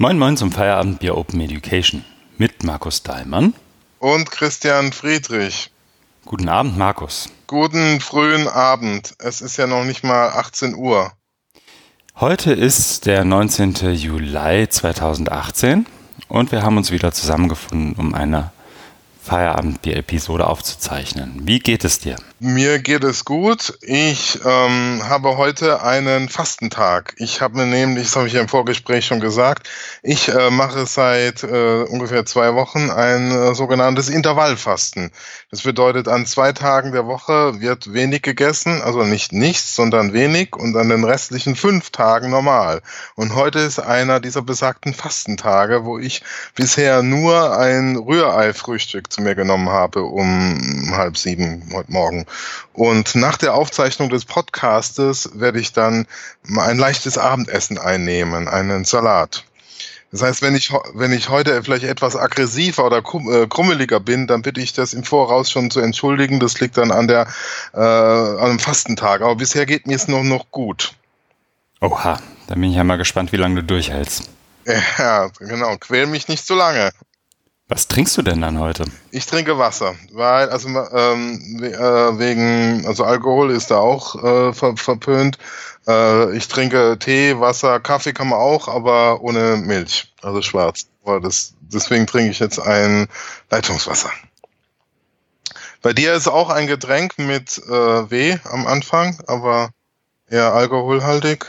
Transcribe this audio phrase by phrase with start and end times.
[0.00, 2.04] Moin Moin zum Feierabendbier Open Education
[2.36, 3.52] mit Markus Dahlmann
[3.98, 5.72] und Christian Friedrich.
[6.24, 7.28] Guten Abend, Markus.
[7.48, 9.16] Guten frühen Abend.
[9.18, 11.10] Es ist ja noch nicht mal 18 Uhr.
[12.14, 13.74] Heute ist der 19.
[13.96, 15.84] Juli 2018
[16.28, 18.52] und wir haben uns wieder zusammengefunden, um eine
[19.28, 21.42] Feierabend die Episode aufzuzeichnen.
[21.42, 22.16] Wie geht es dir?
[22.40, 23.76] Mir geht es gut.
[23.82, 27.14] Ich ähm, habe heute einen Fastentag.
[27.18, 29.68] Ich habe mir nämlich, das habe ich ja im Vorgespräch schon gesagt,
[30.02, 35.10] ich äh, mache seit äh, ungefähr zwei Wochen ein äh, sogenanntes Intervallfasten.
[35.50, 40.56] Das bedeutet, an zwei Tagen der Woche wird wenig gegessen, also nicht nichts, sondern wenig
[40.56, 42.80] und an den restlichen fünf Tagen normal.
[43.14, 46.22] Und heute ist einer dieser besagten Fastentage, wo ich
[46.54, 52.24] bisher nur ein Rührei-Frühstück zu mir genommen habe um halb sieben heute Morgen.
[52.72, 56.06] Und nach der Aufzeichnung des Podcastes werde ich dann
[56.56, 59.44] ein leichtes Abendessen einnehmen, einen Salat.
[60.12, 64.42] Das heißt, wenn ich, wenn ich heute vielleicht etwas aggressiver oder äh, krummeliger bin, dann
[64.42, 66.38] bitte ich das im Voraus schon zu entschuldigen.
[66.38, 67.26] Das liegt dann an der,
[67.74, 69.20] äh, an einem Fastentag.
[69.20, 70.94] Aber bisher geht mir es noch, noch gut.
[71.80, 74.30] Oha, da bin ich ja mal gespannt, wie lange du durchhältst.
[74.98, 75.76] Ja, genau.
[75.76, 76.90] Quäl mich nicht zu lange.
[77.68, 78.86] Was trinkst du denn dann heute?
[79.10, 84.74] Ich trinke Wasser, weil also ähm, äh, wegen also Alkohol ist da auch äh, ver
[84.76, 85.36] verpönt.
[85.86, 90.86] Äh, ich trinke Tee, Wasser, Kaffee kann man auch, aber ohne Milch, also schwarz.
[91.04, 93.06] Aber das, deswegen trinke ich jetzt ein
[93.50, 94.10] Leitungswasser.
[95.82, 99.70] Bei dir ist auch ein Getränk mit äh, W am Anfang, aber
[100.28, 101.44] eher alkoholhaltig.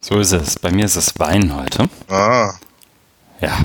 [0.00, 0.58] So ist es.
[0.58, 1.88] Bei mir ist es Wein heute.
[2.08, 2.54] Ah.
[3.40, 3.58] Ja,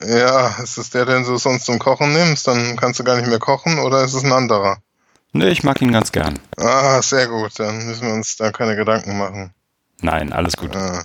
[0.00, 2.46] ja, ist es der, den du sonst zum Kochen nimmst?
[2.46, 4.78] Dann kannst du gar nicht mehr kochen oder ist es ein anderer?
[5.32, 6.38] Nee, ich mag ihn ganz gern.
[6.56, 7.58] Ah, sehr gut.
[7.58, 9.52] Dann müssen wir uns da keine Gedanken machen.
[10.00, 10.74] Nein, alles gut.
[10.74, 11.02] Ja.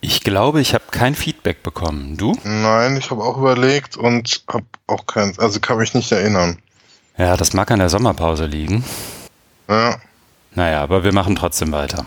[0.00, 2.16] Ich glaube, ich habe kein Feedback bekommen.
[2.18, 2.36] Du?
[2.44, 6.58] Nein, ich habe auch überlegt und habe auch kein, also kann mich nicht erinnern.
[7.16, 8.84] Ja, das mag an der Sommerpause liegen.
[9.68, 9.96] Ja.
[10.54, 12.04] Naja, aber wir machen trotzdem weiter.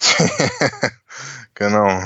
[1.54, 2.02] genau.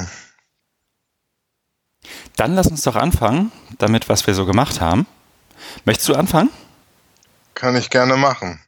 [2.36, 5.06] Dann lass uns doch anfangen, damit, was wir so gemacht haben.
[5.84, 6.50] Möchtest du anfangen?
[7.54, 8.60] Kann ich gerne machen.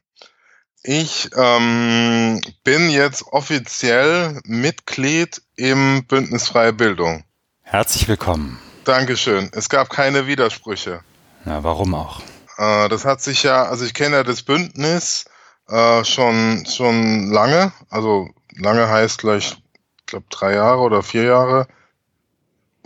[0.83, 7.25] Ich ähm, bin jetzt offiziell Mitglied im Bündnis Freie Bildung.
[7.63, 8.57] Herzlich willkommen.
[8.85, 9.49] Dankeschön.
[9.51, 11.01] Es gab keine Widersprüche.
[11.43, 12.21] Na, warum auch?
[12.57, 15.25] Äh, das hat sich ja, also ich kenne ja das Bündnis
[15.67, 17.73] äh, schon, schon lange.
[17.89, 19.57] Also lange heißt gleich,
[19.99, 21.67] ich glaube, drei Jahre oder vier Jahre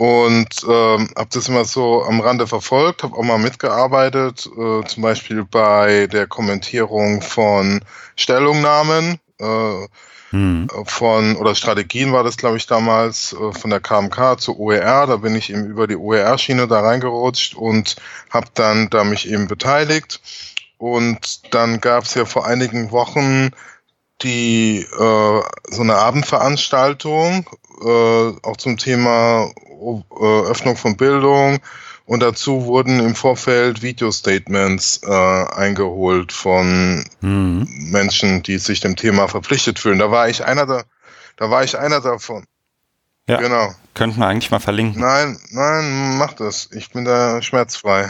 [0.01, 5.03] und ähm, habe das immer so am Rande verfolgt, habe auch mal mitgearbeitet, äh, zum
[5.03, 7.81] Beispiel bei der Kommentierung von
[8.15, 9.87] Stellungnahmen äh,
[10.31, 10.67] hm.
[10.85, 15.05] von oder Strategien war das, glaube ich, damals äh, von der KMK zur OER.
[15.05, 17.95] Da bin ich eben über die OER-Schiene da reingerutscht und
[18.31, 20.19] habe dann da mich eben beteiligt.
[20.79, 23.51] Und dann gab es ja vor einigen Wochen
[24.23, 27.45] die äh, so eine Abendveranstaltung
[27.83, 29.51] äh, auch zum Thema
[30.19, 31.59] Öffnung von Bildung
[32.05, 37.67] und dazu wurden im Vorfeld Video-Statements äh, eingeholt von mhm.
[37.89, 39.99] Menschen, die sich dem Thema verpflichtet fühlen.
[39.99, 40.83] Da war ich einer da,
[41.37, 42.45] da war ich einer davon.
[43.29, 43.73] Ja, genau.
[43.93, 45.01] Könnten wir eigentlich mal verlinken.
[45.01, 46.69] Nein, nein, mach das.
[46.73, 48.09] Ich bin da schmerzfrei.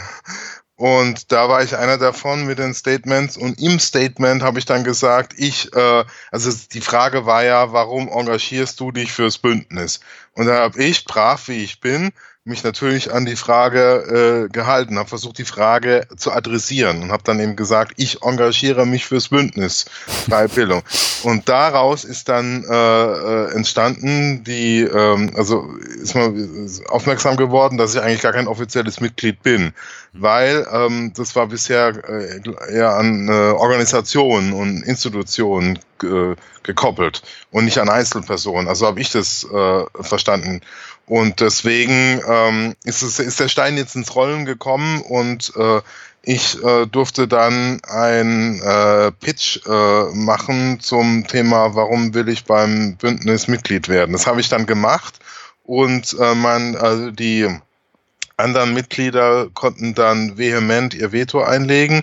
[0.74, 3.36] Und da war ich einer davon mit den Statements.
[3.36, 8.08] Und im Statement habe ich dann gesagt, ich, äh, also die Frage war ja, warum
[8.08, 10.00] engagierst du dich fürs Bündnis?
[10.34, 12.12] Und da habe ich, brav wie ich bin,
[12.44, 17.22] mich natürlich an die Frage äh, gehalten, habe versucht, die Frage zu adressieren und habe
[17.22, 19.84] dann eben gesagt, ich engagiere mich fürs Bündnis
[20.28, 20.82] Freie Bildung.
[21.22, 25.72] Und daraus ist dann äh, äh, entstanden, die, ähm, also
[26.02, 29.72] ist man aufmerksam geworden, dass ich eigentlich gar kein offizielles Mitglied bin,
[30.12, 32.40] weil ähm, das war bisher äh,
[32.72, 37.22] eher an äh, Organisationen und Institutionen äh, gekoppelt
[37.52, 38.66] und nicht an Einzelpersonen.
[38.66, 40.60] Also habe ich das äh, verstanden.
[41.06, 45.80] Und deswegen ähm, ist, es, ist der Stein jetzt ins Rollen gekommen und äh,
[46.22, 52.96] ich äh, durfte dann ein äh, Pitch äh, machen zum Thema, warum will ich beim
[52.96, 54.12] Bündnis Mitglied werden.
[54.12, 55.18] Das habe ich dann gemacht
[55.64, 57.48] und äh, man, also die
[58.36, 62.02] anderen Mitglieder konnten dann vehement ihr Veto einlegen.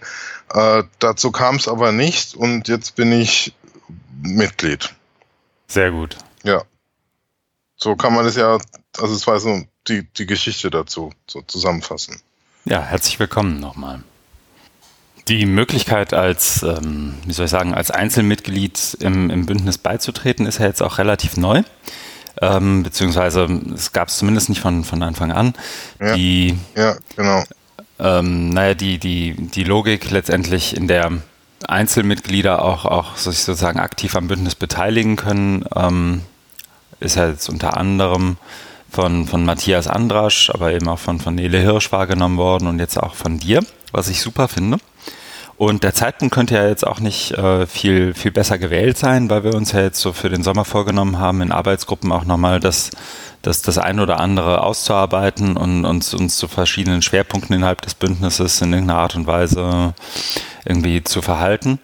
[0.53, 3.53] Äh, dazu kam es aber nicht und jetzt bin ich
[4.21, 4.93] Mitglied.
[5.67, 6.17] Sehr gut.
[6.43, 6.63] Ja.
[7.75, 8.57] So kann man es ja,
[8.97, 12.21] also es war so die, die Geschichte dazu so zusammenfassen.
[12.65, 14.03] Ja, herzlich willkommen nochmal.
[15.27, 20.59] Die Möglichkeit als, ähm, wie soll ich sagen, als Einzelmitglied im, im Bündnis beizutreten ist
[20.59, 21.61] ja jetzt auch relativ neu.
[22.41, 23.43] ähm, beziehungsweise
[23.73, 25.53] es gab es zumindest nicht von, von Anfang an.
[25.99, 26.15] Ja.
[26.15, 27.43] Die, Ja, genau.
[27.99, 31.11] ähm, naja, die, die, die Logik letztendlich in der
[31.67, 36.21] Einzelmitglieder auch, auch sich sozusagen aktiv am Bündnis beteiligen können, ähm,
[36.99, 38.37] ist ja jetzt unter anderem
[38.89, 43.01] von, von Matthias Andrasch, aber eben auch von, von Nele Hirsch wahrgenommen worden und jetzt
[43.01, 44.77] auch von dir, was ich super finde.
[45.59, 49.43] Und der Zeitpunkt könnte ja jetzt auch nicht äh, viel, viel besser gewählt sein, weil
[49.43, 52.91] wir uns ja jetzt so für den Sommer vorgenommen haben, in Arbeitsgruppen auch nochmal das,
[53.41, 58.61] das, das ein oder andere auszuarbeiten und uns, uns zu verschiedenen Schwerpunkten innerhalb des Bündnisses
[58.61, 59.93] in irgendeiner Art und Weise
[60.63, 61.79] irgendwie zu verhalten.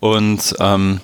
[0.00, 1.00] Und ähm,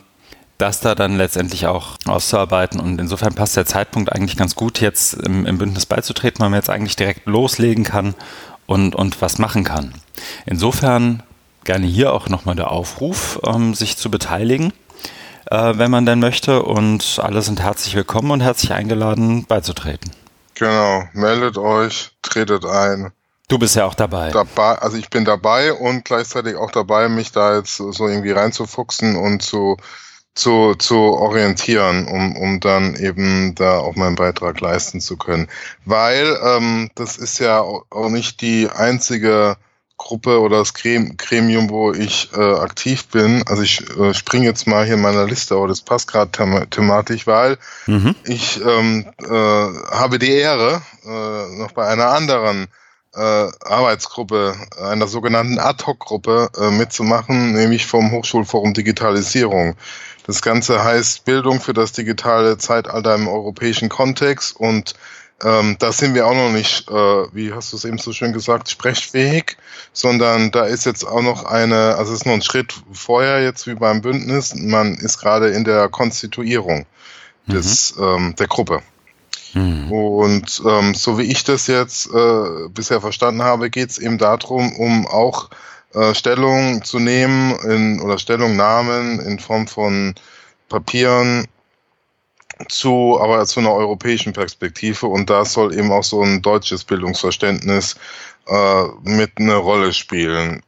[0.60, 2.80] das da dann letztendlich auch auszuarbeiten.
[2.80, 6.58] Und insofern passt der Zeitpunkt eigentlich ganz gut, jetzt im, im Bündnis beizutreten, weil man
[6.58, 8.14] jetzt eigentlich direkt loslegen kann
[8.66, 9.94] und, und was machen kann.
[10.46, 11.22] Insofern
[11.64, 14.72] gerne hier auch nochmal der Aufruf, ähm, sich zu beteiligen,
[15.50, 16.62] äh, wenn man denn möchte.
[16.62, 20.10] Und alle sind herzlich willkommen und herzlich eingeladen, beizutreten.
[20.54, 21.04] Genau.
[21.12, 23.12] Meldet euch, tretet ein.
[23.48, 24.30] Du bist ja auch dabei.
[24.30, 29.16] Dabei, also ich bin dabei und gleichzeitig auch dabei, mich da jetzt so irgendwie reinzufuchsen
[29.16, 29.76] und zu,
[30.35, 35.49] zu, zu orientieren, um, um dann eben da auch meinen Beitrag leisten zu können.
[35.85, 39.56] Weil ähm, das ist ja auch nicht die einzige
[40.00, 43.43] Gruppe oder das Gremium, wo ich äh, aktiv bin.
[43.47, 46.71] Also ich äh, springe jetzt mal hier in meiner Liste, aber das passt gerade them
[46.71, 48.15] thematisch, weil mhm.
[48.25, 52.69] ich ähm, äh, habe die Ehre, äh, noch bei einer anderen
[53.15, 59.77] äh, Arbeitsgruppe, einer sogenannten Ad-Hoc-Gruppe äh, mitzumachen, nämlich vom Hochschulforum Digitalisierung.
[60.31, 64.94] Das Ganze heißt Bildung für das digitale Zeitalter im europäischen Kontext und
[65.43, 66.94] ähm, da sind wir auch noch nicht, äh,
[67.35, 69.56] wie hast du es eben so schön gesagt, sprechfähig,
[69.93, 73.67] sondern da ist jetzt auch noch eine, also es ist noch ein Schritt vorher jetzt
[73.67, 74.55] wie beim Bündnis.
[74.55, 76.87] Man ist gerade in der Konstituierung
[77.49, 78.05] des, mhm.
[78.05, 78.82] ähm, der Gruppe.
[79.55, 79.91] Mhm.
[79.91, 84.77] Und ähm, so wie ich das jetzt äh, bisher verstanden habe, geht es eben darum,
[84.77, 85.50] um auch
[85.94, 90.14] äh, Stellung zu nehmen in, oder Stellungnahmen in Form von
[90.69, 91.48] Papieren
[92.69, 97.96] zu, aber zu einer europäischen Perspektive und da soll eben auch so ein deutsches Bildungsverständnis
[98.46, 100.62] äh, mit eine Rolle spielen.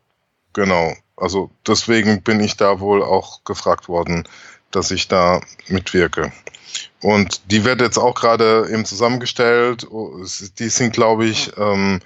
[0.52, 0.94] Genau.
[1.16, 4.24] Also deswegen bin ich da wohl auch gefragt worden,
[4.70, 6.32] dass ich da mitwirke.
[7.00, 9.86] Und die wird jetzt auch gerade eben zusammengestellt.
[10.58, 12.00] Die sind, glaube ich, ähm,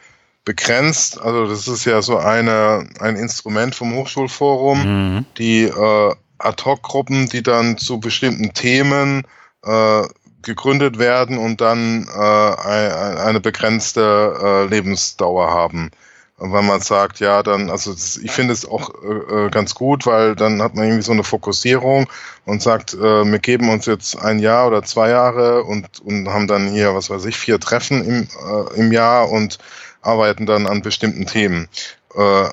[0.47, 1.21] begrenzt.
[1.21, 5.27] Also das ist ja so eine, ein Instrument vom Hochschulforum, mhm.
[5.37, 9.27] die äh, Ad-Hoc-Gruppen, die dann zu bestimmten Themen
[9.65, 10.03] äh,
[10.43, 15.91] gegründet werden und dann äh, eine begrenzte äh, Lebensdauer haben.
[16.39, 19.75] Und wenn man sagt, ja, dann, also das, ich finde es auch äh, äh, ganz
[19.75, 22.07] gut, weil dann hat man irgendwie so eine Fokussierung
[22.45, 26.47] und sagt, äh, wir geben uns jetzt ein Jahr oder zwei Jahre und, und haben
[26.47, 29.59] dann hier, was weiß ich, vier Treffen im, äh, im Jahr und
[30.07, 31.69] arbeiten dann an bestimmten Themen.
[32.15, 32.49] Äh,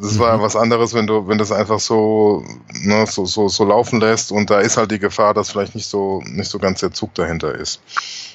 [0.00, 0.42] das war ja mhm.
[0.42, 4.50] was anderes, wenn du, wenn das einfach so, ne, so, so, so laufen lässt und
[4.50, 7.54] da ist halt die Gefahr, dass vielleicht nicht so, nicht so ganz der Zug dahinter
[7.54, 7.80] ist.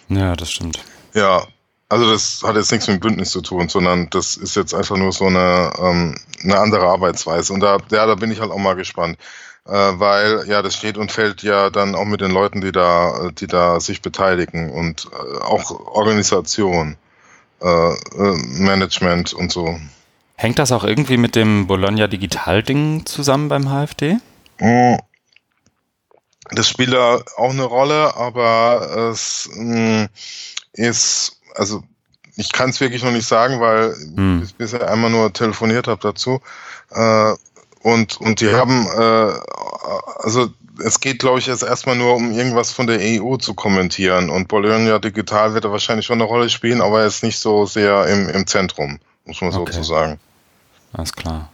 [0.09, 0.83] Ja, das stimmt.
[1.13, 1.43] Ja,
[1.89, 4.97] also das hat jetzt nichts mit dem Bündnis zu tun, sondern das ist jetzt einfach
[4.97, 7.53] nur so eine, ähm, eine andere Arbeitsweise.
[7.53, 9.17] Und da, ja, da bin ich halt auch mal gespannt.
[9.65, 13.31] Äh, weil ja, das steht und fällt ja dann auch mit den Leuten, die da,
[13.37, 16.97] die da sich beteiligen und äh, auch Organisation,
[17.61, 19.79] äh, äh Management und so.
[20.35, 24.17] Hängt das auch irgendwie mit dem Bologna Digital-Ding zusammen beim HFD?
[24.59, 24.97] Mm.
[26.51, 30.05] Das spielt da auch eine Rolle, aber es mm,
[30.73, 31.83] ist, also
[32.35, 34.43] ich kann es wirklich noch nicht sagen, weil hm.
[34.43, 36.39] ich bisher einmal nur telefoniert habe dazu.
[36.91, 37.33] Äh,
[37.81, 38.87] und, und die haben,
[40.19, 40.49] also
[40.83, 44.29] es geht, glaube ich, jetzt erstmal nur um irgendwas von der EU zu kommentieren.
[44.29, 47.65] Und Bologna Digital wird da wahrscheinlich schon eine Rolle spielen, aber er ist nicht so
[47.65, 49.73] sehr im, im Zentrum, muss man okay.
[49.73, 50.19] so sagen.
[50.93, 51.49] Alles klar.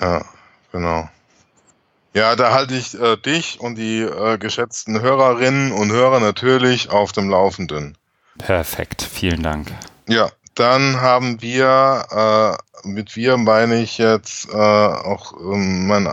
[0.00, 0.24] Ja,
[0.72, 1.08] genau.
[2.14, 7.12] Ja, da halte ich äh, dich und die äh, geschätzten Hörerinnen und Hörer natürlich auf
[7.12, 7.96] dem Laufenden.
[8.38, 9.72] Perfekt, vielen Dank.
[10.08, 16.06] Ja, dann haben wir, äh, mit wir meine ich jetzt äh, auch ähm, mein,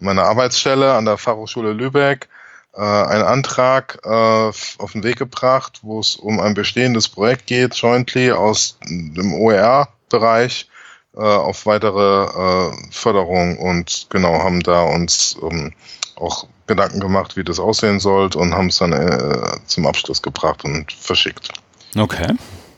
[0.00, 2.28] äh, meine Arbeitsstelle an der Fachhochschule Lübeck,
[2.74, 7.74] äh, einen Antrag äh, auf den Weg gebracht, wo es um ein bestehendes Projekt geht,
[7.74, 10.68] jointly aus dem OER-Bereich
[11.16, 15.72] äh, auf weitere äh, Förderung und genau haben da uns ähm,
[16.16, 20.64] auch Gedanken gemacht, wie das aussehen sollte und haben es dann äh, zum Abschluss gebracht
[20.64, 21.48] und verschickt.
[21.96, 22.34] Okay.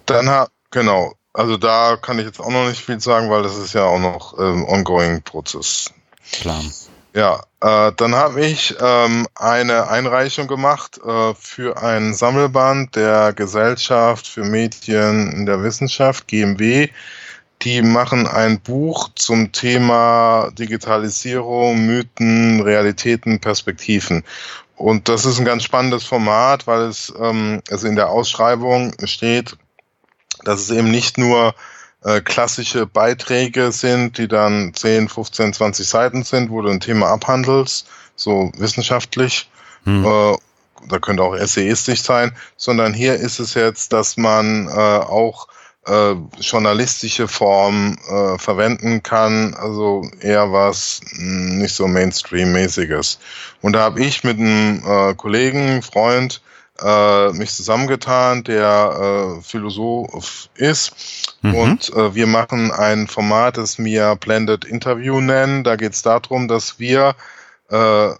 [0.06, 3.72] Dann genau, also da kann ich jetzt auch noch nicht viel sagen, weil das ist
[3.72, 5.90] ja auch noch ähm, ongoing Prozess.
[6.32, 6.62] Klar.
[7.14, 14.26] Ja, äh, dann habe ich ähm, eine Einreichung gemacht äh, für ein Sammelband der Gesellschaft
[14.26, 16.88] für Medien in der Wissenschaft, GMW.
[17.62, 24.22] Die machen ein Buch zum Thema Digitalisierung, Mythen, Realitäten, Perspektiven.
[24.76, 29.56] Und das ist ein ganz spannendes Format, weil es ähm, also in der Ausschreibung steht,
[30.44, 31.54] dass es eben nicht nur
[32.04, 37.08] äh, klassische Beiträge sind, die dann 10, 15, 20 Seiten sind, wo du ein Thema
[37.08, 37.86] abhandelst,
[38.16, 39.50] so wissenschaftlich.
[39.84, 40.04] Hm.
[40.04, 40.36] Äh,
[40.88, 45.48] da könnte auch essayistisch sein, sondern hier ist es jetzt, dass man äh, auch
[45.86, 53.18] äh, journalistische Form äh, verwenden kann, also eher was mh, hm, nicht so Mainstream-mäßiges.
[53.62, 56.42] Und da habe ich mit einem äh, Kollegen, Freund,
[56.82, 61.36] äh, mich zusammengetan, der äh, Philosoph ist.
[61.42, 61.54] Mhm.
[61.54, 65.64] Und äh, wir machen ein Format, das wir Blended Interview nennen.
[65.64, 67.14] Da geht es darum, dass wir
[67.70, 68.10] äh,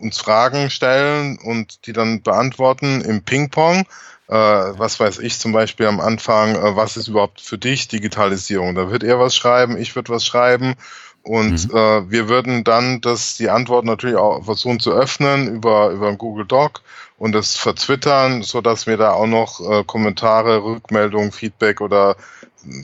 [0.00, 3.86] uns Fragen stellen und die dann beantworten im Ping-Pong.
[4.28, 8.74] Äh, was weiß ich zum Beispiel am Anfang, äh, was ist überhaupt für dich Digitalisierung?
[8.74, 10.74] Da wird er was schreiben, ich würde was schreiben
[11.22, 11.76] und mhm.
[11.76, 16.46] äh, wir würden dann das, die Antwort natürlich auch versuchen zu öffnen über, über Google
[16.46, 16.82] Doc
[17.18, 22.16] und das verzwittern, so dass wir da auch noch äh, Kommentare, Rückmeldungen, Feedback oder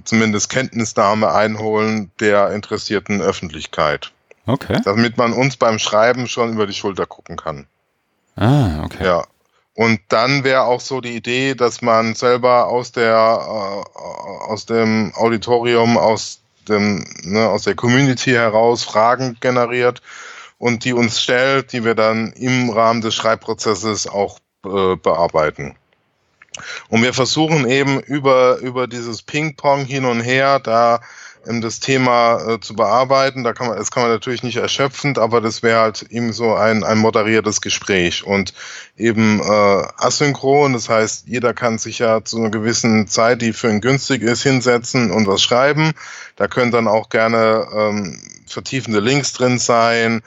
[0.05, 4.13] zumindest Kenntnisnahme einholen der interessierten Öffentlichkeit.
[4.47, 4.81] Okay.
[4.85, 7.67] Damit man uns beim Schreiben schon über die Schulter gucken kann.
[8.37, 9.05] Ah, okay.
[9.05, 9.25] Ja.
[9.75, 13.99] Und dann wäre auch so die Idee, dass man selber aus der äh,
[14.49, 20.01] aus dem Auditorium, aus dem ne, aus der Community heraus Fragen generiert
[20.59, 25.77] und die uns stellt, die wir dann im Rahmen des Schreibprozesses auch äh, bearbeiten.
[26.89, 31.01] Und wir versuchen eben über über dieses Ping-Pong hin und her da
[31.47, 33.45] ähm, das Thema äh, zu bearbeiten.
[33.45, 36.55] Da kann man, das kann man natürlich nicht erschöpfend, aber das wäre halt eben so
[36.55, 38.55] ein, ein moderiertes Gespräch und
[38.97, 40.73] eben äh, asynchron.
[40.73, 44.43] Das heißt, jeder kann sich ja zu einer gewissen Zeit, die für ihn günstig ist,
[44.43, 45.93] hinsetzen und was schreiben.
[46.37, 50.23] Da können dann auch gerne ähm, vertiefende Links drin sein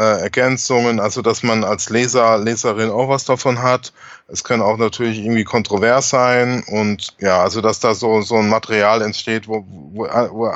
[0.00, 3.92] Ergänzungen, also dass man als Leser, Leserin auch was davon hat.
[4.28, 8.48] Es kann auch natürlich irgendwie kontrovers sein und ja, also dass da so, so ein
[8.48, 10.52] Material entsteht, wo, wo, wo,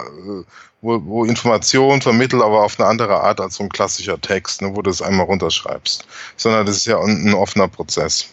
[0.81, 4.75] wo, wo Informationen vermittelt, aber auf eine andere Art als so ein klassischer Text, ne,
[4.75, 6.07] wo du es einmal runterschreibst.
[6.37, 8.29] Sondern das ist ja ein, ein offener Prozess.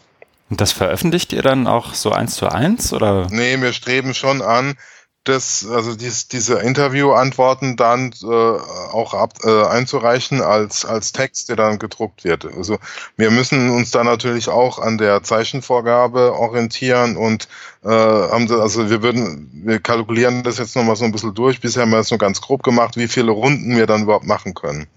[0.50, 3.28] Und das veröffentlicht ihr dann auch so eins zu eins oder?
[3.32, 4.76] Nee, wir streben schon an,
[5.24, 11.56] das, also dies, diese Interviewantworten dann äh, auch ab, äh, einzureichen als, als Text, der
[11.56, 12.46] dann gedruckt wird.
[12.46, 12.78] Also
[13.16, 17.48] wir müssen uns da natürlich auch an der Zeichenvorgabe orientieren und
[17.84, 21.62] äh, haben das, also wir würden, wir kalkulieren das jetzt nochmal so ein bisschen durch.
[21.62, 24.54] Bisher haben wir es nur ganz grob gemacht, wie viele Runden wir dann überhaupt machen
[24.54, 24.88] können.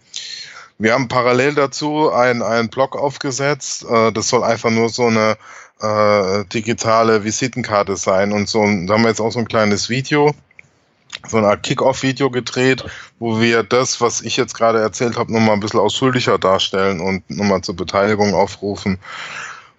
[0.79, 3.87] Wir haben parallel dazu einen, einen Blog aufgesetzt.
[3.89, 5.37] Äh, das soll einfach nur so eine
[5.81, 8.61] äh, digitale Visitenkarte sein und so.
[8.61, 10.35] da haben wir jetzt auch so ein kleines Video,
[11.29, 12.85] so eine Art Kick-Off-Video gedreht,
[13.19, 17.29] wo wir das, was ich jetzt gerade erzählt habe, nochmal ein bisschen ausführlicher darstellen und
[17.31, 18.99] nochmal zur Beteiligung aufrufen.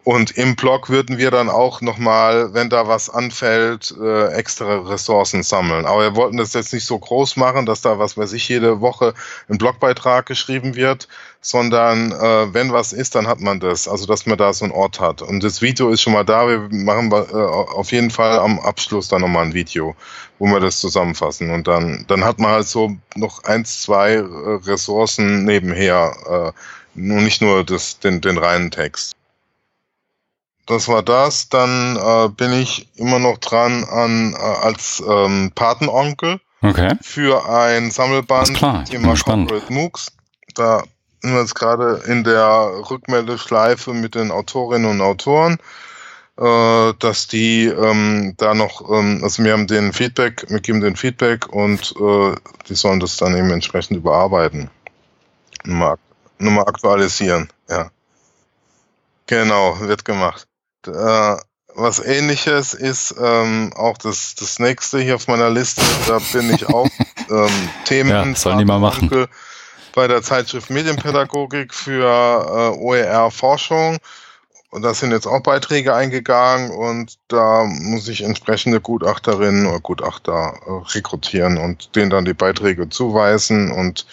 [0.07, 5.43] Und im Blog würden wir dann auch nochmal, wenn da was anfällt, äh, extra Ressourcen
[5.43, 5.85] sammeln.
[5.85, 8.79] Aber wir wollten das jetzt nicht so groß machen, dass da, was weiß ich, jede
[8.79, 9.13] Woche
[9.49, 11.09] ein Blogbeitrag geschrieben wird,
[11.41, 13.89] sondern äh, wenn was ist, dann hat man das.
[13.89, 15.21] Also, dass man da so einen Ort hat.
[15.21, 16.47] Und das Video ist schon mal da.
[16.47, 19.93] Wir machen äh, auf jeden Fall am Abschluss dann nochmal ein Video,
[20.39, 21.51] wo wir das zusammenfassen.
[21.51, 26.53] Und dann, dann hat man halt so noch eins, zwei äh, Ressourcen nebenher.
[26.55, 26.59] Äh,
[26.93, 29.16] nur nicht nur das, den, den reinen Text
[30.67, 31.49] das war das.
[31.49, 36.95] Dann äh, bin ich immer noch dran an äh, als ähm, Patenonkel okay.
[37.01, 40.11] für ein Sammelband klar, Thema Corporate MOOCs.
[40.53, 40.83] Da
[41.21, 45.57] sind wir jetzt gerade in der Rückmeldeschleife mit den Autorinnen und Autoren,
[46.37, 50.95] äh, dass die ähm, da noch, ähm, also wir haben den Feedback, wir geben den
[50.95, 52.35] Feedback und äh,
[52.67, 54.69] die sollen das dann eben entsprechend überarbeiten.
[55.63, 55.95] Nochmal,
[56.37, 57.89] nochmal aktualisieren, ja.
[59.25, 60.47] Genau, wird gemacht.
[60.85, 61.37] Äh,
[61.75, 65.81] was ähnliches ist ähm, auch das, das nächste hier auf meiner Liste.
[66.07, 66.89] Da bin ich auch
[67.29, 68.09] ähm, Themen.
[68.09, 69.27] Ja, sollen die mal machen.
[69.93, 73.97] Bei der Zeitschrift Medienpädagogik für äh, OER Forschung.
[74.69, 80.59] Und da sind jetzt auch Beiträge eingegangen und da muss ich entsprechende Gutachterinnen oder Gutachter
[80.65, 84.05] äh, rekrutieren und denen dann die Beiträge zuweisen und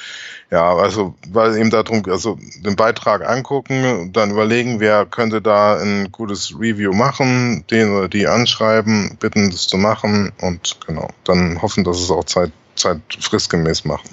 [0.53, 6.13] ja, also weil eben darum, also den Beitrag angucken, dann überlegen, wer könnte da ein
[6.13, 11.83] gutes Review machen, den oder die anschreiben, bitten das zu machen und genau, dann hoffen,
[11.83, 14.11] dass es auch Zeit Zeit fristgemäß machen.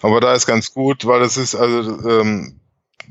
[0.00, 2.58] Aber da ist ganz gut, weil es ist, also, ähm,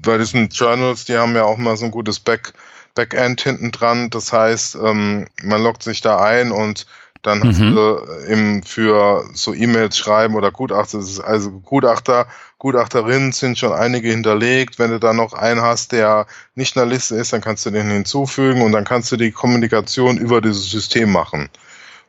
[0.04, 2.54] weil das sind Journals, die haben ja auch mal so ein gutes Back,
[2.96, 4.10] Backend hinten dran.
[4.10, 6.86] Das heißt, ähm, man loggt sich da ein und
[7.22, 7.48] dann mhm.
[7.48, 12.28] hast du eben für so E-Mails schreiben oder Gutachter, also Gutachter,
[12.58, 14.80] Gutachterinnen sind schon einige hinterlegt.
[14.80, 17.70] Wenn du da noch einen hast, der nicht in der Liste ist, dann kannst du
[17.70, 21.50] den hinzufügen und dann kannst du die Kommunikation über dieses System machen.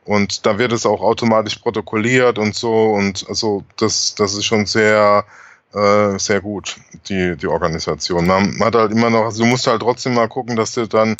[0.05, 4.65] Und da wird es auch automatisch protokolliert und so und also das, das ist schon
[4.65, 5.25] sehr,
[5.73, 6.77] äh, sehr gut,
[7.09, 8.27] die, die Organisation.
[8.27, 11.15] Man hat halt immer noch, also du musst halt trotzdem mal gucken, dass du dann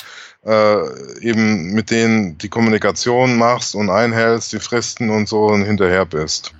[0.45, 6.05] äh, eben mit denen die Kommunikation machst und einhältst, die Fristen und so und hinterher
[6.05, 6.53] bist.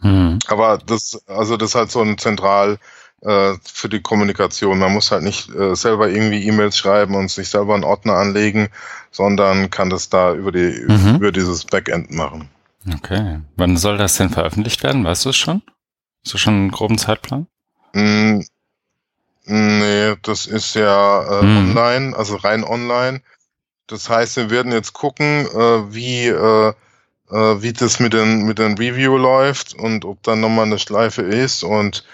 [0.00, 0.38] Mhm.
[0.48, 2.78] Aber das, also das ist halt so ein zentral
[3.22, 4.78] äh, für die Kommunikation.
[4.78, 8.68] Man muss halt nicht äh, selber irgendwie E-Mails schreiben und sich selber einen Ordner anlegen,
[9.10, 11.16] sondern kann das da über die mhm.
[11.16, 12.48] über dieses Backend machen.
[12.94, 13.40] Okay.
[13.56, 15.04] Wann soll das denn veröffentlicht werden?
[15.04, 15.62] Weißt du es schon?
[16.24, 17.46] Hast du schon einen groben Zeitplan?
[17.94, 18.40] Mm,
[19.44, 21.56] nee, das ist ja äh, mm.
[21.56, 23.22] online, also rein online.
[23.86, 26.72] Das heißt, wir werden jetzt gucken, äh, wie, äh,
[27.30, 31.22] äh, wie das mit den, mit den Review läuft und ob dann nochmal eine Schleife
[31.22, 32.04] ist und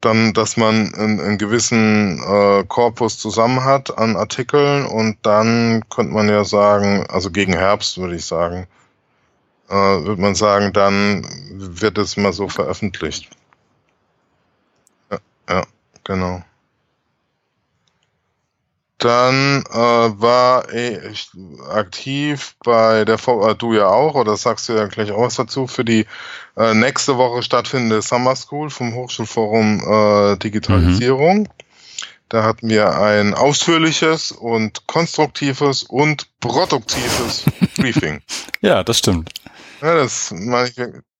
[0.00, 6.12] dann, dass man einen, einen gewissen äh, Korpus zusammen hat an Artikeln und dann könnte
[6.12, 8.66] man ja sagen, also gegen Herbst würde ich sagen,
[9.68, 13.30] äh, würde man sagen, dann wird es mal so veröffentlicht.
[15.48, 15.66] Ja,
[16.04, 16.42] genau.
[18.98, 21.28] Dann äh, war ich
[21.70, 25.34] aktiv bei der VA, äh, du ja auch, oder sagst du ja gleich auch was
[25.34, 26.06] dazu, für die
[26.56, 31.40] äh, nächste Woche stattfindende Summer School vom Hochschulforum äh, Digitalisierung.
[31.40, 31.48] Mhm.
[32.30, 37.44] Da hatten wir ein ausführliches und konstruktives und produktives
[37.76, 38.22] Briefing.
[38.62, 39.30] Ja, das stimmt.
[39.82, 40.34] Ja, das,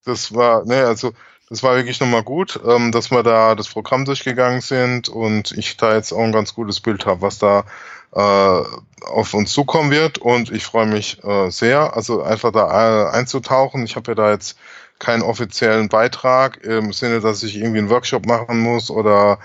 [0.05, 1.13] das war, ne, also
[1.55, 5.77] das war wirklich nochmal gut, ähm, dass wir da das Programm durchgegangen sind und ich
[5.77, 7.65] da jetzt auch ein ganz gutes Bild habe, was da
[8.13, 8.63] äh,
[9.07, 10.19] auf uns zukommen wird.
[10.19, 13.85] Und ich freue mich äh, sehr, also einfach da äh, einzutauchen.
[13.85, 14.59] Ich habe ja da jetzt
[14.99, 19.39] keinen offiziellen Beitrag im Sinne, dass ich irgendwie einen Workshop machen muss oder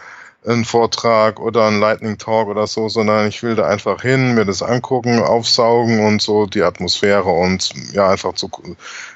[0.45, 4.45] einen Vortrag oder einen Lightning Talk oder so, sondern ich will da einfach hin, mir
[4.45, 8.49] das angucken, aufsaugen und so die Atmosphäre und ja einfach zu,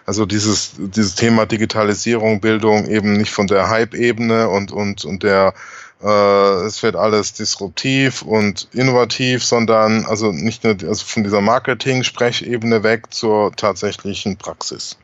[0.05, 5.53] also dieses dieses Thema Digitalisierung, Bildung eben nicht von der Hype-Ebene und und und der
[6.01, 12.83] äh, es wird alles disruptiv und innovativ, sondern also nicht nur also von dieser Marketing-Sprechebene
[12.83, 14.97] weg zur tatsächlichen Praxis.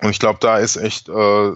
[0.00, 1.52] Und ich glaube, da ist echt äh,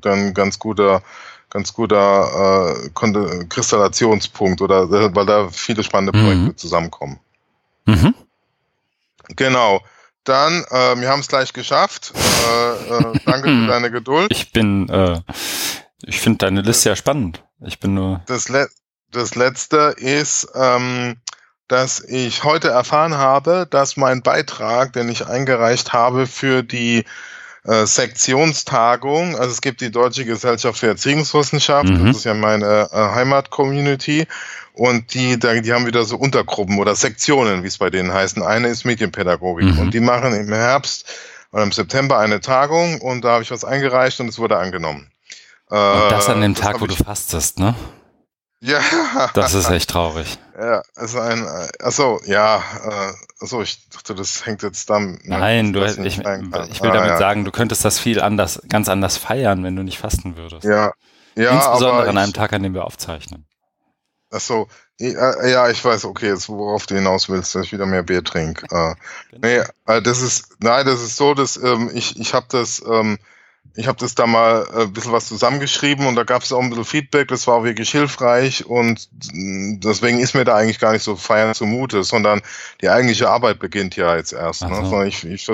[0.00, 1.02] dann ganz guter
[1.50, 6.22] ganz guter äh, Kristallationspunkt oder weil da viele spannende mhm.
[6.22, 6.56] Projekte mhm.
[6.56, 7.18] zusammenkommen.
[7.86, 8.14] Mhm.
[9.36, 9.82] Genau.
[10.28, 12.12] Dann, äh, wir haben es gleich geschafft.
[12.14, 14.30] Äh, äh, danke für deine Geduld.
[14.30, 15.20] Ich bin, äh,
[16.02, 17.42] ich finde deine Liste ja spannend.
[17.64, 18.20] Ich bin nur.
[18.26, 18.68] Das, Le
[19.10, 21.16] das letzte ist, ähm,
[21.66, 27.04] dass ich heute erfahren habe, dass mein Beitrag, den ich eingereicht habe für die
[27.64, 29.36] äh, Sektionstagung.
[29.36, 32.06] Also es gibt die Deutsche Gesellschaft für Erziehungswissenschaft, mhm.
[32.06, 34.26] das ist ja meine äh, Heimat-Community.
[34.74, 38.42] Und die, die haben wieder so Untergruppen oder Sektionen, wie es bei denen heißen.
[38.42, 39.74] Eine ist Medienpädagogik.
[39.74, 39.78] Mhm.
[39.80, 41.06] Und die machen im Herbst
[41.50, 45.10] oder im September eine Tagung und da habe ich was eingereicht und es wurde angenommen.
[45.68, 47.74] Und das an dem äh, Tag, wo du fastest, ne?
[48.60, 48.80] Ja.
[49.34, 50.38] Das ist echt traurig.
[50.58, 51.46] Ja, also ein,
[51.78, 55.20] achso, ja, äh, achso, ich dachte, das hängt jetzt dann.
[55.22, 56.40] Nein, du, ich, ich, will ah,
[56.80, 57.16] damit ja.
[57.16, 60.64] sagen, du könntest das viel anders, ganz anders feiern, wenn du nicht fasten würdest.
[60.64, 60.90] Ja,
[61.36, 61.52] ja.
[61.52, 63.46] Insbesondere an einem Tag, an dem wir aufzeichnen.
[64.32, 64.66] Achso,
[64.98, 68.66] ja, ich weiß, okay, jetzt worauf du hinaus willst, dass ich wieder mehr Bier trinke.
[68.66, 68.94] Äh,
[69.30, 69.46] genau.
[69.46, 73.18] nee, äh, das ist, nein, das ist so, dass ähm, ich, ich habe das, ähm,
[73.74, 76.60] ich habe das da mal äh, ein bisschen was zusammengeschrieben und da gab es auch
[76.60, 80.78] ein bisschen Feedback, das war auch wirklich hilfreich und mm, deswegen ist mir da eigentlich
[80.78, 82.42] gar nicht so feiern zumute, sondern
[82.80, 84.62] die eigentliche Arbeit beginnt ja jetzt erst.
[84.62, 84.84] Ne?
[84.84, 85.02] So.
[85.02, 85.48] Ich, ich,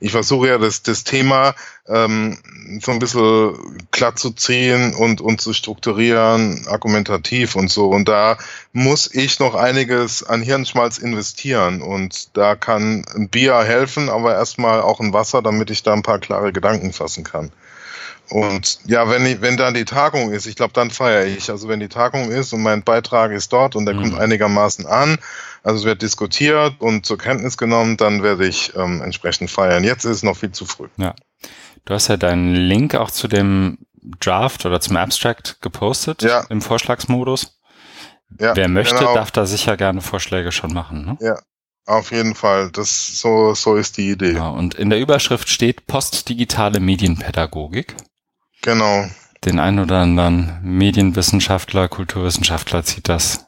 [0.00, 1.54] ich versuche ja das, das Thema
[1.88, 2.38] ähm,
[2.80, 7.88] so ein bisschen glatt zu ziehen und, und zu strukturieren, argumentativ und so.
[7.88, 8.38] Und da
[8.72, 11.82] muss ich noch einiges an Hirnschmalz investieren.
[11.82, 16.02] Und da kann ein Bier helfen, aber erstmal auch ein Wasser, damit ich da ein
[16.02, 17.50] paar klare Gedanken fassen kann.
[18.30, 21.50] Und ja, wenn, ich, wenn dann die Tagung ist, ich glaube, dann feiere ich.
[21.50, 24.00] Also wenn die Tagung ist und mein Beitrag ist dort und der mhm.
[24.00, 25.18] kommt einigermaßen an,
[25.62, 29.84] also es wird diskutiert und zur Kenntnis genommen, dann werde ich ähm, entsprechend feiern.
[29.84, 30.88] Jetzt ist es noch viel zu früh.
[30.96, 31.14] Ja.
[31.84, 33.78] Du hast ja deinen Link auch zu dem
[34.20, 36.44] Draft oder zum Abstract gepostet ja.
[36.48, 37.58] im Vorschlagsmodus.
[38.38, 39.14] Ja, Wer möchte, genau.
[39.14, 41.04] darf da sicher gerne Vorschläge schon machen.
[41.04, 41.18] Ne?
[41.20, 41.38] Ja,
[41.86, 44.32] Auf jeden Fall, das so, so ist die Idee.
[44.32, 44.54] Genau.
[44.54, 47.94] Und in der Überschrift steht postdigitale Medienpädagogik.
[48.62, 49.06] Genau.
[49.44, 53.46] Den einen oder anderen Medienwissenschaftler, Kulturwissenschaftler zieht das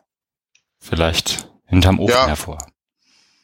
[0.78, 2.26] vielleicht hinterm Ofen Ja.
[2.26, 2.58] hervor.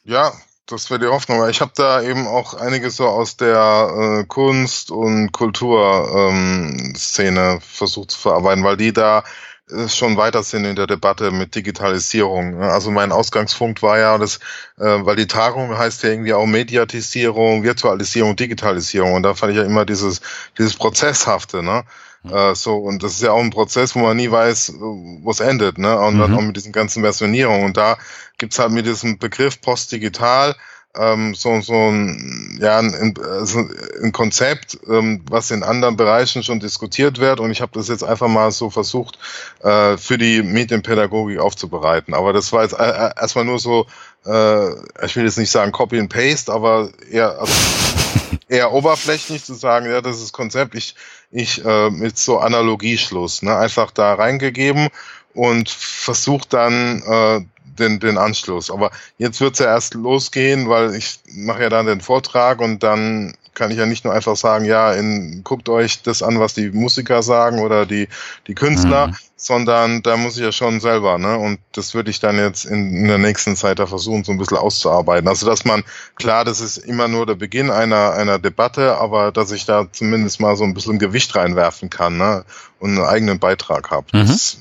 [0.03, 0.33] Ja,
[0.65, 1.47] das wäre die Hoffnung.
[1.49, 8.19] Ich habe da eben auch einiges so aus der äh, Kunst- und Kulturszene versucht zu
[8.19, 9.23] verarbeiten, weil die da
[9.69, 12.59] äh, schon weiter sind in der Debatte mit Digitalisierung.
[12.59, 12.71] ne?
[12.71, 14.37] Also mein Ausgangspunkt war ja, das,
[14.77, 19.13] äh, weil die Tagung heißt ja irgendwie auch Mediatisierung, Virtualisierung, Digitalisierung.
[19.13, 20.21] Und da fand ich ja immer dieses,
[20.57, 21.83] dieses Prozesshafte, ne?
[22.29, 25.31] Äh, so, und das ist ja auch ein Prozess, wo man nie weiß, äh, wo
[25.31, 25.97] es endet, ne?
[25.99, 26.37] Und dann Mhm.
[26.37, 27.65] auch mit diesen ganzen Versionierungen.
[27.65, 27.97] Und da
[28.37, 30.55] gibt's halt mit diesem Begriff postdigital
[30.95, 33.63] ähm, so, so ein, ja, ein, also
[34.03, 37.39] ein Konzept, ähm, was in anderen Bereichen schon diskutiert wird.
[37.39, 39.17] Und ich habe das jetzt einfach mal so versucht,
[39.63, 42.13] äh, für die Medienpädagogik aufzubereiten.
[42.13, 43.85] Aber das war jetzt äh, äh, erstmal nur so,
[44.25, 44.71] äh,
[45.05, 47.53] ich will jetzt nicht sagen Copy and Paste, aber eher, also
[48.49, 50.75] eher oberflächlich zu sagen, ja, das ist Konzept.
[50.75, 50.95] Ich,
[51.31, 54.89] ich äh, mit so Analogieschluss, ne, einfach da reingegeben
[55.33, 57.41] und versucht dann äh,
[57.79, 58.69] den, den Anschluss.
[58.69, 63.33] Aber jetzt wird's ja erst losgehen, weil ich mache ja dann den Vortrag und dann
[63.53, 66.69] kann ich ja nicht nur einfach sagen, ja, in, guckt euch das an, was die
[66.69, 68.07] Musiker sagen oder die,
[68.47, 69.15] die Künstler, Mhm.
[69.35, 71.37] sondern da muss ich ja schon selber, ne?
[71.37, 74.37] Und das würde ich dann jetzt in, in der nächsten Zeit da versuchen, so ein
[74.37, 75.27] bisschen auszuarbeiten.
[75.27, 75.83] Also dass man,
[76.15, 80.39] klar, das ist immer nur der Beginn einer, einer Debatte, aber dass ich da zumindest
[80.39, 82.45] mal so ein bisschen Gewicht reinwerfen kann, ne?
[82.79, 84.07] Und einen eigenen Beitrag habe.
[84.13, 84.27] Mhm.
[84.27, 84.57] Das,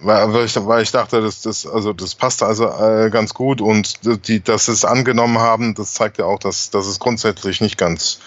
[0.00, 4.28] weil, ich, weil ich dachte, das, das, also das passt also äh, ganz gut und
[4.28, 7.78] die, dass sie es angenommen haben, das zeigt ja auch, dass, dass es grundsätzlich nicht
[7.78, 8.20] ganz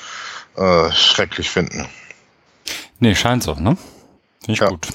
[0.55, 1.88] äh, schrecklich finden.
[2.99, 3.77] Nee, scheint so, ne?
[4.41, 4.69] Finde ich Ja.
[4.69, 4.88] gut.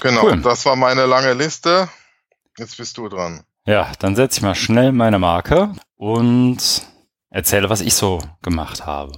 [0.00, 0.40] Genau, Cool.
[0.42, 1.88] das war meine lange Liste.
[2.58, 3.42] Jetzt bist du dran.
[3.66, 6.58] Ja, dann setze ich mal schnell meine Marke und
[7.30, 9.12] erzähle, was ich so gemacht habe.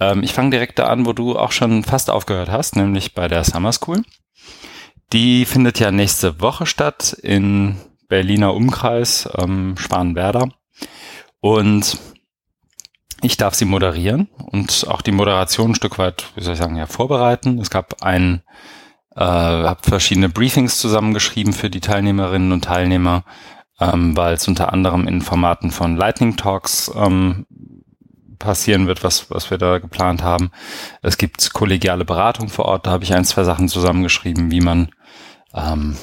[0.00, 3.28] Ähm, ich fange direkt da an, wo du auch schon fast aufgehört hast, nämlich bei
[3.28, 4.02] der Summer School.
[5.14, 7.76] Die findet ja nächste Woche statt in
[8.08, 10.48] Berliner Umkreis, ähm, Schwanenwerder.
[11.38, 11.98] Und
[13.22, 16.74] ich darf sie moderieren und auch die Moderation ein Stück weit, wie soll ich sagen,
[16.74, 17.60] ja, vorbereiten.
[17.60, 18.42] Es gab ein,
[19.14, 23.22] äh, habe verschiedene Briefings zusammengeschrieben für die Teilnehmerinnen und Teilnehmer,
[23.78, 27.46] ähm, weil es unter anderem in Formaten von Lightning Talks ähm,
[28.40, 30.50] passieren wird, was, was wir da geplant haben.
[31.02, 34.88] Es gibt kollegiale Beratung vor Ort, da habe ich ein, zwei Sachen zusammengeschrieben, wie man,
[35.54, 35.96] ähm,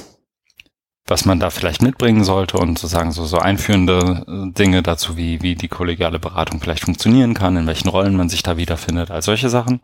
[1.12, 5.42] was man da vielleicht mitbringen sollte und sozusagen so, so einführende äh, Dinge dazu, wie,
[5.42, 9.22] wie die kollegiale Beratung vielleicht funktionieren kann, in welchen Rollen man sich da wiederfindet, all
[9.22, 9.82] solche Sachen.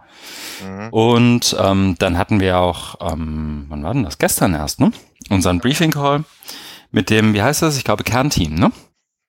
[0.65, 0.89] Mhm.
[0.89, 4.17] Und ähm, dann hatten wir auch, ähm, wann war denn das?
[4.17, 4.91] Gestern erst, ne?
[5.29, 6.23] Unseren Briefing Call
[6.91, 7.77] mit dem, wie heißt das?
[7.77, 8.71] Ich glaube Kernteam, ne?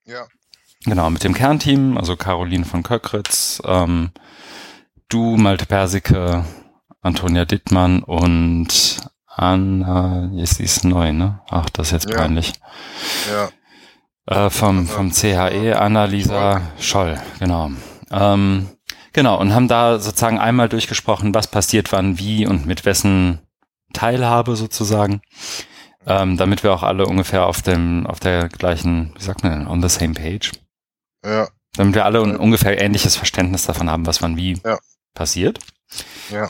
[0.04, 0.26] Ja.
[0.84, 4.12] Genau, mit dem Kernteam, also Caroline von Köckritz, ähm,
[5.08, 6.44] du, Malte Persike,
[7.02, 9.00] Antonia Dittmann und
[9.38, 11.40] Anna, jetzt sie ist neu, ne?
[11.48, 12.16] Ach, das ist jetzt Ja.
[12.18, 12.52] peinlich.
[13.30, 14.46] Ja.
[14.46, 17.70] Äh, vom, vom CHE, Annalisa Scholl, genau.
[18.10, 18.68] Ähm,
[19.12, 23.38] genau, und haben da sozusagen einmal durchgesprochen, was passiert wann, wie und mit wessen
[23.92, 25.22] Teilhabe sozusagen,
[26.06, 29.66] ähm, damit wir auch alle ungefähr auf dem, auf der gleichen, wie sagt man denn,
[29.68, 30.50] on the same page,
[31.24, 31.48] Ja.
[31.76, 34.78] damit wir alle ein ungefähr ähnliches Verständnis davon haben, was wann wie Ja.
[35.14, 35.60] passiert.
[36.30, 36.48] Ja.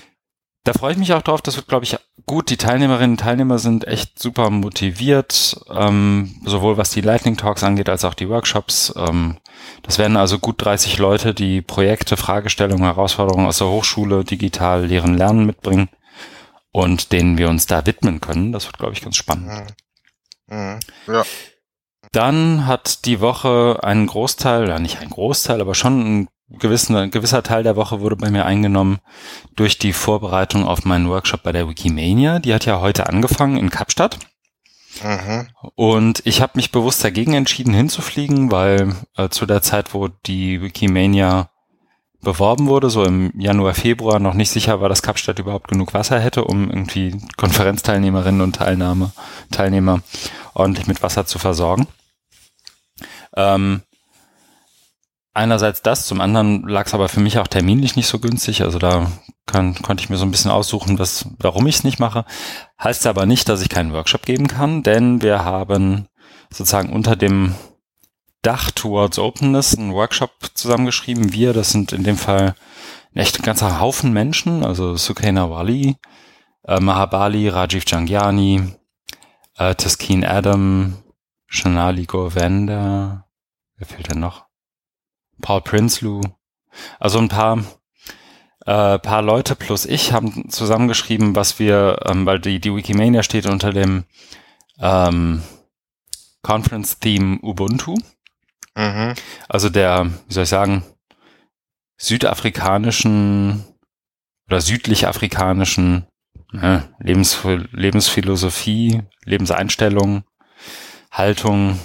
[0.64, 1.40] Da freue ich mich auch drauf.
[1.42, 1.96] Das wird, glaube ich,
[2.28, 2.50] gut.
[2.50, 7.88] Die Teilnehmerinnen und Teilnehmer sind echt super motiviert, ähm, sowohl was die Lightning Talks angeht,
[7.88, 8.94] als auch die Workshops.
[8.96, 9.38] Ähm,
[9.82, 15.18] das werden also gut 30 Leute, die Projekte, Fragestellungen, Herausforderungen aus der Hochschule digital lehren,
[15.18, 15.88] lernen mitbringen
[16.70, 18.52] und denen wir uns da widmen können.
[18.52, 19.74] Das wird, glaube ich, ganz spannend.
[20.46, 20.56] Mhm.
[20.56, 20.78] Mhm.
[21.08, 21.24] Ja.
[22.12, 27.10] Dann hat die Woche einen Großteil, ja nicht ein Großteil, aber schon ein gewissen, ein
[27.10, 28.98] gewisser Teil der Woche wurde bei mir eingenommen
[29.56, 32.38] durch die Vorbereitung auf meinen Workshop bei der Wikimania.
[32.38, 34.18] Die hat ja heute angefangen in Kapstadt.
[35.02, 35.48] Mhm.
[35.74, 40.60] Und ich habe mich bewusst dagegen entschieden, hinzufliegen, weil äh, zu der Zeit, wo die
[40.60, 41.50] Wikimania
[42.20, 46.18] beworben wurde, so im Januar, Februar, noch nicht sicher war, dass Kapstadt überhaupt genug Wasser
[46.18, 49.12] hätte, um irgendwie Konferenzteilnehmerinnen und Teilnahme,
[49.52, 50.00] Teilnehmer
[50.54, 51.86] ordentlich mit Wasser zu versorgen.
[53.36, 53.82] Ähm,
[55.34, 58.62] einerseits das, zum anderen lag es aber für mich auch terminlich nicht so günstig.
[58.62, 59.10] Also da
[59.46, 62.24] kann, konnte ich mir so ein bisschen aussuchen, was, warum ich es nicht mache.
[62.82, 66.08] Heißt aber nicht, dass ich keinen Workshop geben kann, denn wir haben
[66.50, 67.54] sozusagen unter dem
[68.42, 71.32] Dach Towards Openness einen Workshop zusammengeschrieben.
[71.32, 72.54] Wir, das sind in dem Fall
[73.14, 75.96] ein echt ganzer Haufen Menschen, also Sukaina Wali,
[76.64, 78.74] äh, Mahabali, Rajiv Jangiani,
[79.56, 81.02] äh, Taskin Adam,
[81.46, 83.26] Shanali Govender,
[83.76, 84.47] wer fehlt denn noch?
[85.40, 86.20] Paul Prinsloo.
[86.98, 87.58] Also ein paar,
[88.66, 93.46] äh, paar Leute plus ich haben zusammengeschrieben, was wir, ähm, weil die, die Wikimania steht
[93.46, 94.04] unter dem
[94.80, 95.42] ähm,
[96.42, 97.96] Conference Theme Ubuntu.
[98.76, 99.14] Mhm.
[99.48, 100.84] Also der, wie soll ich sagen,
[101.96, 103.64] südafrikanischen
[104.46, 106.06] oder südlich afrikanischen
[106.52, 110.24] ne, Lebens, Lebensphilosophie, Lebenseinstellung,
[111.10, 111.78] Haltung,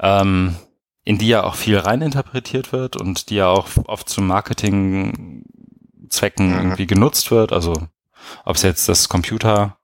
[0.00, 0.56] ähm,
[1.04, 6.54] in die ja auch viel reininterpretiert wird und die ja auch oft zu Marketingzwecken mhm.
[6.54, 7.52] irgendwie genutzt wird.
[7.52, 7.74] Also
[8.44, 9.78] ob es jetzt das Computer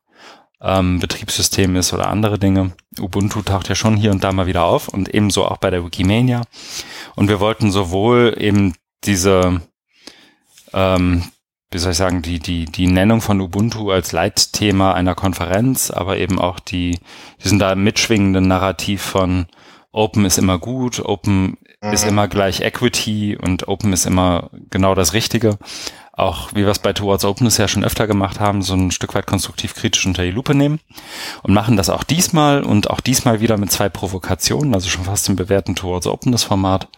[0.61, 2.73] ähm, Betriebssystem ist oder andere Dinge.
[2.99, 5.85] Ubuntu taucht ja schon hier und da mal wieder auf und ebenso auch bei der
[5.85, 6.43] Wikimania.
[7.15, 8.75] Und wir wollten sowohl eben
[9.05, 9.61] diese,
[10.73, 11.25] ähm,
[11.71, 16.17] wie soll ich sagen, die, die, die Nennung von Ubuntu als Leitthema einer Konferenz, aber
[16.17, 16.99] eben auch die,
[17.45, 19.47] diesen da mitschwingenden Narrativ von
[19.93, 21.93] Open ist immer gut, Open mhm.
[21.93, 25.59] ist immer gleich Equity und Open ist immer genau das Richtige
[26.17, 29.15] auch, wie wir es bei Towards Openness ja schon öfter gemacht haben, so ein Stück
[29.15, 30.81] weit konstruktiv kritisch unter die Lupe nehmen
[31.43, 35.29] und machen das auch diesmal und auch diesmal wieder mit zwei Provokationen, also schon fast
[35.29, 36.89] im bewährten Towards Openness Format.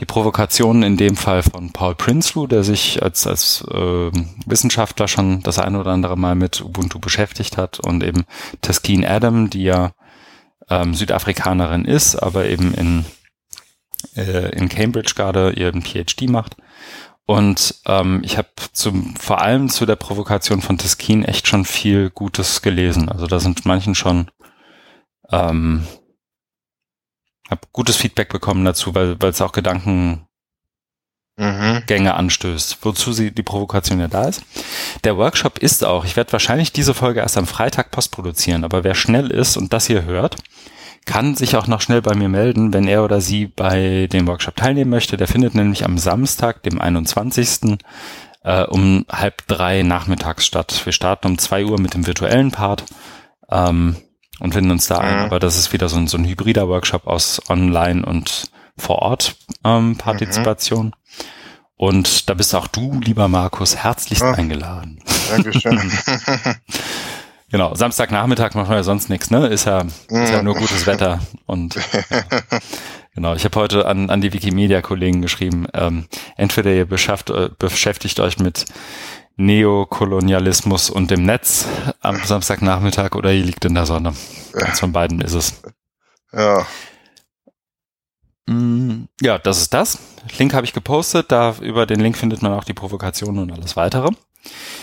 [0.00, 4.10] Die Provokationen in dem Fall von Paul Prinsloo, der sich als, als äh,
[4.44, 8.26] Wissenschaftler schon das eine oder andere Mal mit Ubuntu beschäftigt hat und eben
[8.60, 9.92] Taskeen Adam, die ja
[10.70, 13.04] ähm, Südafrikanerin ist, aber eben in,
[14.16, 16.56] äh, in Cambridge gerade ihren PhD macht
[17.28, 22.08] und ähm, ich habe zum vor allem zu der Provokation von Tiskin echt schon viel
[22.08, 23.10] Gutes gelesen.
[23.10, 24.30] Also da sind manchen schon
[25.30, 25.86] ähm,
[27.50, 30.26] habe gutes Feedback bekommen dazu, weil weil es auch Gedankengänge
[31.38, 32.06] mhm.
[32.08, 34.42] anstößt, wozu sie die Provokation ja da ist.
[35.04, 38.94] Der Workshop ist auch, ich werde wahrscheinlich diese Folge erst am Freitag postproduzieren, aber wer
[38.94, 40.36] schnell ist und das hier hört,
[41.06, 44.56] kann sich auch noch schnell bei mir melden, wenn er oder sie bei dem Workshop
[44.56, 45.16] teilnehmen möchte.
[45.16, 47.78] Der findet nämlich am Samstag, dem 21.
[48.44, 50.82] Äh, um halb drei nachmittags statt.
[50.84, 52.84] Wir starten um zwei Uhr mit dem virtuellen Part
[53.50, 53.96] ähm,
[54.38, 55.16] und finden uns da ein.
[55.16, 55.24] Mhm.
[55.24, 59.36] Aber das ist wieder so ein, so ein hybrider Workshop aus Online und vor Ort
[59.64, 60.86] ähm, Partizipation.
[60.86, 60.92] Mhm.
[61.76, 64.32] Und da bist auch du, lieber Markus, herzlichst oh.
[64.32, 65.00] eingeladen.
[65.30, 65.92] Dankeschön.
[67.50, 69.46] Genau, Samstagnachmittag machen wir ja sonst nichts, ne?
[69.46, 71.20] Ist ja, ist ja nur gutes Wetter.
[71.46, 71.78] Und
[73.14, 78.20] genau, ich habe heute an, an die Wikimedia-Kollegen geschrieben, ähm, entweder ihr beschafft, äh, beschäftigt
[78.20, 78.66] euch mit
[79.36, 81.66] Neokolonialismus und dem Netz
[82.02, 84.12] am Samstagnachmittag oder ihr liegt in der Sonne.
[84.52, 85.62] Eins von beiden ist es.
[86.32, 86.66] Ja.
[88.48, 89.98] Mm, ja, das ist das.
[90.38, 91.30] Link habe ich gepostet.
[91.30, 94.10] Da über den Link findet man auch die Provokationen und alles weitere.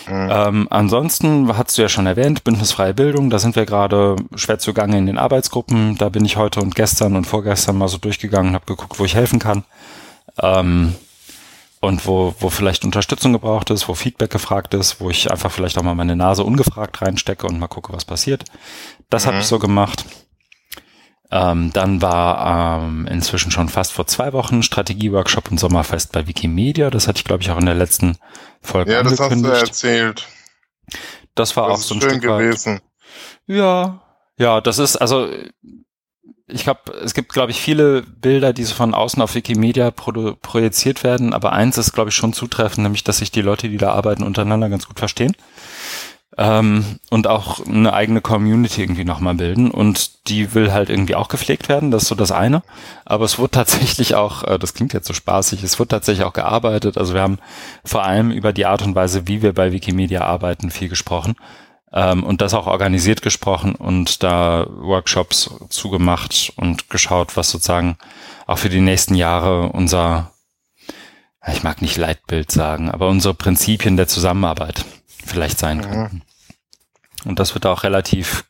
[0.07, 0.29] Mhm.
[0.31, 4.97] Ähm, ansonsten hast du ja schon erwähnt, bündnisfreie Bildung, da sind wir gerade schwer zugange
[4.97, 5.97] in den Arbeitsgruppen.
[5.97, 9.05] Da bin ich heute und gestern und vorgestern mal so durchgegangen und habe geguckt, wo
[9.05, 9.63] ich helfen kann.
[10.39, 10.93] Ähm,
[11.79, 15.77] und wo, wo vielleicht Unterstützung gebraucht ist, wo Feedback gefragt ist, wo ich einfach vielleicht
[15.77, 18.43] auch mal meine Nase ungefragt reinstecke und mal gucke, was passiert.
[19.09, 19.29] Das mhm.
[19.29, 20.05] habe ich so gemacht.
[21.31, 26.89] Ähm, dann war ähm, inzwischen schon fast vor zwei Wochen Strategieworkshop und Sommerfest bei Wikimedia.
[26.89, 28.17] Das hatte ich, glaube ich, auch in der letzten
[28.61, 30.27] Folge Ja, das hast du erzählt.
[31.33, 32.75] Das war das auch so ein schön Stück gewesen.
[32.75, 32.81] Weit.
[33.47, 34.01] Ja,
[34.37, 35.27] ja, das ist also
[36.47, 40.35] ich glaube, es gibt, glaube ich, viele Bilder, die so von außen auf Wikimedia pro
[40.39, 43.77] projiziert werden, aber eins ist, glaube ich, schon zutreffend, nämlich, dass sich die Leute, die
[43.77, 45.35] da arbeiten, untereinander ganz gut verstehen
[46.37, 49.71] ähm, und auch eine eigene Community irgendwie nochmal bilden.
[49.71, 52.61] Und die will halt irgendwie auch gepflegt werden, das ist so das eine.
[53.05, 56.33] Aber es wurde tatsächlich auch, äh, das klingt jetzt so spaßig, es wurde tatsächlich auch
[56.33, 56.97] gearbeitet.
[56.97, 57.39] Also wir haben
[57.83, 61.35] vor allem über die Art und Weise, wie wir bei Wikimedia arbeiten, viel gesprochen.
[61.93, 67.97] Ähm, und das auch organisiert gesprochen und da Workshops zugemacht und geschaut, was sozusagen
[68.47, 70.31] auch für die nächsten Jahre unser,
[71.47, 74.83] ich mag nicht Leitbild sagen, aber unsere Prinzipien der Zusammenarbeit
[75.25, 75.81] vielleicht sein mhm.
[75.81, 76.21] könnten.
[77.25, 78.45] Und das wird auch relativ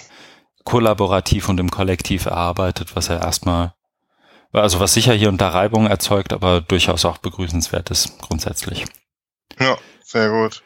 [0.64, 3.74] kollaborativ und im Kollektiv erarbeitet, was ja erstmal,
[4.52, 8.84] also was sicher hier unter Reibung erzeugt, aber durchaus auch begrüßenswert ist grundsätzlich.
[9.58, 10.62] Ja, sehr gut.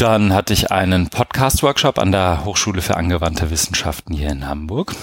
[0.00, 4.94] Dann hatte ich einen Podcast-Workshop an der Hochschule für angewandte Wissenschaften hier in Hamburg.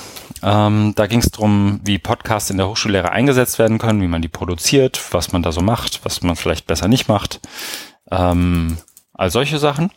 [0.42, 4.24] Ähm, da ging es darum, wie Podcasts in der Hochschullehre eingesetzt werden können, wie man
[4.24, 7.42] die produziert, was man da so macht, was man vielleicht besser nicht macht.
[8.10, 8.80] Ähm,
[9.18, 9.92] all solche Sachen.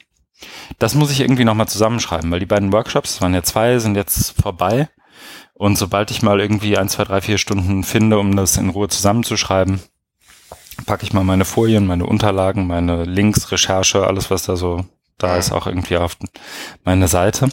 [0.79, 4.41] Das muss ich irgendwie nochmal zusammenschreiben, weil die beiden Workshops, waren ja zwei, sind jetzt
[4.41, 4.89] vorbei.
[5.55, 8.89] Und sobald ich mal irgendwie ein, zwei, drei, vier Stunden finde, um das in Ruhe
[8.89, 9.81] zusammenzuschreiben,
[10.87, 14.87] packe ich mal meine Folien, meine Unterlagen, meine Links, Recherche, alles, was da so
[15.19, 16.17] da ist, auch irgendwie auf
[16.85, 17.51] meine Seite.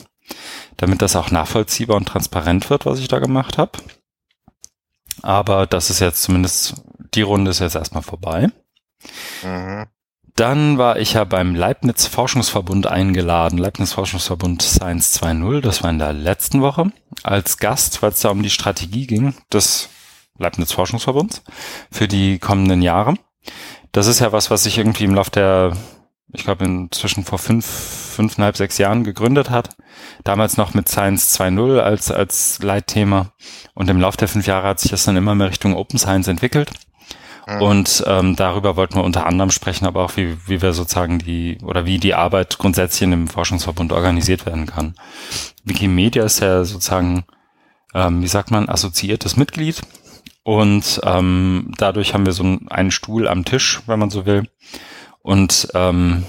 [0.77, 3.79] damit das auch nachvollziehbar und transparent wird, was ich da gemacht habe.
[5.23, 6.75] Aber das ist jetzt zumindest,
[7.15, 8.49] die Runde ist jetzt erstmal vorbei.
[9.43, 9.87] Mhm.
[10.37, 15.97] Dann war ich ja beim Leibniz Forschungsverbund eingeladen, Leibniz Forschungsverbund Science 2.0, das war in
[15.97, 16.91] der letzten Woche,
[17.23, 19.89] als Gast, weil es da um die Strategie ging des
[20.37, 21.41] Leibniz Forschungsverbunds
[21.89, 23.15] für die kommenden Jahre.
[23.91, 25.75] Das ist ja was, was sich irgendwie im Laufe der,
[26.31, 29.75] ich glaube inzwischen vor fünf, fünfeinhalb, sechs Jahren gegründet hat.
[30.23, 33.33] Damals noch mit Science 2.0 als, als Leitthema.
[33.73, 36.27] Und im Laufe der fünf Jahre hat sich das dann immer mehr Richtung Open Science
[36.27, 36.69] entwickelt.
[37.47, 37.61] Mhm.
[37.61, 41.57] Und ähm, darüber wollten wir unter anderem sprechen, aber auch wie, wie wir sozusagen die
[41.63, 44.95] oder wie die Arbeit grundsätzlich in dem Forschungsverbund organisiert werden kann.
[45.63, 47.25] Wikimedia ist ja sozusagen,
[47.93, 49.81] ähm, wie sagt man, assoziiertes Mitglied.
[50.43, 54.43] Und ähm, dadurch haben wir so einen Stuhl am Tisch, wenn man so will.
[55.21, 56.23] Und ähm,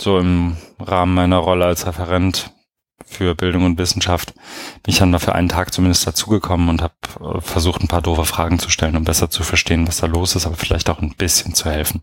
[0.00, 2.50] so im Rahmen meiner Rolle als Referent
[3.06, 4.34] für Bildung und Wissenschaft
[4.82, 8.02] bin ich dann mal für einen Tag zumindest dazugekommen und habe äh, versucht, ein paar
[8.02, 11.00] doofe Fragen zu stellen, um besser zu verstehen, was da los ist, aber vielleicht auch
[11.00, 12.02] ein bisschen zu helfen.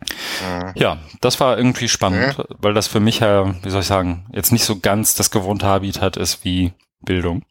[0.00, 0.72] Mhm.
[0.74, 2.44] Ja, das war irgendwie spannend, mhm.
[2.58, 5.66] weil das für mich ja, wie soll ich sagen, jetzt nicht so ganz das gewohnte
[5.66, 7.44] Habitat ist wie Bildung.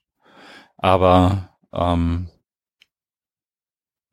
[0.77, 2.29] Aber ähm,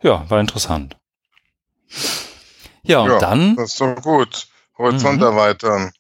[0.02, 0.96] ja, war interessant.
[2.82, 3.56] Ja, und ja, dann.
[3.56, 4.48] Das ist doch gut.
[4.78, 5.24] Horizont mhm.
[5.24, 5.92] erweitern.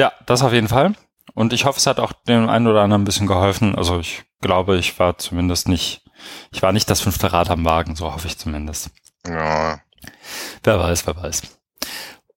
[0.00, 0.94] Ja, das auf jeden Fall.
[1.34, 3.74] Und ich hoffe, es hat auch dem einen oder anderen ein bisschen geholfen.
[3.74, 6.06] Also ich glaube, ich war zumindest nicht,
[6.52, 8.92] ich war nicht das fünfte Rad am Wagen, so hoffe ich zumindest.
[9.26, 9.78] Ja.
[10.64, 11.42] Wer weiß, wer weiß.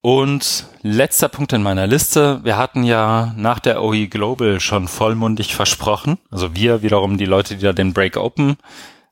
[0.02, 2.44] Und letzter Punkt in meiner Liste.
[2.44, 7.56] Wir hatten ja nach der OE Global schon vollmundig versprochen, also wir wiederum die Leute,
[7.56, 8.58] die da den Break Open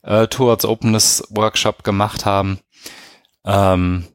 [0.02, 2.60] äh, Towards Openness Workshop gemacht haben,
[3.46, 4.08] ähm,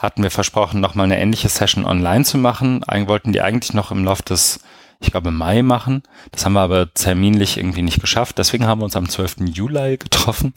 [0.00, 2.82] hatten wir versprochen, nochmal eine ähnliche Session online zu machen.
[2.84, 4.60] Eigentlich wollten die eigentlich noch im Laufe des
[5.02, 6.02] ich glaube, Mai machen.
[6.30, 8.36] Das haben wir aber terminlich irgendwie nicht geschafft.
[8.38, 9.36] Deswegen haben wir uns am 12.
[9.46, 10.52] Juli getroffen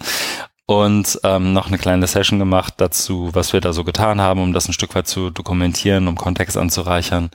[0.65, 4.53] und ähm, noch eine kleine Session gemacht dazu, was wir da so getan haben, um
[4.53, 7.31] das ein Stück weit zu dokumentieren, um Kontext anzureichern,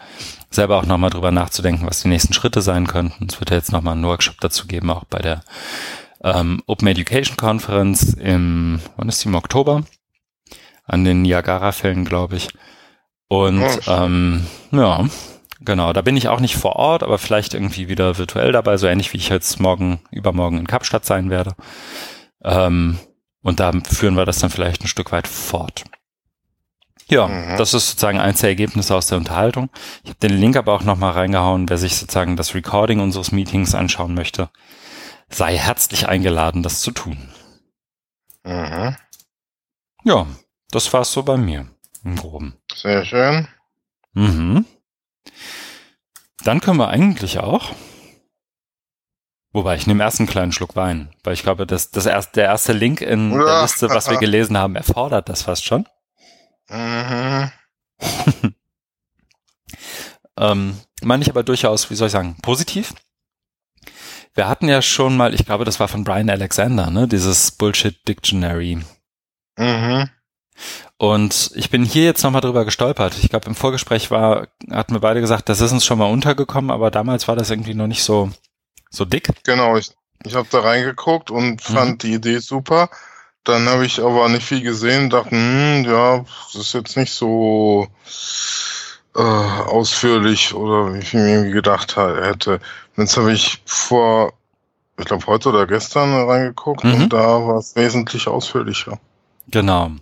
[0.51, 3.27] selber auch nochmal drüber nachzudenken, was die nächsten Schritte sein könnten.
[3.29, 5.43] Es wird ja jetzt nochmal einen Workshop dazu geben, auch bei der
[6.23, 9.85] ähm, Open Education Conference im, wann ist die, im Oktober?
[10.89, 12.49] An den Niagara-Fällen, glaube ich.
[13.29, 15.05] Und oh, ähm, ja,
[15.61, 18.87] Genau, da bin ich auch nicht vor Ort, aber vielleicht irgendwie wieder virtuell dabei, so
[18.87, 21.55] ähnlich wie ich jetzt morgen, übermorgen in Kapstadt sein werde.
[22.45, 22.99] Ähm,
[23.43, 25.85] und da führen wir das dann vielleicht ein Stück weit fort.
[27.11, 27.57] Ja, mhm.
[27.57, 29.71] das ist sozusagen eins der Ergebnisse aus der Unterhaltung.
[30.05, 33.75] Ich habe den Link aber auch nochmal reingehauen, wer sich sozusagen das Recording unseres Meetings
[33.75, 34.51] anschauen möchte,
[35.29, 37.31] sei herzlich eingeladen, das zu tun.
[38.45, 38.97] Mhm.
[40.05, 40.27] Ja,
[40.71, 41.69] das war's so bei mir
[42.05, 42.57] im Groben.
[42.75, 43.49] Sehr schön.
[44.13, 44.67] Mhm.
[46.45, 47.73] Dann können wir eigentlich auch.
[49.53, 52.45] Wobei, ich nehme erst einen kleinen Schluck Wein, weil ich glaube, das, das erst, der
[52.45, 53.39] erste Link in ja.
[53.45, 55.87] der Liste, was wir gelesen haben, erfordert das fast schon.
[56.69, 57.51] Mhm.
[60.39, 62.95] ähm, meine ich aber durchaus, wie soll ich sagen, positiv.
[64.35, 68.07] Wir hatten ja schon mal, ich glaube, das war von Brian Alexander, ne, dieses Bullshit
[68.07, 68.79] Dictionary.
[69.57, 70.11] Mhm.
[70.97, 73.17] Und ich bin hier jetzt nochmal drüber gestolpert.
[73.23, 76.71] Ich glaube, im Vorgespräch war, hatten wir beide gesagt, das ist uns schon mal untergekommen,
[76.71, 78.31] aber damals war das irgendwie noch nicht so,
[78.91, 79.29] so dick.
[79.45, 79.93] Genau, ich,
[80.25, 81.75] ich habe da reingeguckt und mhm.
[81.75, 81.99] fand mhm.
[81.99, 82.91] die Idee super.
[83.45, 87.87] Dann habe ich aber nicht viel gesehen, dachte, hm, ja, das ist jetzt nicht so
[89.15, 92.61] äh, ausführlich oder wie ich mir gedacht hätte.
[92.97, 94.35] Und jetzt habe ich vor,
[94.99, 96.95] ich glaube heute oder gestern reingeguckt mhm.
[96.95, 98.99] und da war es wesentlich ausführlicher.
[99.49, 99.93] Genau.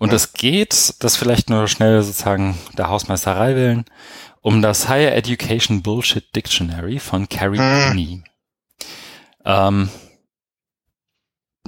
[0.00, 3.84] Und es geht, das vielleicht nur schnell sozusagen der Hausmeisterei willen,
[4.40, 8.22] um das Higher Education Bullshit Dictionary von Carrie Cooney.
[9.44, 9.90] Hm.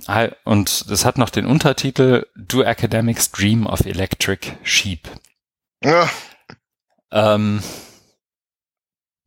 [0.06, 5.10] Ähm, und es hat noch den Untertitel Do Academics Dream of Electric Sheep.
[5.84, 6.08] Ja.
[7.10, 7.62] Ähm,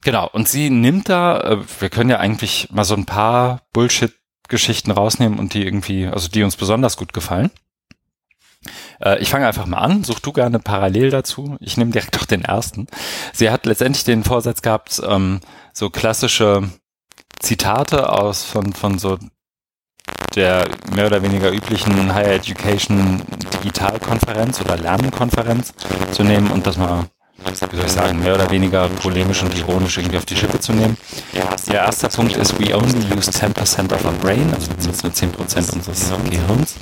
[0.02, 4.90] genau, und sie nimmt da, äh, wir können ja eigentlich mal so ein paar Bullshit-Geschichten
[4.90, 7.52] rausnehmen und die irgendwie, also die uns besonders gut gefallen.
[9.02, 10.04] Äh, ich fange einfach mal an.
[10.04, 11.58] Such du gerne parallel dazu.
[11.60, 12.88] Ich nehme direkt auch den ersten.
[13.34, 15.42] Sie hat letztendlich den Vorsatz gehabt, ähm,
[15.74, 16.70] so klassische
[17.40, 19.18] Zitate aus von, von so
[20.36, 23.22] der mehr oder weniger üblichen Higher Education
[23.54, 25.74] Digitalkonferenz oder Lernkonferenz
[26.12, 27.06] zu nehmen und das mal
[27.38, 30.74] wie soll ich sagen, mehr oder weniger polemisch und ironisch irgendwie auf die Schippe zu
[30.74, 30.98] nehmen.
[31.68, 35.48] Der erste Punkt ist, we only use 10% of our brain, also wir benutzen nur
[35.48, 36.76] 10% unseres Gehirns.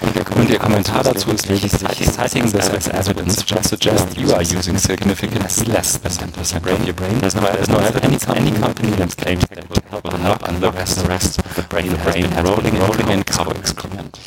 [0.00, 4.78] Und Ihr Kommentar dazu ist wichtig, citing this as evidence just suggests you are using
[4.78, 7.18] significantly less than 10% of your brain.
[7.20, 10.74] There's no, there's no evidence any company that claims that will help will not unlock
[10.74, 14.18] the rest of the brain, the brain rolling, rolling in cow excrement.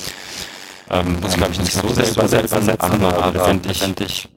[0.89, 4.27] Ähm, ich glaube ich nicht so sehr übersetzen, aber letztendlich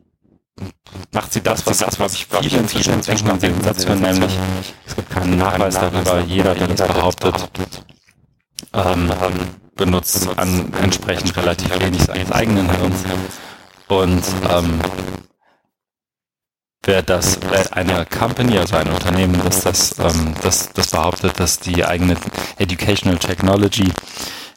[1.13, 4.33] macht sie das, was das, was ich viele inzwischen an den Satz hören, nämlich
[4.87, 7.49] es gibt keinen Nachweis darüber, jeder, der das behauptet,
[8.73, 9.13] ähm,
[9.77, 13.05] benutzt an entsprechend relativ wenig seines eigenen Hirns.
[13.89, 14.81] Und ähm,
[16.85, 21.59] wer das, wer eine Company, also ein Unternehmen, das das, ähm, das, das behauptet, dass
[21.59, 22.17] die eigene
[22.57, 23.93] Educational Technology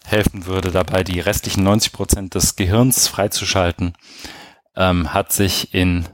[0.05, 3.93] helfen würde, dabei die restlichen 90 Prozent des Gehirns freizuschalten,
[4.77, 6.07] ähm, hat sich in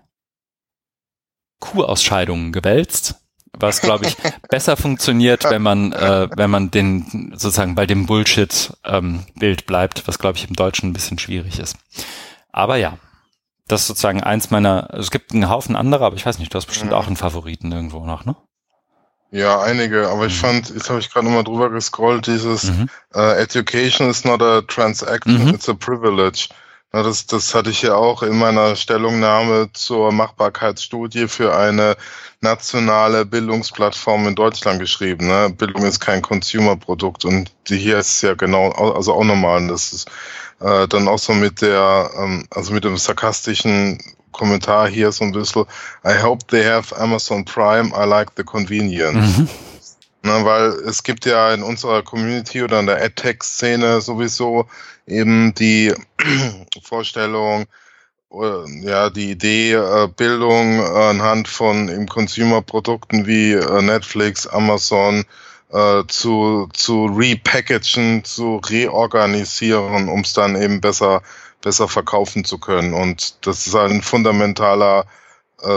[1.59, 3.15] Kuhausscheidungen gewälzt,
[3.57, 4.17] was glaube ich
[4.49, 10.07] besser funktioniert, wenn man äh, wenn man den sozusagen bei dem Bullshit ähm, Bild bleibt,
[10.07, 11.77] was glaube ich im Deutschen ein bisschen schwierig ist.
[12.51, 12.97] Aber ja,
[13.67, 14.89] das ist sozusagen eins meiner.
[14.89, 16.97] Also es gibt einen Haufen anderer, aber ich weiß nicht, du hast bestimmt mhm.
[16.97, 18.35] auch einen Favoriten irgendwo noch, ne?
[19.31, 20.45] Ja, einige, aber ich mhm.
[20.45, 22.87] fand, jetzt habe ich gerade nochmal drüber gescrollt, dieses mhm.
[23.15, 25.55] uh, Education is not a transaction, mhm.
[25.55, 26.49] it's a privilege.
[27.01, 31.97] Das, das hatte ich ja auch in meiner Stellungnahme zur Machbarkeitsstudie für eine
[32.39, 35.25] nationale Bildungsplattform in Deutschland geschrieben.
[35.25, 35.49] Ne?
[35.49, 39.67] Bildung ist kein Consumer-Produkt und die hier ist ja genau, also auch normal.
[39.69, 40.07] Das ist
[40.59, 43.97] äh, dann auch so mit der, ähm, also mit dem sarkastischen
[44.31, 45.65] Kommentar hier so ein bisschen,
[46.05, 49.39] I hope they have Amazon Prime, I like the convenience.
[49.39, 49.49] Mhm.
[50.25, 54.67] Na, weil es gibt ja in unserer Community oder in der AdTech-Szene sowieso
[55.05, 55.93] eben die
[56.81, 57.65] Vorstellung,
[58.31, 65.25] äh, ja, die Idee, äh, Bildung anhand von eben Consumer-Produkten wie äh, Netflix, Amazon
[66.07, 71.23] zu, zu repackagen, zu reorganisieren, um es dann eben besser
[71.61, 72.93] besser verkaufen zu können.
[72.93, 75.07] Und das ist ein fundamentaler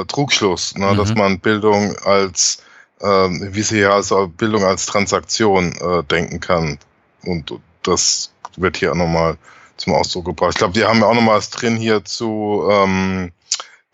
[0.07, 0.97] Trugschluss, ne, mhm.
[0.99, 2.59] dass man Bildung als,
[3.01, 6.79] äh, wie sie ja also Bildung als Transaktion äh, denken kann.
[7.25, 9.37] Und das wird hier auch nochmal
[9.77, 10.53] zum Ausdruck gebracht.
[10.55, 13.33] Ich glaube, die haben ja auch nochmal was drin hier zu ähm,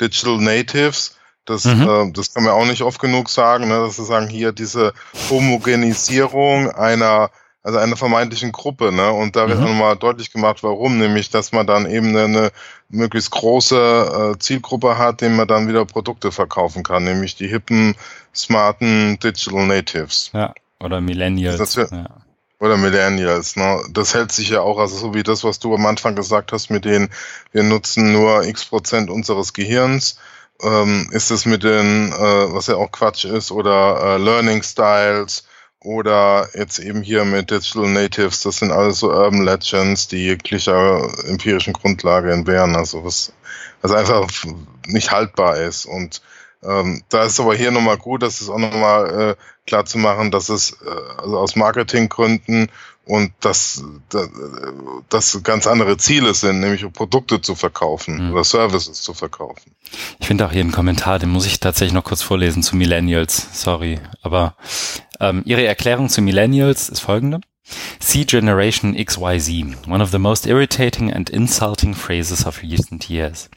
[0.00, 1.16] Digital Natives.
[1.44, 1.82] Das, mhm.
[1.82, 4.92] äh, das kann man auch nicht oft genug sagen, ne, dass sie sagen, hier diese
[5.30, 7.30] Homogenisierung einer
[7.64, 9.12] also einer vermeintlichen Gruppe, ne?
[9.12, 9.66] Und da wird mhm.
[9.66, 12.50] nochmal deutlich gemacht, warum, nämlich, dass man dann eben eine,
[12.92, 17.94] möglichst große äh, Zielgruppe hat, dem man dann wieder Produkte verkaufen kann, nämlich die hippen,
[18.35, 20.30] smarten Digital Natives.
[20.33, 21.59] Ja, oder Millennials.
[21.59, 22.07] Das, ja.
[22.59, 23.83] Oder Millennials, ne?
[23.91, 26.70] Das hält sich ja auch, also so wie das, was du am Anfang gesagt hast,
[26.70, 27.09] mit denen
[27.51, 30.18] wir nutzen nur x Prozent unseres Gehirns,
[30.62, 32.14] ähm, ist es mit den, äh,
[32.55, 35.45] was ja auch Quatsch ist, oder äh, Learning Styles,
[35.85, 41.09] oder jetzt eben hier mit Digital Natives, das sind alles so Urban Legends, die jeglicher
[41.26, 43.33] empirischen Grundlage entbehren, also was,
[43.80, 44.30] was einfach
[44.87, 45.87] nicht haltbar ist.
[45.87, 46.22] Und
[46.62, 49.34] ähm, da ist aber hier nochmal gut, das ist auch nochmal äh,
[49.66, 52.70] klar zu machen, dass es äh, also aus Marketinggründen
[53.04, 53.82] und dass
[55.08, 58.32] das ganz andere Ziele sind, nämlich Produkte zu verkaufen mhm.
[58.32, 59.74] oder Services zu verkaufen.
[60.20, 63.48] Ich finde auch hier einen Kommentar, den muss ich tatsächlich noch kurz vorlesen zu Millennials.
[63.60, 64.54] Sorry, aber
[65.18, 67.40] ähm, Ihre Erklärung zu Millennials ist folgende.
[67.64, 73.48] See Generation XYZ, one of the most irritating and insulting phrases of recent years.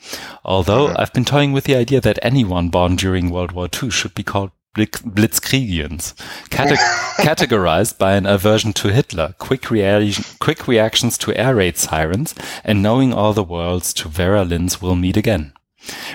[0.43, 0.95] Although mhm.
[0.99, 4.23] I've been toying with the idea that anyone born during World War II should be
[4.23, 6.13] called Blitzkriegians,
[6.49, 6.77] Cate
[7.19, 12.83] categorized by an aversion to Hitler, quick, rea quick reactions to air raid sirens, and
[12.83, 15.53] knowing all the worlds to Vera Lynn's will meet again.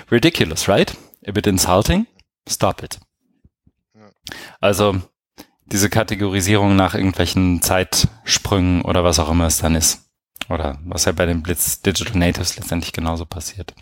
[0.09, 0.93] Ridiculous, right?
[1.27, 2.07] A bit insulting?
[2.45, 2.99] Stop it.
[4.61, 5.09] Also,
[5.71, 10.01] diese Kategorisierung nach irgendwelchen Zeitsprüngen oder was auch immer es dann ist.
[10.49, 13.73] Oder was ja bei den Blitz Digital Natives letztendlich genauso passiert.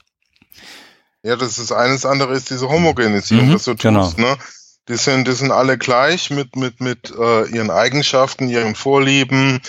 [1.24, 4.06] Ja, das ist eines andere ist diese Homogenisierung, mhm, dass du genau.
[4.06, 4.38] tust, ne?
[4.88, 9.62] Die sind, die sind alle gleich mit, mit, mit äh, ihren Eigenschaften, ihren Vorlieben,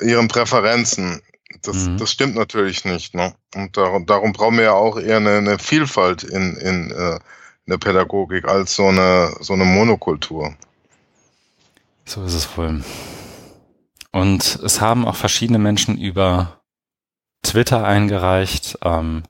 [0.00, 1.20] ihren Präferenzen.
[1.62, 1.96] Das, mhm.
[1.96, 3.14] das stimmt natürlich nicht.
[3.14, 3.34] Ne?
[3.56, 7.20] Und darum, darum brauchen wir ja auch eher eine, eine Vielfalt in, in, äh, in
[7.66, 10.54] der Pädagogik als so eine, so eine Monokultur.
[12.08, 12.82] So ist es wohl.
[14.12, 16.62] Und es haben auch verschiedene Menschen über
[17.42, 18.78] Twitter eingereicht.
[18.82, 19.24] Ähm,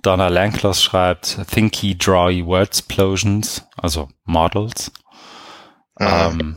[0.00, 4.92] Donna Lanklos schreibt Thinky, Drawy Wordsplosions, also Models.
[5.98, 6.06] Mhm.
[6.06, 6.56] Ähm,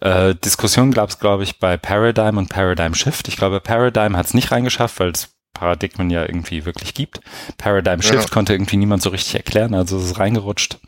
[0.00, 3.28] äh, Diskussion gab es, glaube ich, bei Paradigm und Paradigm Shift.
[3.28, 7.20] Ich glaube, Paradigm hat es nicht reingeschafft, weil es Paradigmen ja irgendwie wirklich gibt.
[7.58, 8.34] Paradigm Shift ja.
[8.34, 10.78] konnte irgendwie niemand so richtig erklären, also es ist reingerutscht.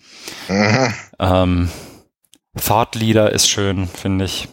[0.49, 0.95] Mhm.
[1.21, 1.69] Ähm,
[2.57, 4.49] Thought Leader ist schön, finde ich.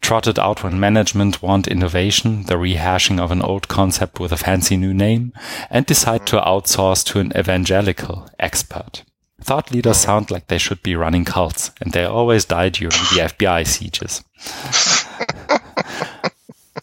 [0.00, 4.76] Trotted out when management want innovation, the rehashing of an old concept with a fancy
[4.76, 5.32] new name,
[5.68, 9.04] and decide to outsource to an evangelical expert.
[9.44, 13.20] Thought leaders sound like they should be running cults, and they always die during the
[13.20, 14.24] FBI sieges.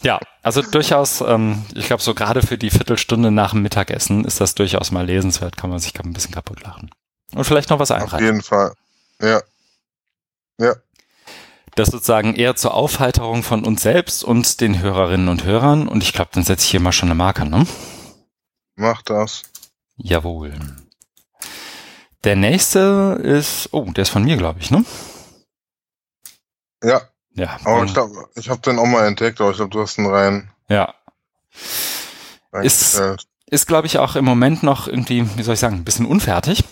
[0.02, 4.40] ja, also durchaus, ähm, ich glaube, so gerade für die Viertelstunde nach dem Mittagessen ist
[4.40, 6.90] das durchaus mal lesenswert, kann man sich ein bisschen kaputt lachen.
[7.34, 8.16] Und vielleicht noch was einreichen.
[8.16, 8.74] Auf jeden Fall.
[9.22, 9.42] Ja.
[10.60, 10.76] Ja.
[11.76, 15.88] Das sozusagen eher zur Aufheiterung von uns selbst und den Hörerinnen und Hörern.
[15.88, 17.68] Und ich glaube, dann setze ich hier mal schon eine Marke, ne?
[18.76, 19.44] Mach das.
[19.96, 20.60] Jawohl.
[22.24, 24.84] Der nächste ist, oh, der ist von mir, glaube ich, ne?
[26.84, 27.02] Ja.
[27.34, 27.60] Ja.
[27.64, 30.08] Aber ich glaube, ich habe den auch mal entdeckt, aber ich glaube, du hast ihn
[30.08, 30.52] rein.
[30.70, 30.96] Ja.
[32.64, 33.00] Ist,
[33.46, 36.64] ist glaube ich, auch im Moment noch irgendwie, wie soll ich sagen, ein bisschen unfertig.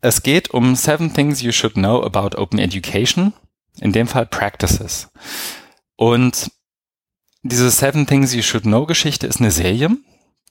[0.00, 3.32] Es geht um Seven Things You Should Know About Open Education.
[3.80, 5.08] In dem Fall Practices.
[5.96, 6.50] Und
[7.42, 9.90] diese Seven Things You Should Know Geschichte ist eine Serie,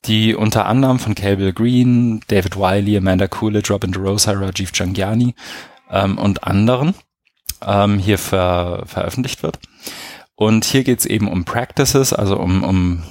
[0.06, 5.36] die unter anderem von Cable Green, David Wiley, Amanda Coolidge, Robin DeRosa, Rajiv Jangiani
[5.90, 6.96] ähm, und anderen
[7.66, 9.60] ähm, hier ver veröffentlicht wird.
[10.36, 13.04] Und hier geht es eben um Practices, also um, um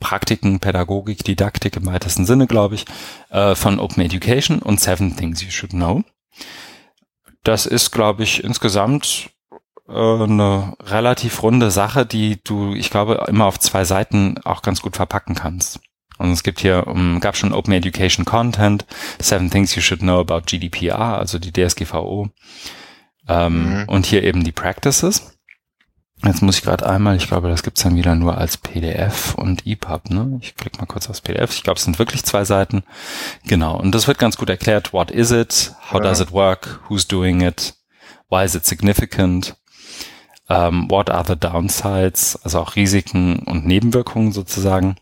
[0.00, 2.84] Praktiken, Pädagogik, Didaktik im weitesten Sinne, glaube ich,
[3.30, 6.02] äh, von Open Education und Seven Things You Should Know.
[7.44, 9.30] Das ist, glaube ich, insgesamt
[9.88, 14.82] äh, eine relativ runde Sache, die du, ich glaube, immer auf zwei Seiten auch ganz
[14.82, 15.80] gut verpacken kannst.
[16.18, 18.84] Und es gibt hier, um, gab schon Open Education Content,
[19.18, 22.28] Seven Things You Should Know About GDPR, also die DSGVO.
[23.26, 23.84] Ähm, mhm.
[23.88, 25.38] Und hier eben die Practices.
[26.24, 29.66] Jetzt muss ich gerade einmal, ich glaube, das gibt's dann wieder nur als PDF und
[29.66, 30.10] EPUB.
[30.10, 30.38] Ne?
[30.42, 31.54] Ich klicke mal kurz aufs PDF.
[31.54, 32.82] Ich glaube, es sind wirklich zwei Seiten.
[33.46, 33.78] Genau.
[33.78, 34.92] Und das wird ganz gut erklärt.
[34.92, 35.74] What is it?
[35.90, 36.00] How ja.
[36.00, 36.80] does it work?
[36.88, 37.74] Who's doing it?
[38.28, 39.56] Why is it significant?
[40.50, 44.96] Ähm, what are the downsides, also auch Risiken und Nebenwirkungen sozusagen,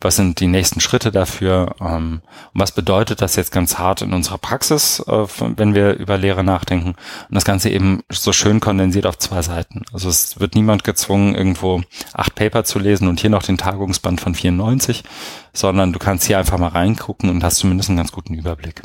[0.00, 1.76] was sind die nächsten Schritte dafür?
[1.78, 2.22] Ähm,
[2.54, 5.26] und was bedeutet das jetzt ganz hart in unserer Praxis, äh,
[5.56, 6.94] wenn wir über Lehre nachdenken?
[7.28, 9.82] Und das Ganze eben so schön kondensiert auf zwei Seiten.
[9.92, 11.82] Also es wird niemand gezwungen, irgendwo
[12.14, 15.04] acht Paper zu lesen und hier noch den Tagungsband von 94,
[15.52, 18.82] sondern du kannst hier einfach mal reingucken und hast zumindest einen ganz guten Überblick.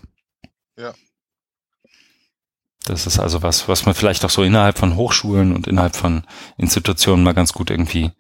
[0.78, 0.93] Ja,
[2.86, 6.23] das ist also was, was man vielleicht auch so innerhalb von Hochschulen und innerhalb von
[6.57, 8.11] Institutionen mal ganz gut irgendwie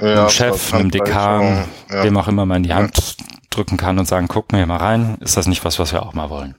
[0.00, 2.02] ja, einem Chef, einem Dekan, ja.
[2.02, 3.26] dem auch immer mal in die Hand ja.
[3.50, 6.14] drücken kann und sagen, guck mir mal rein, ist das nicht was, was wir auch
[6.14, 6.56] mal wollen?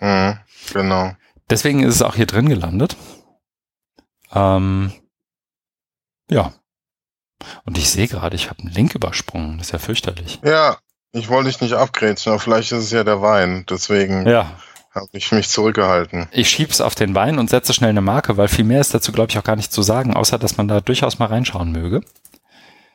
[0.00, 0.38] Mhm,
[0.72, 1.12] genau.
[1.50, 2.96] Deswegen ist es auch hier drin gelandet.
[4.34, 4.92] Ähm,
[6.30, 6.52] ja.
[7.64, 9.58] Und ich sehe gerade, ich habe einen Link übersprungen.
[9.58, 10.40] Das ist ja fürchterlich.
[10.44, 10.78] Ja,
[11.12, 13.66] ich wollte dich nicht abgrätschen, aber vielleicht ist es ja der Wein.
[13.68, 14.26] Deswegen.
[14.26, 14.50] Ja,
[14.94, 16.28] habe ich mich zurückgehalten.
[16.32, 19.12] Ich schieb's auf den Wein und setze schnell eine Marke, weil viel mehr ist dazu,
[19.12, 22.02] glaube ich, auch gar nicht zu sagen, außer dass man da durchaus mal reinschauen möge.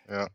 [0.09, 0.27] Ja.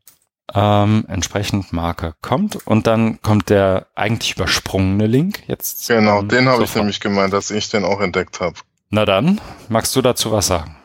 [0.53, 5.41] Ähm, entsprechend Marke kommt und dann kommt der eigentlich übersprungene Link.
[5.47, 8.55] Jetzt genau, ähm, den habe ich nämlich gemeint, dass ich den auch entdeckt habe.
[8.89, 9.39] Na dann,
[9.69, 10.75] magst du dazu was sagen?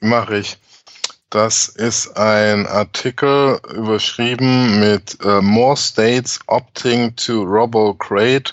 [0.00, 0.58] Mache ich.
[1.30, 8.52] Das ist ein Artikel überschrieben mit uh, More States opting to Robo-Crate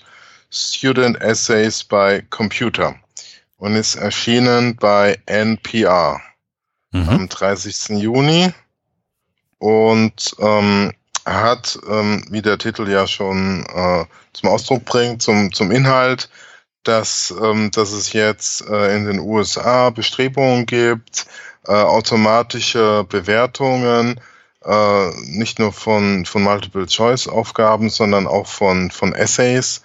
[0.51, 2.95] Student Essays by Computer
[3.57, 6.21] und ist erschienen bei NPR
[6.91, 7.09] mhm.
[7.09, 8.01] am 30.
[8.01, 8.53] Juni
[9.59, 10.93] und ähm,
[11.25, 16.29] hat, ähm, wie der Titel ja schon äh, zum Ausdruck bringt, zum, zum Inhalt,
[16.83, 21.25] dass, ähm, dass es jetzt äh, in den USA Bestrebungen gibt,
[21.65, 24.19] äh, automatische Bewertungen,
[24.63, 29.81] äh, nicht nur von, von Multiple-Choice-Aufgaben, sondern auch von, von Essays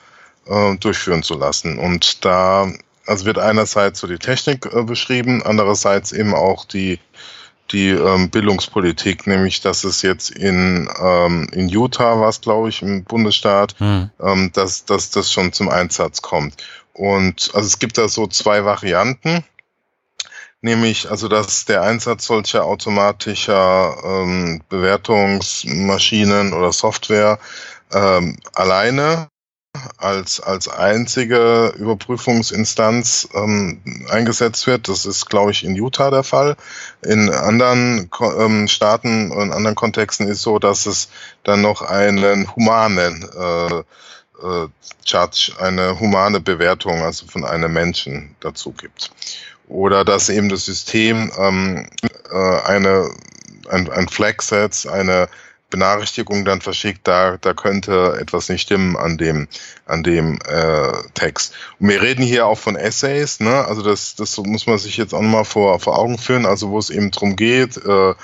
[0.47, 1.78] äh, durchführen zu lassen.
[1.78, 2.70] Und da
[3.07, 6.99] also wird einerseits so die Technik äh, beschrieben, andererseits eben auch die
[7.72, 12.82] die ähm, Bildungspolitik, nämlich dass es jetzt in, ähm, in Utah war es, glaube ich,
[12.82, 14.11] im Bundesstaat, hm.
[14.20, 16.57] ähm, dass, dass das schon zum Einsatz kommt.
[16.93, 19.45] Und also es gibt da so zwei Varianten,
[20.61, 27.38] nämlich also dass der Einsatz solcher automatischer ähm, Bewertungsmaschinen oder Software
[27.93, 29.28] ähm, alleine
[29.99, 34.89] als, als einzige Überprüfungsinstanz ähm, eingesetzt wird.
[34.89, 36.57] Das ist, glaube ich, in Utah der Fall.
[37.03, 41.09] In anderen ähm, Staaten und anderen Kontexten ist so, dass es
[41.45, 44.68] dann noch einen humanen äh, äh,
[45.05, 49.11] Judge, eine humane Bewertung, also von einem Menschen dazu gibt.
[49.68, 51.89] Oder dass eben das System ähm,
[52.31, 53.11] äh, eine,
[53.68, 55.29] ein, ein Flag setzt, eine
[55.71, 59.49] Benachrichtigung dann verschickt, da, da könnte etwas nicht stimmen an dem,
[59.87, 61.55] an dem äh, Text.
[61.79, 63.64] Und wir reden hier auch von Essays, ne?
[63.64, 66.79] Also das, das muss man sich jetzt auch nochmal vor, vor Augen führen, also wo
[66.79, 68.14] es eben drum geht, äh,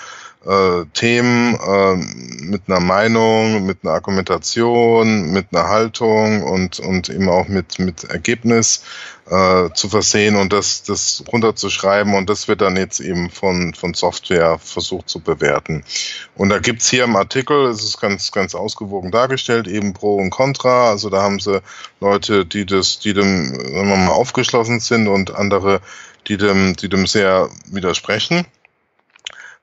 [0.46, 1.96] äh, Themen äh,
[2.44, 8.04] mit einer Meinung, mit einer Argumentation, mit einer Haltung und, und eben auch mit, mit
[8.04, 8.82] Ergebnis
[9.28, 13.94] äh, zu versehen und das, das runterzuschreiben und das wird dann jetzt eben von, von
[13.94, 15.84] Software versucht zu bewerten.
[16.36, 20.30] Und da gibt's hier im Artikel, es ist ganz, ganz ausgewogen dargestellt, eben Pro und
[20.30, 20.90] Contra.
[20.90, 21.60] Also da haben sie
[22.00, 25.80] Leute, die das, die dem, sagen wir mal, aufgeschlossen sind und andere,
[26.28, 28.46] die dem, die dem sehr widersprechen.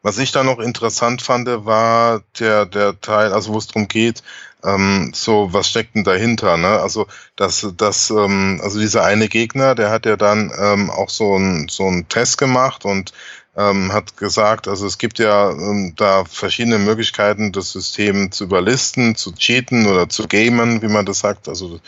[0.04, 4.22] Was ich da noch interessant fand, war der, der Teil, also wo es darum geht,
[4.64, 6.58] ähm, so, was steckt denn dahinter?
[6.58, 6.68] Ne?
[6.68, 11.38] Also, das, das, ähm, also dieser eine Gegner, der hat ja dann ähm, auch so
[11.38, 13.14] ein so Test gemacht und
[13.56, 19.16] ähm, hat gesagt, also es gibt ja ähm, da verschiedene Möglichkeiten, das System zu überlisten,
[19.16, 21.80] zu cheaten oder zu gamen, wie man das sagt, also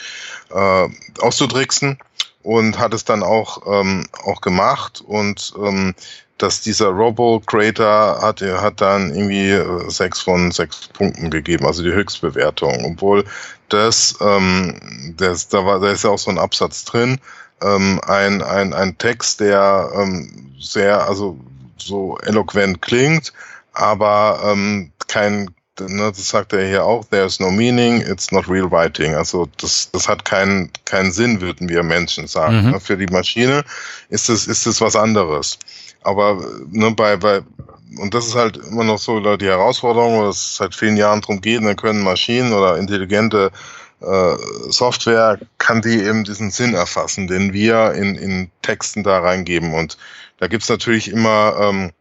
[0.52, 0.88] äh,
[1.20, 1.98] auszutricksen
[2.46, 5.96] und hat es dann auch, ähm, auch gemacht und ähm,
[6.38, 11.94] dass dieser Robo-Creator hat, hat dann irgendwie äh, sechs von sechs Punkten gegeben, also die
[11.94, 12.86] Höchstbewertung.
[12.86, 13.24] Obwohl
[13.70, 17.20] das, ähm, das da war, da ist ja auch so ein Absatz drin,
[17.62, 21.40] ähm, ein, ein, ein Text, der ähm, sehr, also
[21.78, 23.34] so eloquent klingt,
[23.74, 28.70] aber ähm, kein, ne, das sagt er hier auch, there's no meaning, it's not real
[28.70, 29.16] writing.
[29.16, 32.66] Also das, das hat keinen keinen Sinn, würden wir Menschen sagen.
[32.66, 32.72] Mhm.
[32.72, 33.64] Ne, für die Maschine
[34.10, 35.58] ist es, ist es was anderes.
[36.04, 37.42] Aber ne, bei, bei,
[37.98, 41.42] und das ist halt immer noch so die Herausforderung, wo es seit vielen Jahren drum
[41.42, 43.52] geht, dann können Maschinen oder intelligente
[44.02, 44.36] äh,
[44.70, 49.74] Software kann die eben diesen Sinn erfassen, den wir in, in Texten da reingeben.
[49.74, 49.98] Und
[50.38, 51.92] da gibt's natürlich immer ähm,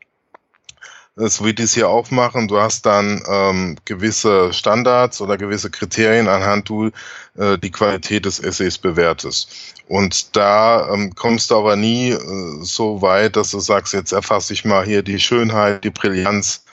[1.17, 5.71] so wie die es hier auch machen, du hast dann ähm, gewisse Standards oder gewisse
[5.71, 6.91] Kriterien, anhand du
[7.37, 9.49] äh, die Qualität des Essays bewertest.
[9.87, 12.19] Und da ähm, kommst du aber nie äh,
[12.63, 16.65] so weit, dass du sagst, jetzt erfasse ich mal hier die Schönheit, die Brillanz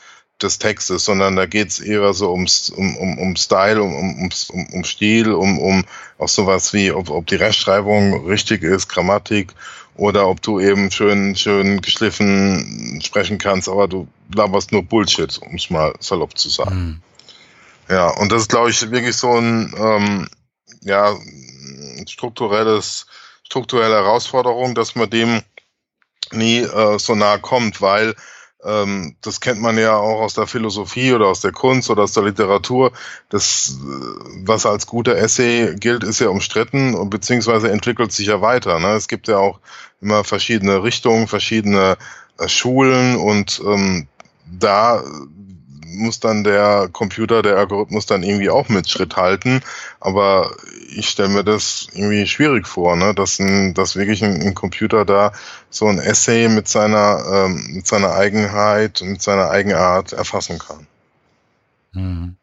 [0.41, 4.67] des Textes, sondern da geht's eher so ums, um, um, um Style, um, um, um,
[4.73, 5.85] um Stil, um, um
[6.17, 9.53] auch sowas wie, ob, ob die Rechtschreibung richtig ist, Grammatik
[9.95, 15.55] oder ob du eben schön, schön geschliffen sprechen kannst, aber du laberst nur Bullshit, um
[15.55, 16.75] es mal salopp zu sagen.
[16.75, 17.01] Mhm.
[17.89, 20.29] Ja, und das ist, glaube ich, wirklich so ein ähm,
[20.81, 21.15] ja,
[22.07, 23.05] strukturelles,
[23.43, 25.41] strukturelle Herausforderung, dass man dem
[26.31, 28.15] nie äh, so nahe kommt, weil
[28.63, 32.13] ähm, das kennt man ja auch aus der Philosophie oder aus der Kunst oder aus
[32.13, 32.91] der Literatur.
[33.29, 38.41] Das, äh, was als guter Essay gilt, ist ja umstritten und beziehungsweise entwickelt sich ja
[38.41, 38.79] weiter.
[38.79, 38.89] Ne?
[38.89, 39.59] Es gibt ja auch
[39.99, 41.97] immer verschiedene Richtungen, verschiedene
[42.37, 44.07] äh, Schulen und ähm,
[44.51, 45.03] da
[45.93, 49.61] muss dann der Computer, der Algorithmus dann irgendwie auch mit Schritt halten.
[49.99, 50.55] Aber
[50.89, 53.13] ich stelle mir das irgendwie schwierig vor, ne?
[53.13, 55.33] dass, ein, dass wirklich ein, ein Computer da
[55.69, 60.87] so ein Essay mit seiner, ähm, mit seiner Eigenheit, mit seiner Eigenart erfassen kann.
[61.93, 62.35] Mhm.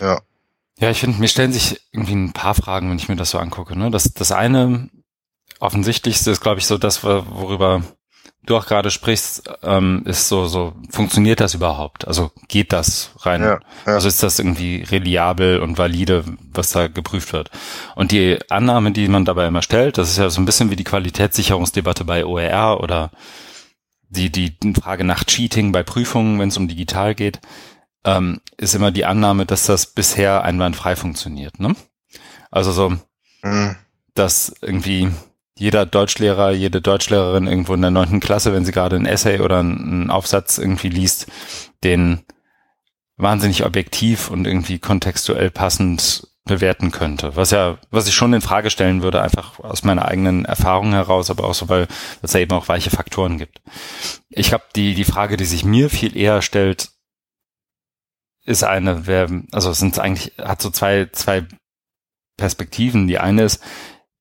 [0.00, 0.20] Ja.
[0.80, 3.38] Ja, ich finde, mir stellen sich irgendwie ein paar Fragen, wenn ich mir das so
[3.38, 3.76] angucke.
[3.76, 3.90] Ne?
[3.90, 4.88] Das, das eine
[5.58, 7.82] offensichtlichste ist, glaube ich, so das, worüber
[8.48, 12.06] du auch gerade sprichst, ähm, ist so, so, funktioniert das überhaupt?
[12.06, 13.42] Also geht das rein?
[13.42, 13.94] Ja, ja.
[13.94, 17.50] Also ist das irgendwie reliabel und valide, was da geprüft wird?
[17.94, 20.76] Und die Annahme, die man dabei immer stellt, das ist ja so ein bisschen wie
[20.76, 23.10] die Qualitätssicherungsdebatte bei OER oder
[24.08, 27.40] die, die Frage nach Cheating bei Prüfungen, wenn es um digital geht,
[28.04, 31.60] ähm, ist immer die Annahme, dass das bisher einwandfrei funktioniert.
[31.60, 31.74] Ne?
[32.50, 32.90] Also so,
[33.42, 33.76] mhm.
[34.14, 35.10] dass irgendwie
[35.58, 39.58] jeder Deutschlehrer, jede Deutschlehrerin irgendwo in der neunten Klasse, wenn sie gerade ein Essay oder
[39.58, 41.26] einen Aufsatz irgendwie liest,
[41.82, 42.24] den
[43.16, 47.36] wahnsinnig objektiv und irgendwie kontextuell passend bewerten könnte.
[47.36, 51.30] Was ja, was ich schon in Frage stellen würde, einfach aus meiner eigenen Erfahrung heraus,
[51.30, 51.88] aber auch so, weil
[52.22, 53.60] es ja eben auch weiche Faktoren gibt.
[54.30, 56.90] Ich habe die, die Frage, die sich mir viel eher stellt,
[58.44, 61.46] ist eine, wer, also sind eigentlich, hat so zwei, zwei
[62.38, 63.08] Perspektiven.
[63.08, 63.62] Die eine ist,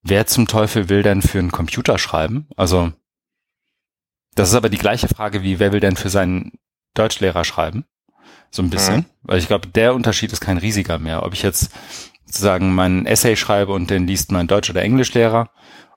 [0.09, 2.47] wer zum Teufel will denn für einen Computer schreiben?
[2.55, 2.91] Also,
[4.35, 6.53] das ist aber die gleiche Frage wie, wer will denn für seinen
[6.93, 7.85] Deutschlehrer schreiben?
[8.51, 8.97] So ein bisschen.
[8.97, 9.05] Mhm.
[9.23, 11.23] Weil ich glaube, der Unterschied ist kein riesiger mehr.
[11.23, 11.71] Ob ich jetzt
[12.25, 15.49] sozusagen meinen Essay schreibe und den liest mein Deutsch- oder Englischlehrer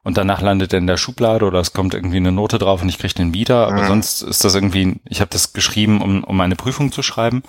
[0.03, 2.89] und danach landet er in der Schublade oder es kommt irgendwie eine Note drauf und
[2.89, 3.67] ich kriege den wieder.
[3.67, 3.89] Aber mhm.
[3.89, 7.43] sonst ist das irgendwie, ich habe das geschrieben, um, um meine Prüfung zu schreiben.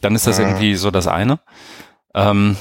[0.00, 0.44] Dann ist das mhm.
[0.44, 1.40] irgendwie so das eine.
[2.14, 2.56] Ähm,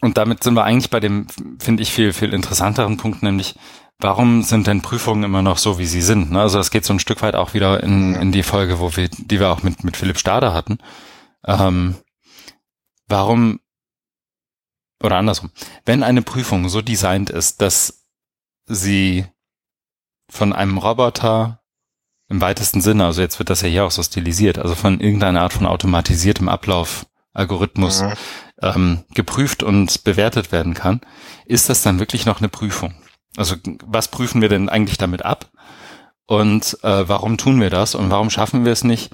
[0.00, 1.26] und damit sind wir eigentlich bei dem,
[1.58, 3.54] finde ich, viel, viel interessanteren Punkt, nämlich,
[3.98, 6.30] warum sind denn Prüfungen immer noch so, wie sie sind?
[6.30, 6.40] Ne?
[6.40, 9.08] Also das geht so ein Stück weit auch wieder in, in die Folge, wo wir,
[9.08, 10.78] die wir auch mit, mit Philipp Stader hatten.
[11.46, 11.96] Ähm,
[13.08, 13.60] warum,
[15.02, 15.50] oder andersrum,
[15.84, 18.06] wenn eine Prüfung so designt ist, dass
[18.66, 19.26] sie
[20.30, 21.60] von einem Roboter
[22.28, 25.42] im weitesten Sinne, also jetzt wird das ja hier auch so stilisiert, also von irgendeiner
[25.42, 28.12] Art von automatisiertem Ablauf, Algorithmus mhm.
[28.62, 31.00] Ähm, geprüft und bewertet werden kann,
[31.46, 32.94] ist das dann wirklich noch eine Prüfung?
[33.36, 35.50] Also was prüfen wir denn eigentlich damit ab?
[36.26, 37.94] Und äh, warum tun wir das?
[37.94, 39.10] Und warum schaffen wir es nicht,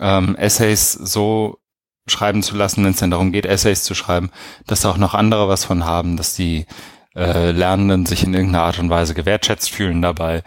[0.00, 1.58] ähm, Essays so
[2.06, 4.30] schreiben zu lassen, wenn es denn darum geht, Essays zu schreiben,
[4.66, 6.66] dass auch noch andere was von haben, dass die
[7.14, 10.42] äh, Lernenden sich in irgendeiner Art und Weise gewertschätzt fühlen dabei.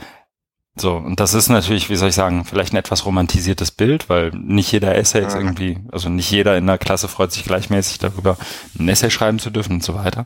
[0.76, 4.32] So, und das ist natürlich, wie soll ich sagen, vielleicht ein etwas romantisiertes Bild, weil
[4.32, 8.38] nicht jeder Essay ist irgendwie, also nicht jeder in der Klasse freut sich gleichmäßig darüber,
[8.80, 10.26] ein Essay schreiben zu dürfen und so weiter.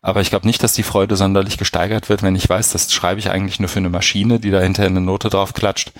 [0.00, 3.18] Aber ich glaube nicht, dass die Freude sonderlich gesteigert wird, wenn ich weiß, das schreibe
[3.18, 5.92] ich eigentlich nur für eine Maschine, die da hinterher eine Note drauf klatscht.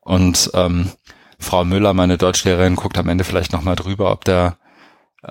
[0.00, 0.92] Und ähm,
[1.38, 4.58] Frau Müller, meine Deutschlehrerin, guckt am Ende vielleicht nochmal drüber, ob der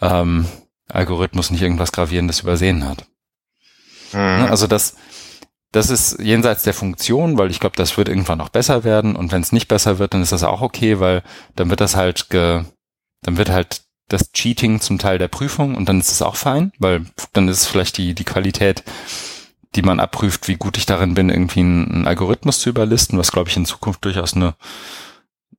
[0.01, 0.47] ähm,
[0.89, 3.05] Algorithmus nicht irgendwas Gravierendes übersehen hat.
[4.13, 4.47] Mhm.
[4.49, 4.95] Also das,
[5.71, 9.15] das ist jenseits der Funktion, weil ich glaube, das wird irgendwann noch besser werden.
[9.15, 11.23] Und wenn es nicht besser wird, dann ist das auch okay, weil
[11.55, 12.63] dann wird das halt ge,
[13.23, 16.71] dann wird halt das Cheating zum Teil der Prüfung und dann ist es auch fein,
[16.79, 18.83] weil dann ist es vielleicht die, die Qualität,
[19.75, 23.33] die man abprüft, wie gut ich darin bin, irgendwie einen, einen Algorithmus zu überlisten, was
[23.33, 24.55] glaube ich in Zukunft durchaus eine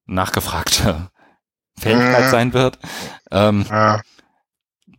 [0.06, 1.10] nachgefragte
[1.78, 2.30] Fähigkeit mhm.
[2.30, 2.78] sein wird.
[3.30, 4.00] Ähm, ja.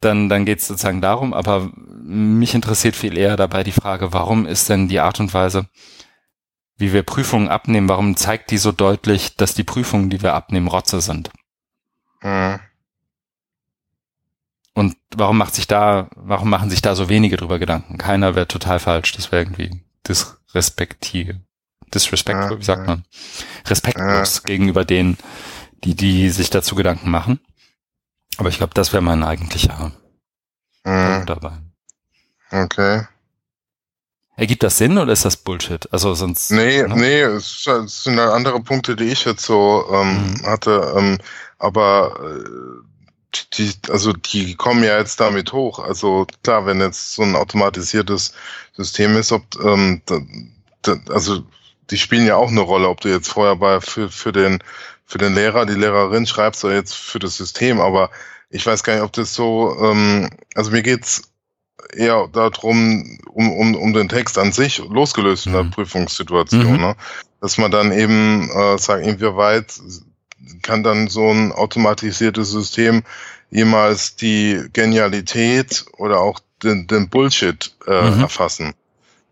[0.01, 1.71] Dann, dann geht es sozusagen darum, aber
[2.01, 5.67] mich interessiert viel eher dabei die Frage, warum ist denn die Art und Weise,
[6.77, 10.67] wie wir Prüfungen abnehmen, warum zeigt die so deutlich, dass die Prüfungen, die wir abnehmen,
[10.67, 11.29] Rotze sind?
[12.21, 12.59] Mhm.
[14.73, 17.97] Und warum macht sich da, warum machen sich da so wenige drüber Gedanken?
[17.97, 21.35] Keiner wäre total falsch, das wäre irgendwie disrespektiv,
[21.93, 23.03] disrespectful, ja, wie sagt man?
[23.67, 25.17] Respektlos gegenüber denen,
[25.83, 27.41] die, die sich dazu Gedanken machen.
[28.39, 29.91] Aber ich glaube, das wäre mein eigentlicher
[30.85, 31.25] mhm.
[31.25, 31.51] dabei.
[32.49, 33.05] Okay.
[34.37, 35.91] Ergibt das Sinn oder ist das Bullshit?
[35.91, 36.49] Also sonst.
[36.51, 36.95] Nee, ne?
[36.95, 40.45] nee, es, es, sind halt andere Punkte, die ich jetzt so ähm, mhm.
[40.45, 40.93] hatte.
[40.95, 41.17] Ähm,
[41.57, 45.79] aber äh, die, also die kommen ja jetzt damit hoch.
[45.79, 48.31] Also klar, wenn jetzt so ein automatisiertes
[48.71, 50.19] System ist, ob ähm, da,
[50.83, 51.43] da, also
[51.89, 54.63] die spielen ja auch eine Rolle, ob du jetzt vorher bei für, für den
[55.09, 58.11] für den Lehrer, die Lehrerin schreibst oder jetzt für das System, aber
[58.51, 61.23] ich weiß gar nicht, ob das so, ähm, also mir geht's
[61.91, 65.71] eher darum, um, um, um den Text an sich, losgelöst in der mhm.
[65.71, 66.79] Prüfungssituation, mhm.
[66.79, 66.95] ne?
[67.41, 69.73] dass man dann eben äh, sagt, inwieweit
[70.61, 73.01] kann dann so ein automatisiertes System
[73.49, 78.21] jemals die Genialität oder auch den, den Bullshit äh, mhm.
[78.21, 78.75] erfassen.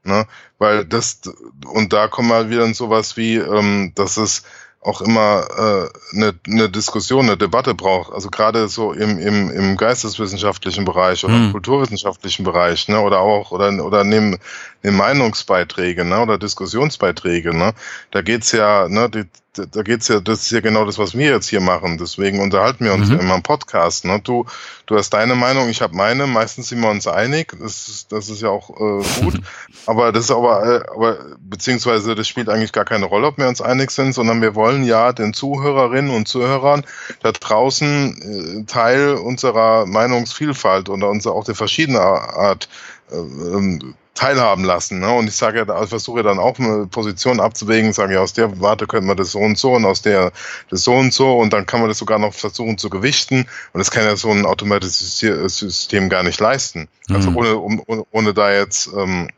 [0.04, 0.26] Ne?
[0.58, 1.22] Weil das,
[1.68, 4.42] und da kommt mal wieder sowas wie, ähm, dass es
[4.88, 8.14] auch immer äh, eine, eine Diskussion, eine Debatte braucht.
[8.14, 11.52] Also gerade so im, im, im geisteswissenschaftlichen Bereich oder im mhm.
[11.52, 14.38] kulturwissenschaftlichen Bereich, ne, oder auch, oder, oder nehmen,
[14.84, 17.74] nehmen Meinungsbeiträge, ne, oder Diskussionsbeiträge, ne.
[18.12, 19.26] Da geht's ja, ne, die,
[19.66, 21.98] da geht's ja, das ist ja genau das, was wir jetzt hier machen.
[21.98, 23.16] Deswegen unterhalten wir uns mhm.
[23.16, 24.06] ja immer im Podcast.
[24.06, 24.20] Ne?
[24.24, 24.46] Du,
[24.86, 26.28] du hast deine Meinung, ich habe meine.
[26.28, 27.54] Meistens sind wir uns einig.
[27.60, 29.42] Das ist, das ist ja auch äh, gut.
[29.86, 33.48] aber das ist aber, äh, aber beziehungsweise das spielt eigentlich gar keine Rolle, ob wir
[33.48, 36.86] uns einig sind, sondern wir wollen ja den Zuhörerinnen und Zuhörern
[37.22, 42.70] da draußen äh, Teil unserer Meinungsvielfalt und unserer auch der verschiedenen Art
[43.12, 45.00] äh, ähm, teilhaben lassen.
[45.00, 45.12] Ne?
[45.14, 48.60] Und ich sage ja, ich versuche dann auch eine Position abzuwägen, sage ja, aus der
[48.60, 50.32] Warte könnte man das so und so und aus der
[50.72, 53.80] das so und so und dann kann man das sogar noch versuchen zu gewichten und
[53.80, 56.88] das kann ja so ein automatisches System gar nicht leisten.
[57.10, 57.38] Also mhm.
[57.38, 59.30] Also ohne, ohne, ohne da jetzt ähm,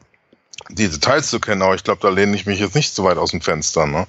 [0.70, 3.18] die Details zu kennen, aber ich glaube, da lehne ich mich jetzt nicht so weit
[3.18, 3.86] aus dem Fenster.
[3.86, 4.08] Ne?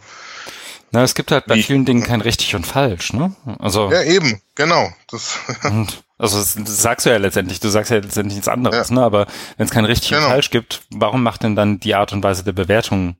[0.92, 1.62] Na, es gibt halt bei Wie?
[1.64, 3.34] vielen Dingen kein richtig und falsch, ne?
[3.58, 4.92] Also ja, eben, genau.
[5.08, 8.90] Das und also das, das, sagst du ja letztendlich, du sagst ja letztendlich nichts anderes,
[8.90, 8.94] ja.
[8.94, 9.02] ne?
[9.02, 10.24] Aber wenn es kein richtig genau.
[10.24, 13.16] und falsch gibt, warum macht denn dann die Art und Weise der Bewertung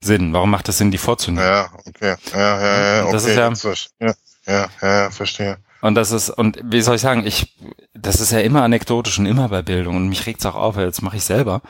[0.00, 0.32] Sinn?
[0.32, 1.44] Warum macht es Sinn, die vorzunehmen?
[1.46, 2.16] Ja, okay.
[2.32, 3.12] Ja, ja, ja, okay.
[3.12, 3.52] Das ist ja,
[4.00, 4.14] ja,
[4.46, 5.58] ja, ja, verstehe.
[5.82, 7.56] Und das ist, und wie soll ich sagen, ich,
[7.92, 10.86] das ist ja immer anekdotisch und immer bei Bildung und mich regt's auch auf, weil
[10.86, 11.60] jetzt mache ich selber.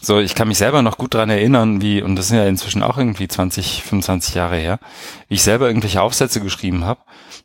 [0.00, 2.82] So, ich kann mich selber noch gut dran erinnern, wie, und das sind ja inzwischen
[2.82, 4.80] auch irgendwie 20, 25 Jahre her,
[5.28, 7.00] wie ich selber irgendwelche Aufsätze geschrieben habe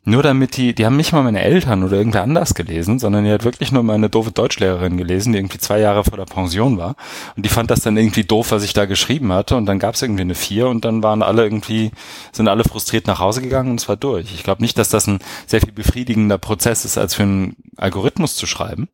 [0.08, 3.32] nur damit die, die haben nicht mal meine Eltern oder irgendwer anders gelesen, sondern die
[3.32, 6.94] hat wirklich nur meine doofe Deutschlehrerin gelesen, die irgendwie zwei Jahre vor der Pension war.
[7.34, 9.56] Und die fand das dann irgendwie doof, was ich da geschrieben hatte.
[9.56, 11.90] Und dann gab es irgendwie eine vier und dann waren alle irgendwie,
[12.30, 14.32] sind alle frustriert nach Hause gegangen und es war durch.
[14.32, 18.36] Ich glaube nicht, dass das ein sehr viel befriedigender Prozess ist, als für einen Algorithmus
[18.36, 18.88] zu schreiben.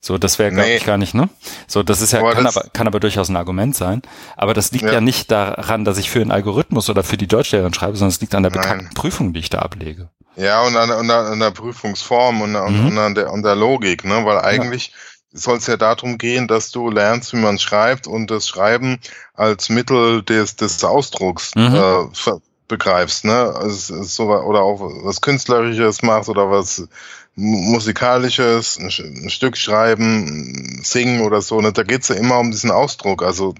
[0.00, 0.76] So, das wäre, glaube nee.
[0.76, 1.30] ich, gar nicht, ne?
[1.66, 4.02] So, das ist ja, aber kann, aber, kann aber durchaus ein Argument sein.
[4.36, 4.92] Aber das liegt ja.
[4.92, 5.00] ja.
[5.00, 8.36] nicht daran, dass ich für einen Algorithmus oder für die Deutschlehrerin schreibe, sondern es liegt
[8.36, 10.10] an der bekannten Prüfung, die ich da ablege.
[10.36, 12.86] Ja, und an, an, an der Prüfungsform und, mhm.
[12.88, 14.24] und an, der, an der Logik, ne?
[14.24, 15.40] Weil eigentlich ja.
[15.40, 18.98] soll es ja darum gehen, dass du lernst, wie man schreibt und das Schreiben
[19.34, 21.74] als Mittel des, des Ausdrucks mhm.
[21.74, 22.32] äh,
[22.66, 23.54] begreifst, ne?
[23.54, 26.88] Also, so, oder auch was Künstlerisches machst oder was
[27.36, 31.72] Musikalisches, ein, ein Stück schreiben, singen oder so, ne?
[31.72, 33.22] Da geht's ja immer um diesen Ausdruck.
[33.22, 33.54] Also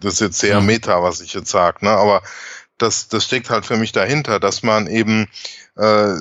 [0.00, 0.66] das ist jetzt sehr mhm.
[0.66, 1.90] meta, was ich jetzt sag, ne?
[1.90, 2.22] Aber
[2.78, 5.28] das, das steckt halt für mich dahinter, dass man eben
[5.76, 6.14] äh,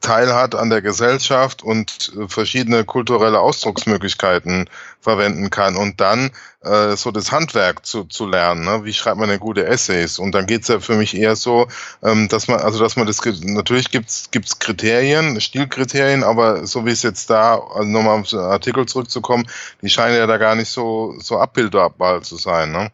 [0.00, 4.68] teilhat an der Gesellschaft und äh, verschiedene kulturelle Ausdrucksmöglichkeiten
[5.00, 6.30] verwenden kann und dann
[6.62, 8.64] äh, so das Handwerk zu, zu lernen.
[8.64, 8.84] Ne?
[8.84, 10.18] Wie schreibt man denn gute Essays?
[10.18, 11.68] Und dann geht's ja für mich eher so,
[12.02, 16.90] ähm, dass man, also dass man das natürlich gibt's gibt's Kriterien, Stilkriterien, aber so wie
[16.90, 19.46] es jetzt da, also nochmal auf den Artikel zurückzukommen,
[19.80, 22.72] die scheinen ja da gar nicht so so abbildbar zu sein.
[22.72, 22.90] Ne?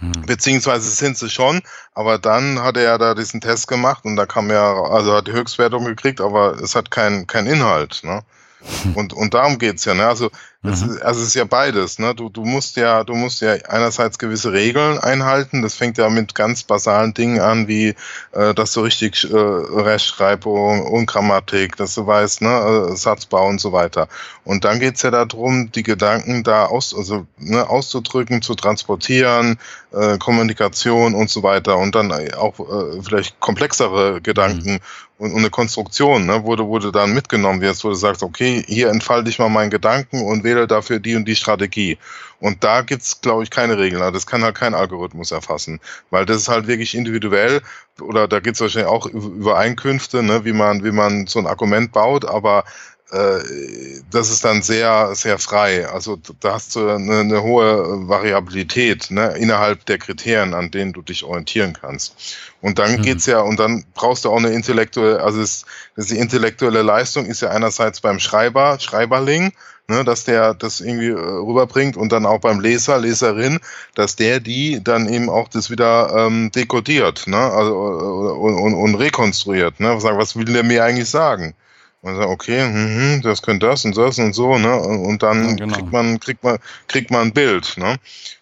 [0.00, 0.12] Hm.
[0.26, 1.60] Beziehungsweise sind sie schon,
[1.94, 5.26] aber dann hat er ja da diesen Test gemacht und da kam ja, also hat
[5.26, 8.00] die Höchstwertung gekriegt, aber es hat keinen kein Inhalt.
[8.02, 8.22] Ne?
[8.94, 10.06] Und, und darum geht's ja, ne?
[10.06, 10.30] Also,
[10.62, 10.72] mhm.
[10.72, 12.14] es, ist, also es ist ja beides, ne?
[12.14, 15.62] Du, du musst ja, du musst ja einerseits gewisse Regeln einhalten.
[15.62, 17.94] Das fängt ja mit ganz basalen Dingen an, wie
[18.32, 23.60] äh, dass du richtig äh, Rechtschreibung und Grammatik, dass du weißt, ne, äh, Satzbau und
[23.60, 24.08] so weiter.
[24.44, 29.58] Und dann geht's ja darum, die Gedanken da aus, also ne, auszudrücken, zu transportieren,
[29.92, 31.78] äh, Kommunikation und so weiter.
[31.78, 34.80] Und dann auch äh, vielleicht komplexere Gedanken mhm
[35.20, 38.88] und, und eine Konstruktion, ne, wo du dann mitgenommen wirst, wo du sagst, okay, hier
[38.88, 41.98] entfalte ich mal meinen Gedanken und wähle dafür die und die Strategie.
[42.40, 44.00] Und da gibt's, glaube ich, keine Regeln.
[44.00, 47.60] Also das kann halt kein Algorithmus erfassen, weil das ist halt wirklich individuell
[48.00, 52.24] oder da gibt's wahrscheinlich auch Übereinkünfte, ne, wie man, wie man so ein Argument baut,
[52.24, 52.64] aber
[53.12, 55.88] das ist dann sehr, sehr frei.
[55.88, 61.02] Also da hast du eine, eine hohe Variabilität ne, innerhalb der Kriterien, an denen du
[61.02, 62.14] dich orientieren kannst.
[62.60, 63.02] Und dann mhm.
[63.02, 65.64] geht's ja, und dann brauchst du auch eine intellektuelle, also es,
[65.96, 69.52] die intellektuelle Leistung ist ja einerseits beim Schreiber, Schreiberling,
[69.88, 73.58] ne, dass der das irgendwie äh, rüberbringt und dann auch beim Leser, Leserin,
[73.96, 78.74] dass der die dann eben auch das wieder ähm, dekodiert, ne, also äh, und, und,
[78.74, 81.54] und rekonstruiert, ne, was will der mir eigentlich sagen?
[82.02, 84.74] Und sagt, okay, mh, das könnte das und das und so, ne?
[84.74, 85.74] Und dann ja, genau.
[85.74, 87.98] kriegt man, kriegt man, kriegt man ein Bild, ne?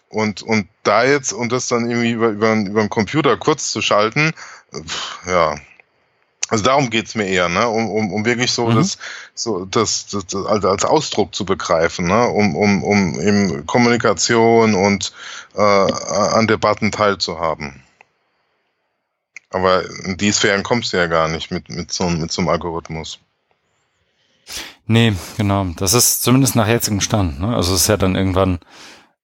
[0.07, 3.81] Und, und da jetzt, und das dann irgendwie über, über, über den Computer kurz zu
[3.81, 4.31] schalten,
[4.73, 5.55] pff, ja.
[6.47, 7.67] Also darum geht's mir eher, ne?
[7.67, 8.75] Um, um, um wirklich so mhm.
[8.75, 8.97] das,
[9.35, 12.27] so das, das, das als, als Ausdruck zu begreifen, ne?
[12.27, 15.13] Um, um, um eben Kommunikation und
[15.55, 17.83] äh, an Debatten teilzuhaben.
[19.51, 22.49] Aber in die Sphären kommst du ja gar nicht mit, mit, so, mit so einem
[22.49, 23.19] Algorithmus.
[24.85, 25.65] Nee, genau.
[25.77, 27.39] Das ist zumindest nach jetzigem Stand.
[27.39, 27.55] Ne?
[27.55, 28.59] Also es ist ja dann irgendwann,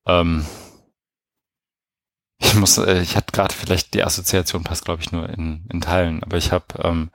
[0.05, 0.45] ähm,
[2.37, 5.81] ich muss, äh, ich hatte gerade vielleicht die Assoziation passt, glaube ich, nur in, in
[5.81, 7.09] Teilen, aber ich habe ähm,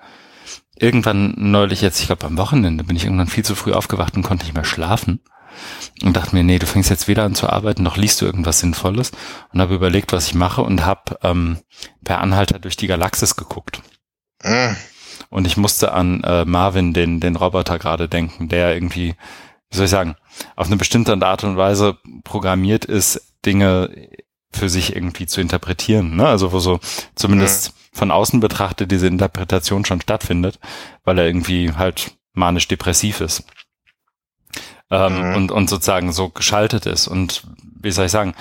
[0.76, 4.22] irgendwann neulich jetzt, ich glaube am Wochenende, bin ich irgendwann viel zu früh aufgewacht und
[4.22, 5.20] konnte nicht mehr schlafen
[6.02, 8.60] und dachte mir, nee, du fängst jetzt wieder an zu arbeiten, noch liest du irgendwas
[8.60, 9.12] Sinnvolles
[9.52, 11.58] und habe überlegt, was ich mache und habe ähm,
[12.02, 13.82] per Anhalter durch die Galaxis geguckt.
[14.42, 14.76] Mhm.
[15.30, 19.14] Und ich musste an äh, Marvin, den, den Roboter gerade denken, der irgendwie,
[19.70, 20.16] wie soll ich sagen,
[20.56, 24.08] auf eine bestimmte Art und Weise programmiert ist, Dinge
[24.52, 26.16] für sich irgendwie zu interpretieren.
[26.16, 26.26] Ne?
[26.26, 26.80] Also wo so
[27.14, 27.96] zumindest mhm.
[27.96, 30.58] von außen betrachtet diese Interpretation schon stattfindet,
[31.04, 33.44] weil er irgendwie halt manisch-depressiv ist.
[34.90, 35.34] Ähm, mhm.
[35.36, 37.06] und, und sozusagen so geschaltet ist.
[37.06, 37.44] Und
[37.80, 38.34] wie soll ich sagen,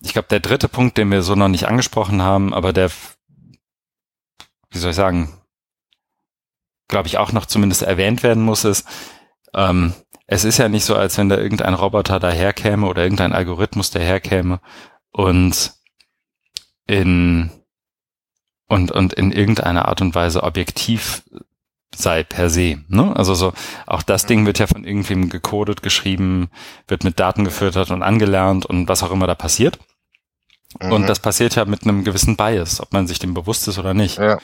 [0.00, 2.90] ich glaube, der dritte Punkt, den wir so noch nicht angesprochen haben, aber der,
[4.70, 5.39] wie soll ich sagen,
[6.90, 8.86] glaube ich, auch noch zumindest erwähnt werden muss, ist,
[9.54, 9.94] ähm,
[10.26, 14.60] es ist ja nicht so, als wenn da irgendein Roboter daherkäme oder irgendein Algorithmus daherkäme
[15.10, 15.72] und
[16.86, 17.50] in
[18.68, 21.24] und, und in irgendeiner Art und Weise objektiv
[21.92, 22.78] sei per se.
[22.86, 23.14] Ne?
[23.16, 23.52] Also so,
[23.86, 26.50] auch das Ding wird ja von irgendwem gecodet, geschrieben,
[26.86, 29.78] wird mit Daten gefüttert und angelernt und was auch immer da passiert.
[30.80, 30.92] Mhm.
[30.92, 33.92] Und das passiert ja mit einem gewissen Bias, ob man sich dem bewusst ist oder
[33.92, 34.18] nicht.
[34.18, 34.38] Ja.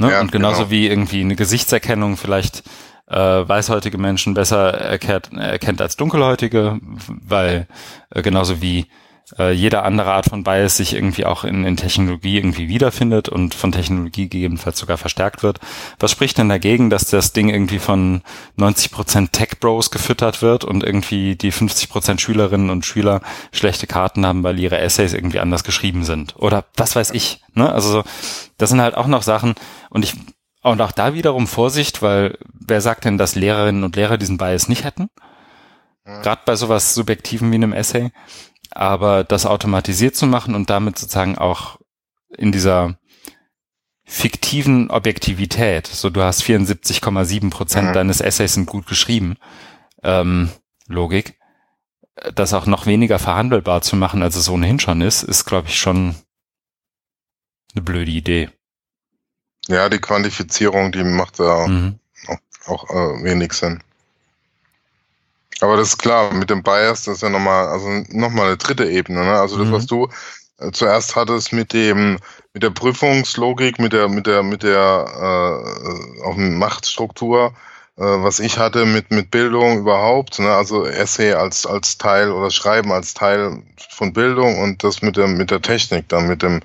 [0.00, 0.12] Ne?
[0.12, 0.70] Ja, und genauso genau.
[0.70, 2.62] wie irgendwie eine Gesichtserkennung vielleicht
[3.06, 7.66] äh, weißhäutige Menschen besser erkennt, erkennt als dunkelhäutige, weil
[8.10, 8.86] äh, genauso wie
[9.38, 13.54] äh, jede andere Art von Bias sich irgendwie auch in, in Technologie irgendwie wiederfindet und
[13.54, 15.60] von Technologie gegebenenfalls sogar verstärkt wird.
[15.98, 18.22] Was spricht denn dagegen, dass das Ding irgendwie von
[18.58, 23.20] 90% Tech-Bros gefüttert wird und irgendwie die 50% Schülerinnen und Schüler
[23.52, 26.34] schlechte Karten haben, weil ihre Essays irgendwie anders geschrieben sind?
[26.36, 27.42] Oder was weiß ich.
[27.54, 27.70] Ne?
[27.70, 28.02] Also
[28.58, 29.54] das sind halt auch noch Sachen
[29.90, 30.14] und ich
[30.62, 34.68] und auch da wiederum Vorsicht, weil wer sagt denn, dass Lehrerinnen und Lehrer diesen Bias
[34.68, 35.08] nicht hätten?
[36.04, 38.10] Gerade bei sowas Subjektiven wie einem Essay.
[38.70, 41.78] Aber das automatisiert zu machen und damit sozusagen auch
[42.36, 43.00] in dieser,
[44.10, 47.92] fiktiven Objektivität, so du hast 74,7 Prozent mhm.
[47.92, 49.36] deines Essays sind gut geschrieben,
[50.02, 50.50] ähm,
[50.88, 51.38] Logik,
[52.34, 55.78] das auch noch weniger verhandelbar zu machen, als es ohnehin schon ist, ist, glaube ich,
[55.78, 56.16] schon
[57.72, 58.50] eine blöde Idee.
[59.68, 62.00] Ja, die Quantifizierung, die macht da mhm.
[62.26, 63.80] auch, auch äh, wenig Sinn.
[65.60, 68.88] Aber das ist klar, mit dem Bias, das ist ja nochmal, also nochmal eine dritte
[68.88, 69.24] Ebene.
[69.24, 69.32] Ne?
[69.32, 69.72] Also das, mhm.
[69.72, 70.08] was du
[70.58, 72.18] äh, zuerst hattest mit dem,
[72.54, 77.52] mit der Prüfungslogik, mit der, mit der, mit der äh, auch Machtstruktur,
[77.96, 80.50] äh, was ich hatte mit, mit Bildung überhaupt, ne?
[80.50, 85.36] also Essay als, als Teil oder Schreiben als Teil von Bildung und das mit dem,
[85.36, 86.60] mit der Technik, dann mit dem,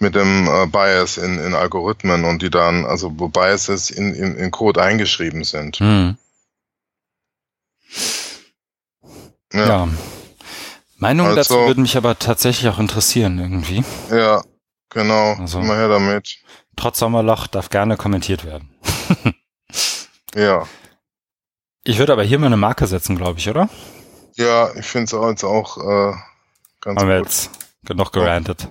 [0.00, 4.36] mit dem äh, Bias in, in Algorithmen und die dann, also wo Biases in, in,
[4.36, 5.80] in Code eingeschrieben sind.
[5.80, 6.16] Mhm.
[9.54, 9.66] Ja.
[9.66, 9.88] ja.
[10.96, 13.84] Meinungen also, dazu würden mich aber tatsächlich auch interessieren irgendwie.
[14.10, 14.42] Ja,
[14.90, 15.34] genau.
[15.34, 16.38] Also, Immer her damit.
[16.76, 18.74] Trotz Sommerloch darf gerne kommentiert werden.
[20.34, 20.66] ja.
[21.84, 23.68] Ich würde aber hier mal eine Marke setzen, glaube ich, oder?
[24.34, 26.14] Ja, ich finde es auch jetzt auch äh,
[26.80, 27.08] ganz Haben gut.
[27.08, 27.50] wir jetzt
[27.84, 28.68] genug gerantet.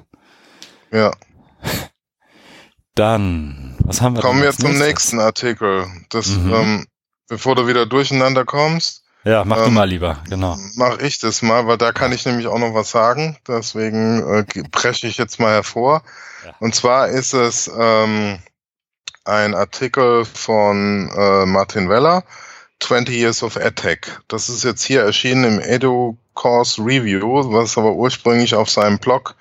[0.91, 1.11] Ja.
[2.95, 5.87] Dann, was haben wir Kommen wir zum nächsten Artikel.
[6.09, 6.53] Das, mhm.
[6.53, 6.87] ähm,
[7.27, 10.57] bevor du wieder durcheinander kommst, ja, mach ähm, du mal lieber, genau.
[10.75, 13.37] Mach ich das mal, weil da kann ich nämlich auch noch was sagen.
[13.47, 16.03] Deswegen äh, breche ich jetzt mal hervor.
[16.45, 16.53] Ja.
[16.59, 18.39] Und zwar ist es ähm,
[19.25, 22.23] ein Artikel von äh, Martin Weller,
[22.81, 23.99] 20 Years of EdTech.
[24.27, 29.35] Das ist jetzt hier erschienen im Edu Course Review, was aber ursprünglich auf seinem Blog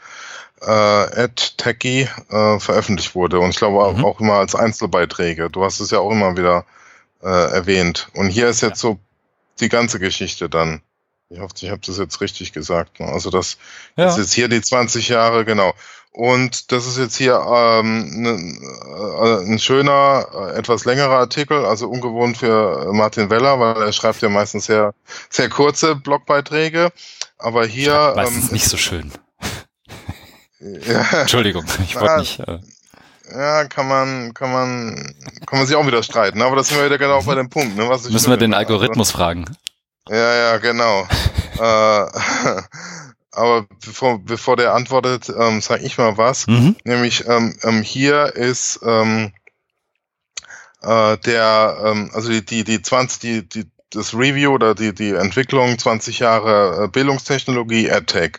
[0.65, 3.41] äh, EdTechie äh, veröffentlicht wurde.
[3.41, 4.05] Und ich glaube mhm.
[4.05, 5.51] auch immer als Einzelbeiträge.
[5.51, 6.65] Du hast es ja auch immer wieder
[7.23, 8.09] äh, erwähnt.
[8.15, 8.91] Und hier ist jetzt ja.
[8.91, 8.99] so
[9.61, 10.83] die ganze Geschichte dann.
[11.29, 13.01] Ich hoffe, ich habe das jetzt richtig gesagt.
[13.01, 13.07] Ne?
[13.07, 13.57] Also das,
[13.97, 14.09] ja.
[14.09, 15.73] ist jetzt hier die 20 Jahre, genau.
[16.13, 21.89] Und das ist jetzt hier ähm, ne, äh, ein schöner, äh, etwas längerer Artikel, also
[21.89, 24.93] ungewohnt für Martin Weller, weil er schreibt ja meistens sehr,
[25.31, 26.93] sehr kurze Blogbeiträge.
[27.39, 28.13] Aber hier.
[28.15, 29.11] Meistens ähm, nicht so schön.
[30.61, 32.41] ja, Entschuldigung, ich wollte nicht.
[32.41, 32.59] Äh,
[33.35, 35.15] ja, kann man, kann man,
[35.47, 36.43] kann man sich auch wieder streiten.
[36.43, 37.77] Aber das sind wir wieder genau bei dem Punkt.
[37.77, 39.19] Ne, Müssen wir den Algorithmus also.
[39.19, 39.45] fragen.
[40.09, 41.07] Ja, ja, genau.
[41.59, 42.07] äh,
[43.33, 46.47] aber bevor, bevor der antwortet, ähm, sage ich mal was.
[46.47, 46.77] Mhm.
[46.85, 49.33] Nämlich ähm, ähm, hier ist ähm,
[50.83, 55.11] äh, der, ähm, also die, die, die 20, die, die, das Review oder die, die
[55.11, 58.39] Entwicklung 20 Jahre äh, Bildungstechnologie AdTech.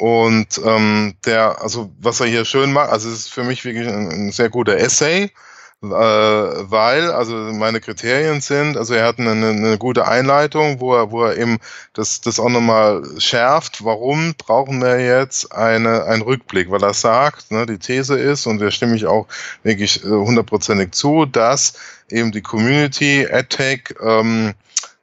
[0.00, 3.86] Und ähm, der, also was er hier schön macht, also es ist für mich wirklich
[3.86, 9.32] ein, ein sehr guter Essay, äh, weil, also meine Kriterien sind, also er hat eine,
[9.32, 11.58] eine gute Einleitung, wo er, wo er eben
[11.92, 17.50] das, das auch nochmal schärft, warum brauchen wir jetzt eine, einen Rückblick, weil er sagt,
[17.50, 19.26] ne, die These ist, und der stimme ich auch
[19.64, 21.74] wirklich äh, hundertprozentig zu, dass
[22.08, 24.54] eben die Community AdTech ähm,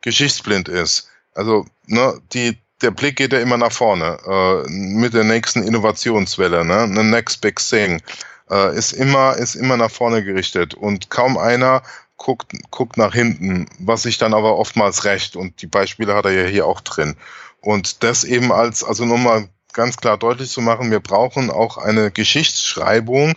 [0.01, 1.07] geschichtsblind ist.
[1.35, 6.63] Also ne, die der Blick geht ja immer nach vorne äh, mit der nächsten Innovationswelle,
[6.63, 6.89] ne?
[6.93, 8.01] The next big thing
[8.49, 10.73] äh, ist immer ist immer nach vorne gerichtet.
[10.73, 11.82] Und kaum einer
[12.17, 16.32] guckt guckt nach hinten, was sich dann aber oftmals recht und die Beispiele hat er
[16.32, 17.15] ja hier auch drin.
[17.61, 22.11] Und das eben als also nochmal ganz klar deutlich zu machen, wir brauchen auch eine
[22.11, 23.36] Geschichtsschreibung,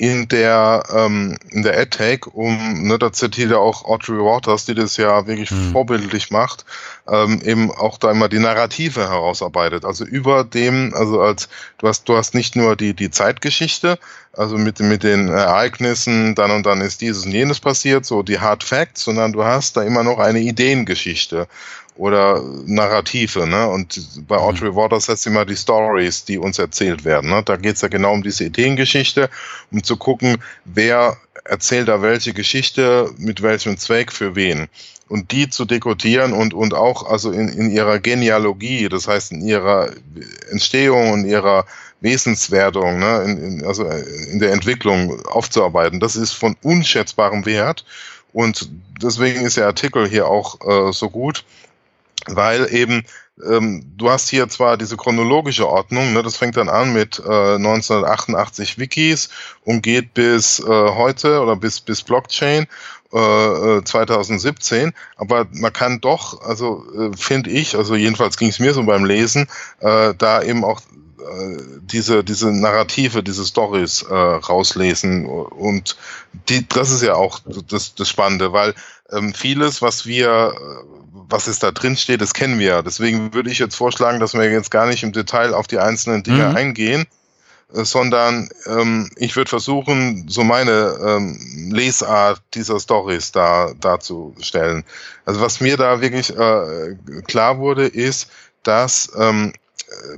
[0.00, 4.74] in der ähm, in der AdTech, um, ne, da zitiert er auch Audrey Waters, die
[4.74, 5.72] das ja wirklich mhm.
[5.72, 6.64] vorbildlich macht,
[7.06, 9.84] ähm, eben auch da immer die Narrative herausarbeitet.
[9.84, 13.98] Also über dem, also als du hast, du hast nicht nur die die Zeitgeschichte,
[14.32, 18.40] also mit mit den Ereignissen, dann und dann ist dieses und jenes passiert, so die
[18.40, 21.46] Hard Facts, sondern du hast da immer noch eine Ideengeschichte
[22.00, 23.46] oder Narrative.
[23.46, 23.68] Ne?
[23.68, 24.42] Und bei mhm.
[24.42, 27.28] Audrey Waters heißt immer die Stories, die uns erzählt werden.
[27.28, 27.42] Ne?
[27.44, 29.28] Da geht es ja genau um diese Ideengeschichte,
[29.70, 34.68] um zu gucken, wer erzählt da welche Geschichte, mit welchem Zweck, für wen.
[35.08, 39.42] Und die zu dekodieren und, und auch also in, in ihrer Genealogie, das heißt in
[39.42, 39.90] ihrer
[40.50, 41.66] Entstehung und ihrer
[42.00, 47.84] Wesenswertung, ne, in, in, also in der Entwicklung aufzuarbeiten, das ist von unschätzbarem Wert.
[48.32, 48.70] Und
[49.02, 51.44] deswegen ist der Artikel hier auch äh, so gut,
[52.26, 53.04] weil eben
[53.48, 57.54] ähm, du hast hier zwar diese chronologische Ordnung, ne, das fängt dann an mit äh,
[57.54, 59.30] 1988 Wikis
[59.64, 62.66] und geht bis äh, heute oder bis bis Blockchain
[63.12, 68.60] äh, 2017, äh, aber man kann doch, also äh, finde ich, also jedenfalls ging es
[68.60, 69.48] mir so beim Lesen,
[69.80, 70.80] äh, da eben auch
[71.82, 75.26] diese, diese Narrative, diese Stories rauslesen.
[75.26, 75.96] Und
[76.48, 78.74] die, das ist ja auch das, das Spannende, weil
[79.12, 80.54] ähm, vieles, was wir,
[81.12, 82.82] was es da drin steht, das kennen wir.
[82.82, 86.22] Deswegen würde ich jetzt vorschlagen, dass wir jetzt gar nicht im Detail auf die einzelnen
[86.22, 86.56] Dinge mhm.
[86.56, 87.06] eingehen,
[87.72, 94.84] äh, sondern ähm, ich würde versuchen, so meine ähm, Lesart dieser Stories da darzustellen.
[95.24, 96.96] Also was mir da wirklich äh,
[97.26, 98.30] klar wurde, ist,
[98.62, 99.52] dass ähm,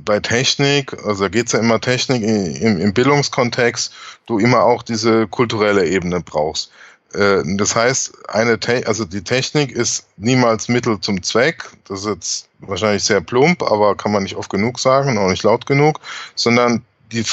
[0.03, 3.93] bei Technik, also geht es ja immer Technik im, im Bildungskontext,
[4.27, 6.71] du immer auch diese kulturelle Ebene brauchst.
[7.13, 11.69] Äh, das heißt, eine Te also die Technik ist niemals Mittel zum Zweck.
[11.87, 15.43] Das ist jetzt wahrscheinlich sehr plump, aber kann man nicht oft genug sagen, auch nicht
[15.43, 15.99] laut genug,
[16.35, 17.23] sondern die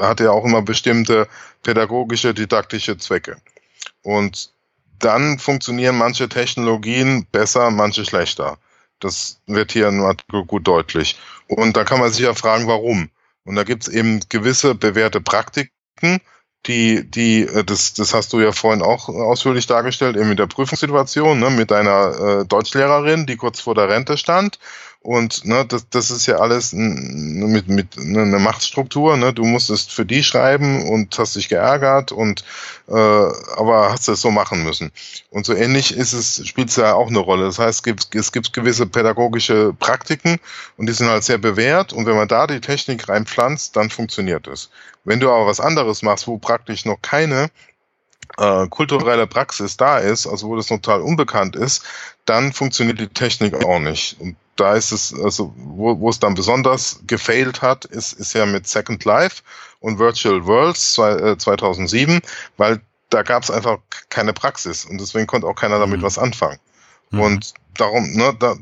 [0.00, 1.28] hat ja auch immer bestimmte
[1.62, 3.36] pädagogische, didaktische Zwecke.
[4.02, 4.50] Und
[4.98, 8.58] dann funktionieren manche Technologien besser, manche schlechter.
[9.00, 11.18] Das wird hier nur gut deutlich.
[11.48, 13.10] Und da kann man sich ja fragen, warum.
[13.44, 16.20] Und da gibt es eben gewisse bewährte Praktiken,
[16.66, 20.46] die, die, äh, das, das hast du ja vorhin auch ausführlich dargestellt, eben mit der
[20.46, 24.58] Prüfungssituation, ne, mit deiner äh, Deutschlehrerin, die kurz vor der Rente stand
[25.02, 29.16] und ne, das, das ist ja alles mit, mit ne, eine Machtstruktur.
[29.16, 29.32] Ne?
[29.32, 32.44] Du musstest für die schreiben und hast dich geärgert und
[32.88, 34.92] äh, aber hast es so machen müssen.
[35.30, 37.46] Und so ähnlich ist es, spielt es ja auch eine Rolle.
[37.46, 40.38] Das heißt, es gibt, es gibt gewisse pädagogische Praktiken
[40.76, 41.92] und die sind halt sehr bewährt.
[41.92, 44.70] Und wenn man da die Technik reinpflanzt, dann funktioniert es.
[45.04, 47.50] Wenn du aber was anderes machst, wo praktisch noch keine
[48.38, 51.82] äh, kulturelle Praxis da ist, also wo das total unbekannt ist,
[52.24, 54.20] dann funktioniert die Technik auch nicht.
[54.20, 58.46] Und da ist es, also wo, wo es dann besonders gefailt hat, ist, ist ja
[58.46, 59.42] mit Second Life
[59.80, 62.20] und Virtual Worlds zwei, äh, 2007,
[62.56, 62.80] weil
[63.10, 63.78] da gab es einfach
[64.08, 66.04] keine Praxis und deswegen konnte auch keiner damit mhm.
[66.04, 66.58] was anfangen.
[67.10, 67.20] Mhm.
[67.20, 68.56] Und darum, ne, da,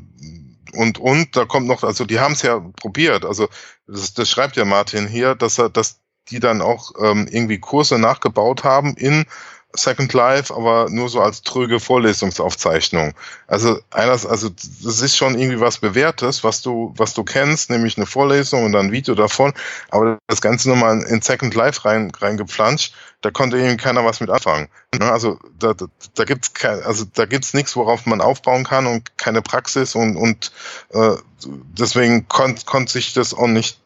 [0.73, 3.49] und, und da kommt noch, also die haben es ja probiert, also
[3.87, 7.97] das, das schreibt ja Martin hier, dass er, dass die dann auch ähm, irgendwie Kurse
[7.97, 9.25] nachgebaut haben in
[9.73, 13.13] Second Life, aber nur so als tröge Vorlesungsaufzeichnung.
[13.47, 17.97] Also eines, also das ist schon irgendwie was Bewährtes, was du, was du kennst, nämlich
[17.97, 19.53] eine Vorlesung und dann ein Video davon,
[19.89, 24.29] aber das Ganze nochmal in Second Life rein, reingepflanscht, da konnte eben keiner was mit
[24.29, 24.67] anfangen.
[24.97, 28.87] Ne, also da, da, da gibt's kein, also da gibt's nichts, worauf man aufbauen kann
[28.87, 30.51] und keine Praxis und, und
[30.89, 31.15] äh,
[31.45, 33.79] deswegen konnte konnt sich das auch nicht,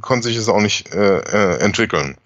[0.00, 2.16] konnte sich es auch nicht äh, äh, entwickeln.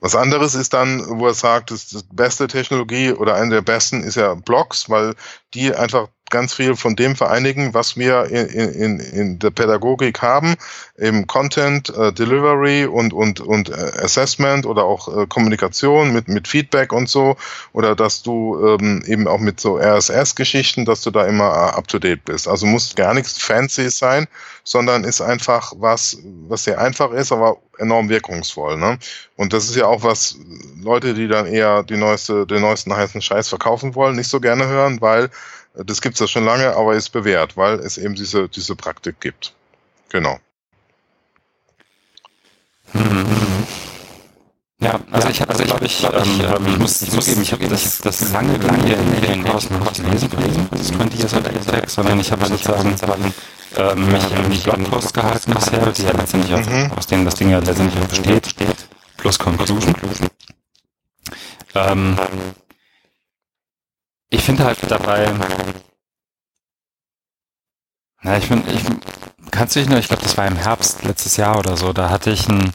[0.00, 4.02] Was anderes ist dann, wo er sagt, das, das beste Technologie oder eine der besten
[4.02, 5.14] ist ja Blogs, weil
[5.52, 10.54] die einfach ganz viel von dem vereinigen, was wir in, in, in der Pädagogik haben,
[10.96, 16.48] im Content, äh, Delivery und, und, und äh, Assessment oder auch äh, Kommunikation mit, mit
[16.48, 17.36] Feedback und so.
[17.72, 22.24] Oder dass du ähm, eben auch mit so RSS-Geschichten, dass du da immer äh, up-to-date
[22.24, 22.48] bist.
[22.48, 24.26] Also muss gar nichts fancy sein,
[24.64, 26.18] sondern ist einfach was,
[26.48, 28.76] was sehr einfach ist, aber enorm wirkungsvoll.
[28.76, 28.98] Ne?
[29.36, 30.36] Und das ist ja auch was
[30.80, 34.66] Leute, die dann eher die neueste, den neuesten heißen Scheiß verkaufen wollen, nicht so gerne
[34.66, 35.30] hören, weil
[35.74, 39.20] das gibt es ja schon lange, aber ist bewährt, weil es eben diese, diese Praktik
[39.20, 39.54] gibt.
[40.10, 40.38] Genau.
[44.82, 47.98] Ja, also ich habe, also glaube ich, ähm, ähm, ich muss zugeben, ich habe das,
[47.98, 50.68] das lange, lange in Medienkurs noch nicht gelesen, gelesen.
[50.70, 52.96] Das könnte ich jetzt halt echt sondern ich habe sozusagen
[53.76, 56.92] ähm, mich in die Blogpost gehalten bisher, die ja letztendlich aus, mhm.
[56.96, 58.54] aus denen das Ding ja letztendlich besteht,
[59.18, 59.94] plus Conclusion.
[61.74, 62.16] Ähm,
[64.30, 65.32] ich finde halt dabei,
[68.22, 68.82] na, ich finde, ich,
[69.50, 72.10] kannst du dich nur, ich glaube, das war im Herbst letztes Jahr oder so, da
[72.10, 72.72] hatte ich einen,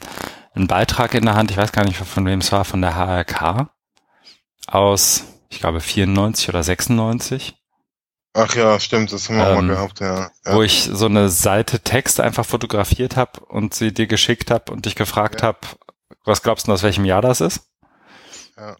[0.54, 2.94] einen Beitrag in der Hand, ich weiß gar nicht, von wem es war, von der
[2.94, 3.70] HRK
[4.66, 7.54] aus, ich glaube, 94 oder 96.
[8.34, 10.30] Ach ja, stimmt, das haben wir ähm, mal gehabt, ja.
[10.44, 10.54] ja.
[10.54, 14.84] Wo ich so eine Seite Text einfach fotografiert habe und sie dir geschickt habe und
[14.84, 15.48] dich gefragt ja.
[15.48, 15.58] habe,
[16.24, 17.70] was glaubst du, aus welchem Jahr das ist?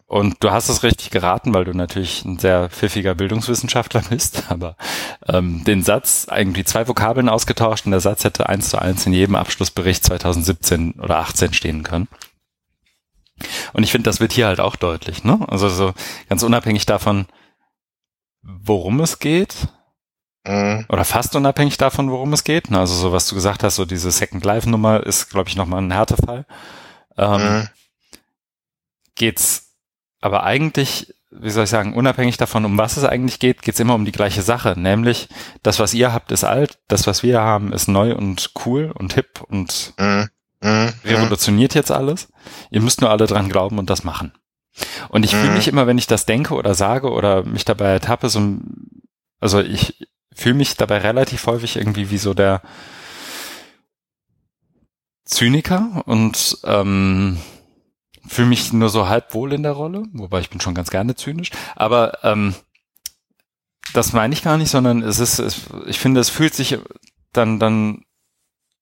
[0.07, 4.75] Und du hast es richtig geraten, weil du natürlich ein sehr pfiffiger Bildungswissenschaftler bist, aber
[5.27, 9.13] ähm, den Satz, eigentlich zwei Vokabeln ausgetauscht und der Satz hätte eins zu eins in
[9.13, 12.07] jedem Abschlussbericht 2017 oder 18 stehen können.
[13.73, 15.45] Und ich finde, das wird hier halt auch deutlich, ne?
[15.47, 15.93] Also so
[16.27, 17.27] ganz unabhängig davon,
[18.41, 19.67] worum es geht,
[20.47, 20.85] mhm.
[20.89, 22.71] oder fast unabhängig davon, worum es geht.
[22.71, 22.79] Ne?
[22.79, 25.83] Also so, was du gesagt hast, so diese Second Life Nummer ist, glaube ich, nochmal
[25.83, 26.47] ein Härtefall.
[27.15, 27.69] Ähm, mhm.
[29.13, 29.66] Geht's
[30.21, 33.79] aber eigentlich, wie soll ich sagen, unabhängig davon, um was es eigentlich geht, geht es
[33.79, 35.29] immer um die gleiche Sache, nämlich
[35.63, 39.13] das, was ihr habt, ist alt, das, was wir haben, ist neu und cool und
[39.13, 40.29] hip und mhm.
[40.61, 40.93] Mhm.
[41.05, 42.29] revolutioniert jetzt alles.
[42.71, 44.33] Ihr müsst nur alle dran glauben und das machen.
[45.09, 45.39] Und ich mhm.
[45.39, 48.57] fühle mich immer, wenn ich das denke oder sage oder mich dabei ertappe, so,
[49.39, 52.61] also ich fühle mich dabei relativ häufig irgendwie wie so der
[55.25, 57.37] Zyniker und ähm,
[58.27, 61.15] fühle mich nur so halb wohl in der Rolle, wobei ich bin schon ganz gerne
[61.15, 62.55] zynisch, aber ähm,
[63.93, 66.77] das meine ich gar nicht, sondern es ist, es, ich finde, es fühlt sich
[67.33, 68.03] dann, dann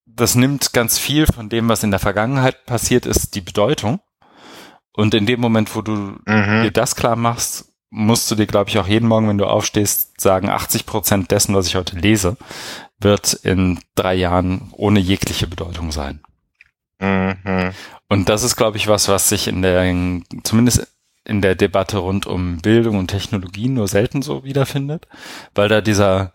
[0.06, 4.00] das nimmt ganz viel von dem, was in der Vergangenheit passiert ist, die Bedeutung.
[4.94, 5.92] Und in dem Moment, wo du
[6.26, 6.64] mhm.
[6.64, 10.20] dir das klar machst, musst du dir, glaube ich, auch jeden Morgen, wenn du aufstehst,
[10.20, 12.38] sagen, 80 Prozent dessen, was ich heute lese,
[13.00, 16.22] wird in drei Jahren ohne jegliche Bedeutung sein.
[17.00, 17.72] Mhm.
[18.08, 19.84] Und das ist, glaube ich, was, was sich in der,
[20.44, 20.88] zumindest
[21.26, 25.08] in der Debatte rund um Bildung und Technologie nur selten so wiederfindet,
[25.56, 26.34] weil da dieser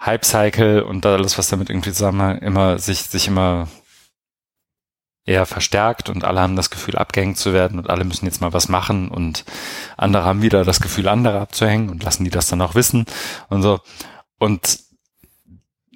[0.00, 3.68] Hype-Cycle und alles, was damit irgendwie zusammenhängt, immer sich, sich immer
[5.24, 8.52] eher verstärkt und alle haben das Gefühl, abgehängt zu werden und alle müssen jetzt mal
[8.52, 9.44] was machen und
[9.96, 13.04] andere haben wieder das Gefühl, andere abzuhängen und lassen die das dann auch wissen
[13.50, 13.80] und so.
[14.38, 14.87] Und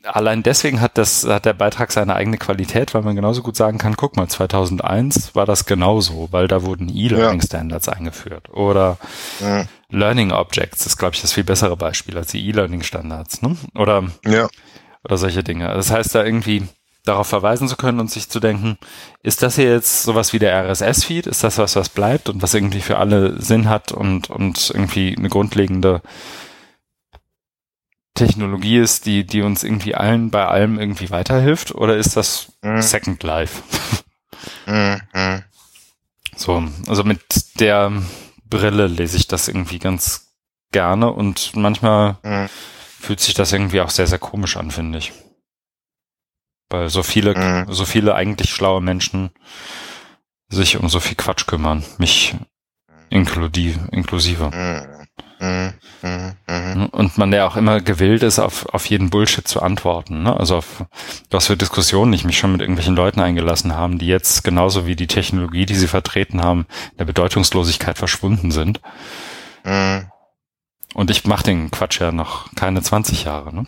[0.04, 3.78] allein deswegen hat das, hat der Beitrag seine eigene Qualität, weil man genauso gut sagen
[3.78, 7.92] kann, guck mal, 2001 war das genauso, weil da wurden E-Learning Standards ja.
[7.94, 8.98] eingeführt oder
[9.40, 9.66] ja.
[9.90, 13.56] Learning Objects ist, glaube ich, das viel bessere Beispiel als die E-Learning Standards, ne?
[13.74, 14.48] Oder, ja.
[15.04, 15.68] oder solche Dinge.
[15.68, 16.66] Das heißt, da irgendwie
[17.04, 18.78] darauf verweisen zu können und sich zu denken,
[19.22, 21.26] ist das hier jetzt sowas wie der RSS-Feed?
[21.26, 25.16] Ist das was, was bleibt und was irgendwie für alle Sinn hat und, und irgendwie
[25.16, 26.00] eine grundlegende
[28.14, 31.74] Technologie ist, die, die uns irgendwie allen bei allem irgendwie weiterhilft?
[31.74, 32.82] Oder ist das mhm.
[32.82, 33.62] Second Life?
[34.66, 35.44] Mhm.
[36.34, 37.92] So, also mit der
[38.44, 40.32] Brille lese ich das irgendwie ganz
[40.72, 42.48] gerne und manchmal mhm.
[42.48, 45.12] fühlt sich das irgendwie auch sehr, sehr komisch an, finde ich.
[46.70, 47.72] Weil so viele, mhm.
[47.72, 49.30] so viele eigentlich schlaue Menschen
[50.48, 51.84] sich um so viel Quatsch kümmern.
[51.98, 52.34] Mich
[53.10, 54.50] inklusive.
[55.42, 56.88] Mh.
[56.92, 60.22] Und man ja auch immer gewillt ist, auf, auf jeden Bullshit zu antworten.
[60.22, 60.36] Ne?
[60.38, 60.84] Also auf
[61.30, 64.96] was für Diskussionen ich mich schon mit irgendwelchen Leuten eingelassen haben, die jetzt genauso wie
[64.96, 68.80] die Technologie, die sie vertreten haben, in der Bedeutungslosigkeit verschwunden sind.
[69.64, 70.10] Mhm.
[70.94, 73.54] Und ich mache den Quatsch ja noch keine 20 Jahre.
[73.54, 73.66] Ne?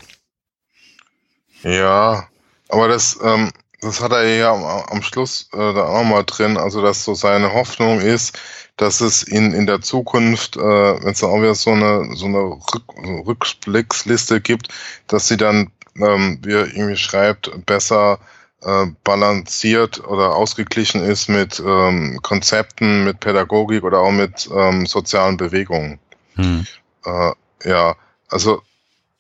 [1.63, 2.29] Ja,
[2.69, 6.57] aber das, ähm, das hat er ja am, am Schluss äh, da auch mal drin,
[6.57, 8.39] also dass so seine Hoffnung ist,
[8.77, 12.27] dass es in, in der Zukunft, äh, wenn es dann auch wieder so eine, so
[12.27, 14.69] eine Rück, Rückblicksliste gibt,
[15.07, 18.19] dass sie dann, ähm, wie er irgendwie schreibt, besser
[18.63, 25.37] äh, balanciert oder ausgeglichen ist mit ähm, Konzepten, mit Pädagogik oder auch mit ähm, sozialen
[25.37, 26.01] Bewegungen.
[26.35, 26.67] Hm.
[27.05, 27.33] Äh,
[27.65, 27.97] ja,
[28.29, 28.63] also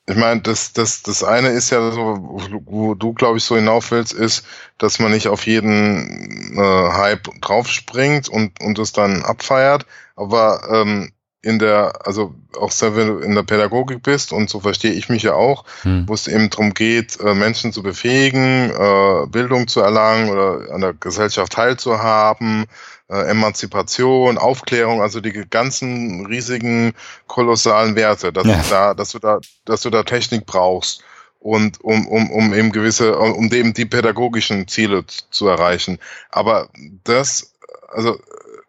[0.06, 2.18] ich meine, das, das, das eine ist ja so,
[2.66, 4.44] wo du, glaube ich, so hinauf willst, ist,
[4.76, 9.86] dass man nicht auf jeden äh, Hype draufspringt und, und es dann abfeiert.
[10.14, 11.10] Aber ähm,
[11.40, 15.22] in der, also auch wenn du in der Pädagogik bist, und so verstehe ich mich
[15.22, 16.04] ja auch, hm.
[16.06, 20.80] wo es eben darum geht, äh, Menschen zu befähigen, äh, Bildung zu erlangen oder an
[20.80, 22.64] der Gesellschaft teilzuhaben,
[23.08, 26.94] äh, Emanzipation, Aufklärung, also die ganzen riesigen,
[27.26, 28.64] kolossalen Werte, dass, ja.
[28.70, 31.02] da, dass, du da, dass du da Technik brauchst
[31.38, 35.98] und um, um, um eben gewisse, um eben die pädagogischen Ziele zu erreichen.
[36.30, 36.70] Aber
[37.04, 37.52] das,
[37.88, 38.18] also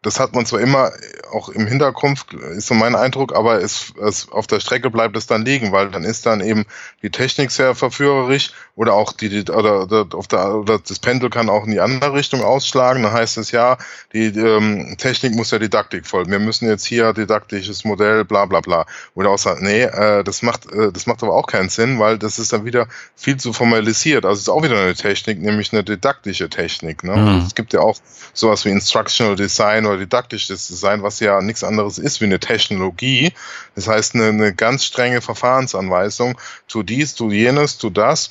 [0.06, 0.92] das hat man zwar immer
[1.32, 2.26] auch im Hinterkopf,
[2.56, 5.90] ist so mein Eindruck, aber es, es auf der Strecke bleibt es dann liegen, weil
[5.90, 6.66] dann ist dann eben
[7.02, 11.30] die Technik sehr verführerisch oder auch die, die oder, oder, auf der, oder das Pendel
[11.30, 13.04] kann auch in die andere Richtung ausschlagen.
[13.04, 13.78] Dann heißt es ja,
[14.14, 16.32] die ähm, Technik muss ja Didaktik folgen.
[16.32, 18.86] Wir müssen jetzt hier didaktisches Modell, bla bla bla.
[19.16, 22.20] Oder auch sagen, nee, äh, das macht, äh, das macht aber auch keinen Sinn, weil
[22.20, 24.26] das ist dann wieder viel zu formalisiert.
[24.26, 27.04] Also es ist auch wieder eine Technik, nämlich eine didaktische Technik.
[27.04, 27.16] Ne?
[27.16, 27.46] Mhm.
[27.46, 27.98] Es gibt ja auch
[28.34, 33.34] sowas wie Instructional Design oder didaktisches Design, was ja nichts anderes ist wie eine Technologie.
[33.76, 38.30] Das heißt, eine, eine ganz strenge Verfahrensanweisung, tu dies, tu jenes, tu das.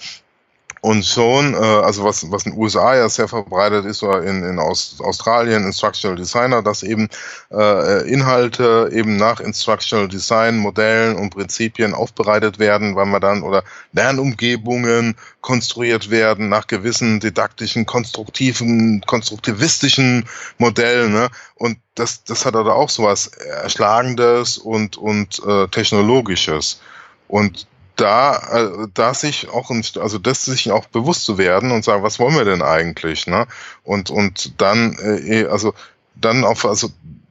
[0.85, 4.43] Und schon, äh, also was, was in den USA ja sehr verbreitet ist, oder in,
[4.43, 7.09] in Aus, Australien, Instructional Designer, dass eben
[7.51, 13.65] äh, Inhalte eben nach Instructional Design Modellen und Prinzipien aufbereitet werden, weil man dann, oder
[13.95, 20.29] Lernumgebungen konstruiert werden nach gewissen didaktischen, konstruktiven, konstruktivistischen
[20.59, 21.15] Modellen.
[21.15, 21.31] Ne?
[21.55, 26.83] Und das, das hat aber auch so was Erschlagendes und, und äh, Technologisches.
[27.27, 27.67] Und
[27.97, 32.19] da, äh, da sich auch, also das sich auch bewusst zu werden und sagen, was
[32.19, 33.47] wollen wir denn eigentlich, ne?
[33.83, 35.75] Und, und dann, äh, eh, also
[36.15, 36.91] dann auf, also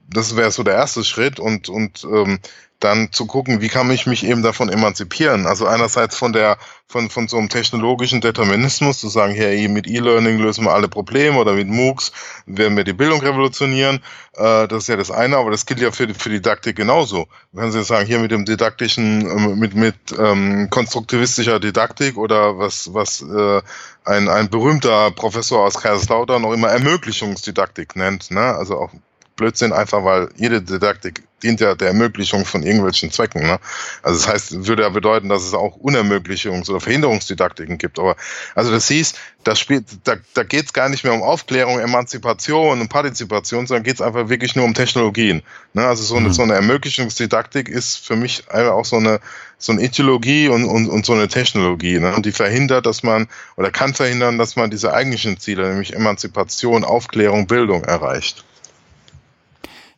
[0.09, 2.39] das wäre so der erste Schritt und, und ähm,
[2.83, 5.45] dann zu gucken, wie kann ich mich eben davon emanzipieren.
[5.45, 6.57] Also einerseits von der,
[6.87, 11.37] von, von so einem technologischen Determinismus, zu sagen, hey, mit E-Learning lösen wir alle Probleme
[11.37, 12.11] oder mit MOOCs
[12.45, 14.01] werden wir die Bildung revolutionieren.
[14.35, 17.27] Äh, das ist ja das eine, aber das gilt ja für, für Didaktik genauso.
[17.51, 22.93] Wenn Sie sagen, hier mit dem didaktischen, äh, mit, mit ähm, konstruktivistischer Didaktik oder was,
[22.93, 23.61] was äh,
[24.05, 28.41] ein, ein berühmter Professor aus Kaiserslautern noch immer Ermöglichungsdidaktik nennt, ne?
[28.41, 28.91] also auch
[29.35, 33.41] Blödsinn, einfach weil jede Didaktik dient ja der Ermöglichung von irgendwelchen Zwecken.
[33.41, 33.59] Ne?
[34.01, 37.99] Also das heißt, würde ja bedeuten, dass es auch Unermöglichungs- oder Verhinderungsdidaktiken gibt.
[37.99, 38.15] Aber
[38.55, 42.79] also das hieß, das spielt, da, da geht es gar nicht mehr um Aufklärung, Emanzipation
[42.79, 45.41] und Partizipation, sondern geht es einfach wirklich nur um Technologien.
[45.73, 45.85] Ne?
[45.85, 46.33] Also so eine, mhm.
[46.33, 49.19] so eine Ermöglichungsdidaktik ist für mich einfach auch so eine
[49.57, 51.97] so eine Ideologie und, und, und so eine Technologie.
[51.97, 52.13] Ne?
[52.13, 56.83] Und die verhindert, dass man oder kann verhindern, dass man diese eigentlichen Ziele, nämlich Emanzipation,
[56.83, 58.43] Aufklärung, Bildung erreicht.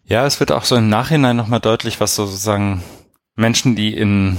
[0.07, 2.83] Ja, es wird auch so im Nachhinein nochmal deutlich, was sozusagen
[3.35, 4.37] Menschen, die in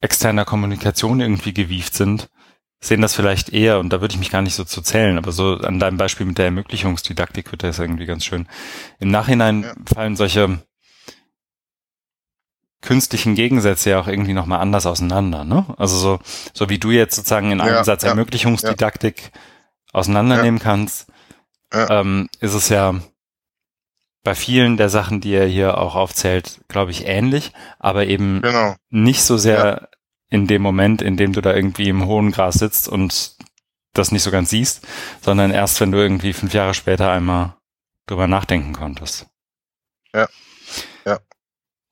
[0.00, 2.28] externer Kommunikation irgendwie gewieft sind,
[2.80, 5.32] sehen das vielleicht eher, und da würde ich mich gar nicht so zu zählen, aber
[5.32, 8.46] so an deinem Beispiel mit der Ermöglichungsdidaktik wird das irgendwie ganz schön.
[9.00, 9.74] Im Nachhinein ja.
[9.92, 10.60] fallen solche
[12.82, 15.64] künstlichen Gegensätze ja auch irgendwie nochmal anders auseinander, ne?
[15.78, 16.18] Also so,
[16.52, 19.32] so wie du jetzt sozusagen in einem ja, Satz ja, Ermöglichungsdidaktik
[19.94, 21.06] auseinandernehmen kannst,
[21.72, 23.00] ähm, ist es ja
[24.24, 28.74] bei vielen der Sachen, die er hier auch aufzählt, glaube ich, ähnlich, aber eben genau.
[28.88, 29.88] nicht so sehr ja.
[30.30, 33.36] in dem Moment, in dem du da irgendwie im hohen Gras sitzt und
[33.92, 34.80] das nicht so ganz siehst,
[35.20, 37.54] sondern erst, wenn du irgendwie fünf Jahre später einmal
[38.06, 39.26] drüber nachdenken konntest.
[40.14, 40.26] Ja.
[41.04, 41.18] Ja.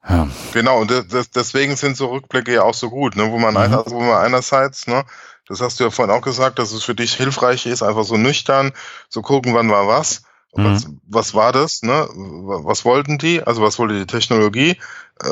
[0.08, 0.28] ja.
[0.54, 3.60] Genau, und das, deswegen sind so Rückblicke ja auch so gut, ne, wo man, mhm.
[3.60, 5.04] einer, wo man einerseits, ne,
[5.46, 8.16] das hast du ja vorhin auch gesagt, dass es für dich hilfreich ist, einfach so
[8.16, 8.72] nüchtern
[9.10, 10.22] zu gucken, wann war was,
[10.54, 11.00] mhm.
[11.08, 11.82] was war das?
[11.82, 12.06] Ne?
[12.12, 13.42] Was wollten die?
[13.42, 14.76] Also was wollte die Technologie?
[15.22, 15.28] Äh,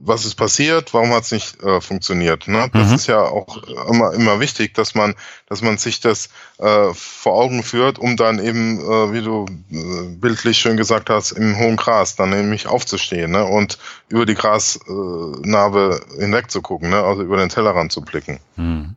[0.00, 0.94] was ist passiert?
[0.94, 2.48] Warum hat es nicht äh, funktioniert?
[2.48, 2.70] Ne?
[2.72, 2.94] Das mhm.
[2.94, 3.58] ist ja auch
[3.88, 5.14] immer, immer wichtig, dass man,
[5.46, 10.16] dass man sich das äh, vor Augen führt, um dann eben, äh, wie du äh,
[10.16, 13.44] bildlich schön gesagt hast, im hohen Gras dann nämlich aufzustehen ne?
[13.44, 17.02] und über die Grasnarbe hinweg zu gucken, ne?
[17.02, 18.40] also über den Tellerrand zu blicken.
[18.56, 18.96] Mhm.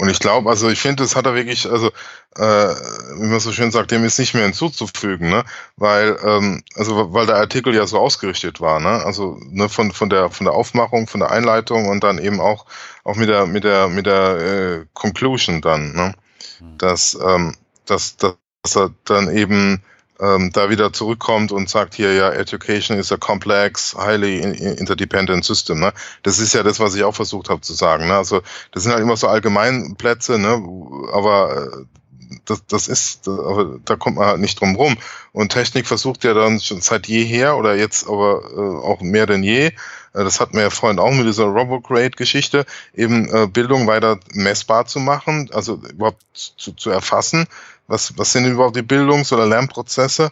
[0.00, 1.88] Und ich glaube, also ich finde, das hat er wirklich, also
[2.34, 2.42] äh,
[3.18, 5.44] wie man so schön sagt, dem ist nicht mehr hinzuzufügen, ne?
[5.76, 9.04] Weil, ähm, also weil der Artikel ja so ausgerichtet war, ne?
[9.04, 12.64] Also ne, von von der von der Aufmachung, von der Einleitung und dann eben auch
[13.04, 16.14] auch mit der mit der mit der äh, Conclusion dann, ne?
[16.60, 16.78] Hm.
[16.78, 17.54] Dass ähm,
[17.84, 18.36] dass, dass
[18.74, 19.82] er dann eben
[20.20, 25.80] ähm, da wieder zurückkommt und sagt hier ja, Education is a complex, highly interdependent system.
[25.80, 25.92] Ne?
[26.22, 28.06] Das ist ja das, was ich auch versucht habe zu sagen.
[28.06, 28.14] Ne?
[28.14, 28.42] Also
[28.72, 30.62] das sind halt immer so Allgemeinplätze, ne?
[31.12, 31.84] aber äh,
[32.44, 34.96] das, das ist, aber da kommt man halt nicht drum rum.
[35.32, 39.42] Und Technik versucht ja dann schon seit jeher oder jetzt aber äh, auch mehr denn
[39.42, 39.72] je, äh,
[40.12, 45.00] das hat mir ja vorhin auch mit dieser Robocrate-Geschichte, eben äh, Bildung weiter messbar zu
[45.00, 47.46] machen, also überhaupt zu, zu erfassen,
[47.90, 50.30] was, was sind überhaupt die Bildungs- oder Lernprozesse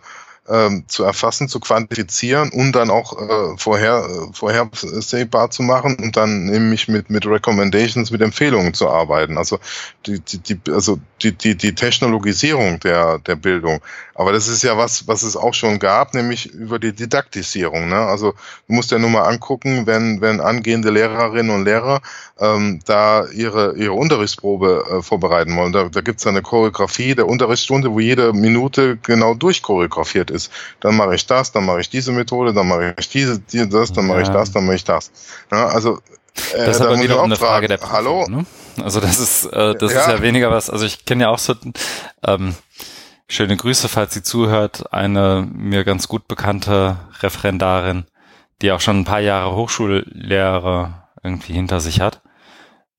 [0.49, 6.17] ähm, zu erfassen, zu quantifizieren und dann auch äh, vorher, äh, vorhersehbar zu machen und
[6.17, 9.37] dann nämlich mit, mit Recommendations, mit Empfehlungen zu arbeiten.
[9.37, 9.59] Also
[10.07, 13.81] die, die, die, also die, die, die Technologisierung der, der Bildung.
[14.19, 17.89] Aber das ist ja was, was es auch schon gab, nämlich über die Didaktisierung.
[17.89, 17.95] Ne?
[17.95, 18.33] Also
[18.67, 22.01] du musst ja nur mal angucken, wenn, wenn angehende Lehrerinnen und Lehrer
[22.41, 25.73] ähm, da ihre, ihre Unterrichtsprobe äh, vorbereiten wollen.
[25.73, 30.51] Da, da gibt es eine Choreografie der Unterrichtsstunde, wo jede Minute genau durchchoreografiert ist.
[30.81, 33.93] Dann mache ich das, dann mache ich diese Methode, dann mache ich diese, die, das,
[33.93, 35.13] dann mache ich das, dann mache ich das.
[35.53, 36.01] Ja, also
[36.55, 38.27] äh, das ist aber wieder eine Frage der Prüfung, Hallo?
[38.29, 38.47] Ne?
[38.83, 40.01] Also das ist, äh, das ja.
[40.01, 41.55] ist ja weniger was, also ich kenne ja auch so
[42.27, 42.55] ähm,
[43.29, 48.07] schöne Grüße, falls sie zuhört, eine mir ganz gut bekannte Referendarin,
[48.63, 52.23] die auch schon ein paar Jahre Hochschullehrer irgendwie hinter sich hat.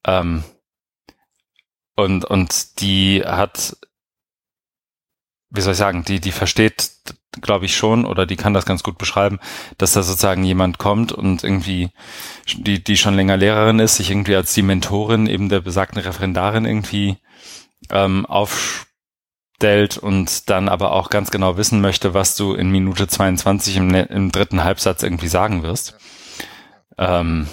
[0.06, 0.44] Ähm,
[1.96, 3.76] und, und die hat,
[5.50, 6.92] wie soll ich sagen, die, die versteht,
[7.42, 9.40] glaube ich schon, oder die kann das ganz gut beschreiben,
[9.78, 11.90] dass da sozusagen jemand kommt und irgendwie,
[12.48, 16.66] die, die schon länger Lehrerin ist, sich irgendwie als die Mentorin eben der besagten Referendarin
[16.66, 17.18] irgendwie
[17.90, 18.26] ähm,
[19.60, 23.94] aufstellt und dann aber auch ganz genau wissen möchte, was du in Minute 22 im,
[23.94, 25.96] im dritten Halbsatz irgendwie sagen wirst.
[26.98, 27.48] Ähm,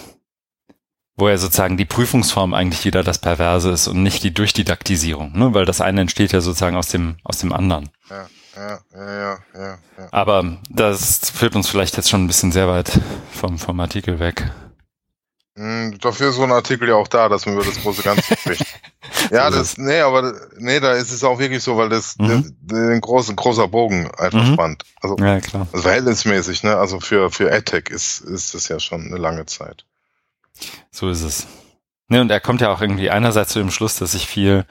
[1.18, 5.54] wo ja sozusagen die Prüfungsform eigentlich wieder das Perverse ist und nicht die Durchdidaktisierung, ne?
[5.54, 7.88] weil das eine entsteht ja sozusagen aus dem, aus dem anderen.
[8.10, 10.08] Ja, ja, ja, ja, ja.
[10.10, 13.00] Aber das führt uns vielleicht jetzt schon ein bisschen sehr weit
[13.32, 14.50] vom, vom Artikel weg.
[15.56, 18.36] Hm, dafür ist so ein Artikel ja auch da, dass man über das große Ganze
[18.38, 18.66] spricht.
[19.30, 22.28] ja, das, nee, aber nee, da ist es auch wirklich so, weil das, mhm.
[22.28, 24.52] das den großen, großer Bogen einfach mhm.
[24.52, 24.84] spannt.
[25.00, 25.66] Also, ja, klar.
[25.72, 26.76] Also verhältnismäßig, ne?
[26.76, 29.86] Also für, für AdTech ist, ist das ja schon eine lange Zeit.
[30.90, 31.46] So ist es.
[32.08, 34.66] Ne, und er kommt ja auch irgendwie einerseits zu dem Schluss, dass sich viel,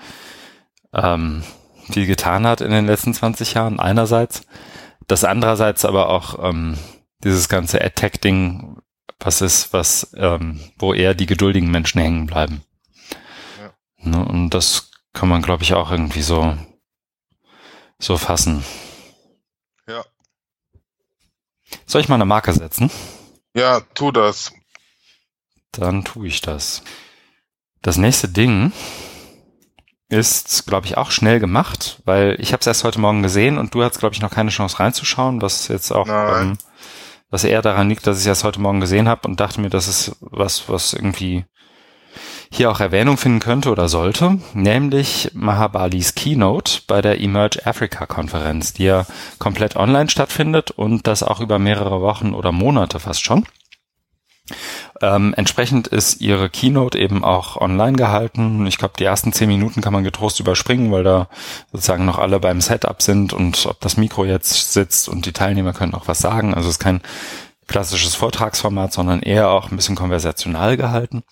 [0.93, 1.43] ähm,
[1.91, 4.43] viel getan hat in den letzten 20 Jahren, einerseits.
[5.07, 6.77] Das andererseits aber auch ähm,
[7.23, 8.77] dieses ganze Attack-Ding,
[9.19, 12.63] was ist, was, ähm, wo eher die geduldigen Menschen hängen bleiben.
[13.59, 13.73] Ja.
[13.97, 16.57] Ne, und das kann man, glaube ich, auch irgendwie so,
[17.99, 18.63] so fassen.
[21.85, 22.89] Soll ich mal eine Marke setzen?
[23.53, 24.51] Ja, tu das.
[25.71, 26.83] Dann tue ich das.
[27.81, 28.71] Das nächste Ding
[30.09, 33.73] ist, glaube ich, auch schnell gemacht, weil ich habe es erst heute Morgen gesehen und
[33.73, 36.57] du hast, glaube ich, noch keine Chance reinzuschauen, was jetzt auch, ähm,
[37.35, 39.89] was eher daran liegt, dass ich erst heute Morgen gesehen habe und dachte mir, das
[39.89, 41.43] ist was, was irgendwie
[42.49, 48.71] hier auch Erwähnung finden könnte oder sollte, nämlich Mahabalis Keynote bei der Emerge Africa Konferenz,
[48.71, 49.05] die ja
[49.37, 53.45] komplett online stattfindet und das auch über mehrere Wochen oder Monate fast schon.
[55.01, 58.65] Ähm, entsprechend ist ihre Keynote eben auch online gehalten.
[58.67, 61.27] Ich glaube, die ersten zehn Minuten kann man getrost überspringen, weil da
[61.71, 65.73] sozusagen noch alle beim Setup sind und ob das Mikro jetzt sitzt und die Teilnehmer
[65.73, 66.53] können auch was sagen.
[66.53, 67.01] Also es ist kein
[67.67, 71.23] klassisches Vortragsformat, sondern eher auch ein bisschen konversational gehalten.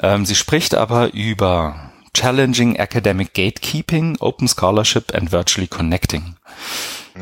[0.00, 6.36] Ähm, sie spricht aber über Challenging Academic Gatekeeping, Open Scholarship and Virtually Connecting.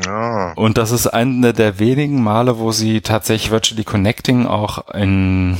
[0.05, 0.53] Ja.
[0.53, 5.57] Und das ist eine der wenigen Male, wo sie tatsächlich Virtually Connecting auch in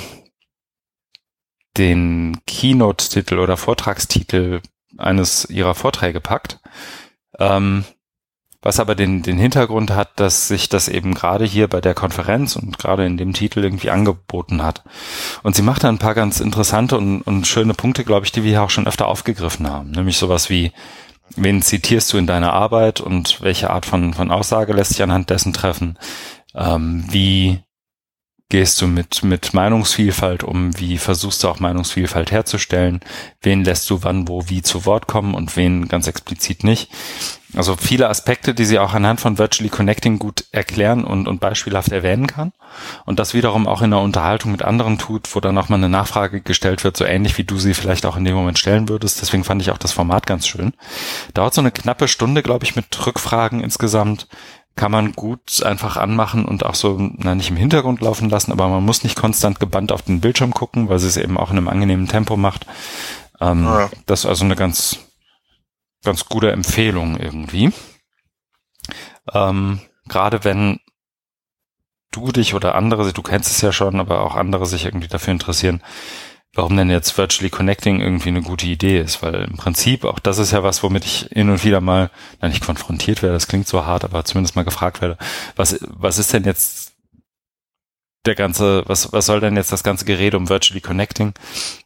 [1.77, 4.61] den Keynote-Titel oder Vortragstitel
[4.97, 6.59] eines ihrer Vorträge packt.
[7.39, 7.85] Ähm,
[8.61, 12.55] was aber den, den Hintergrund hat, dass sich das eben gerade hier bei der Konferenz
[12.55, 14.83] und gerade in dem Titel irgendwie angeboten hat.
[15.41, 18.43] Und sie macht da ein paar ganz interessante und, und schöne Punkte, glaube ich, die
[18.43, 19.91] wir hier auch schon öfter aufgegriffen haben.
[19.91, 20.71] Nämlich sowas wie,
[21.35, 25.31] wen zitierst du in deiner Arbeit und welche Art von, von Aussage lässt sich anhand
[25.31, 25.97] dessen treffen?
[26.53, 27.61] Ähm, wie
[28.49, 30.77] gehst du mit, mit Meinungsvielfalt um?
[30.77, 32.99] Wie versuchst du auch Meinungsvielfalt herzustellen?
[33.41, 36.91] Wen lässt du wann, wo, wie zu Wort kommen und wen ganz explizit nicht?
[37.55, 41.91] Also viele Aspekte, die sie auch anhand von Virtually Connecting gut erklären und, und beispielhaft
[41.91, 42.53] erwähnen kann.
[43.05, 45.89] Und das wiederum auch in der Unterhaltung mit anderen tut, wo dann auch mal eine
[45.89, 49.21] Nachfrage gestellt wird, so ähnlich wie du sie vielleicht auch in dem Moment stellen würdest.
[49.21, 50.73] Deswegen fand ich auch das Format ganz schön.
[51.33, 54.27] Dauert so eine knappe Stunde, glaube ich, mit Rückfragen insgesamt
[54.75, 58.69] kann man gut einfach anmachen und auch so, na, nicht im Hintergrund laufen lassen, aber
[58.69, 61.57] man muss nicht konstant gebannt auf den Bildschirm gucken, weil sie es eben auch in
[61.57, 62.65] einem angenehmen Tempo macht.
[63.41, 63.89] Ähm, ja.
[64.05, 64.99] Das ist also eine ganz,
[66.03, 67.71] ganz gute Empfehlung irgendwie.
[69.33, 70.79] Ähm, Gerade wenn
[72.11, 75.31] du dich oder andere, du kennst es ja schon, aber auch andere sich irgendwie dafür
[75.31, 75.81] interessieren,
[76.53, 80.37] warum denn jetzt Virtually Connecting irgendwie eine gute Idee ist, weil im Prinzip auch das
[80.37, 82.11] ist ja was, womit ich hin und wieder mal,
[82.41, 85.17] na nicht konfrontiert werde, das klingt so hart, aber zumindest mal gefragt werde,
[85.55, 86.91] was, was ist denn jetzt
[88.25, 91.33] der ganze, was, was soll denn jetzt das ganze Gerede um Virtually Connecting?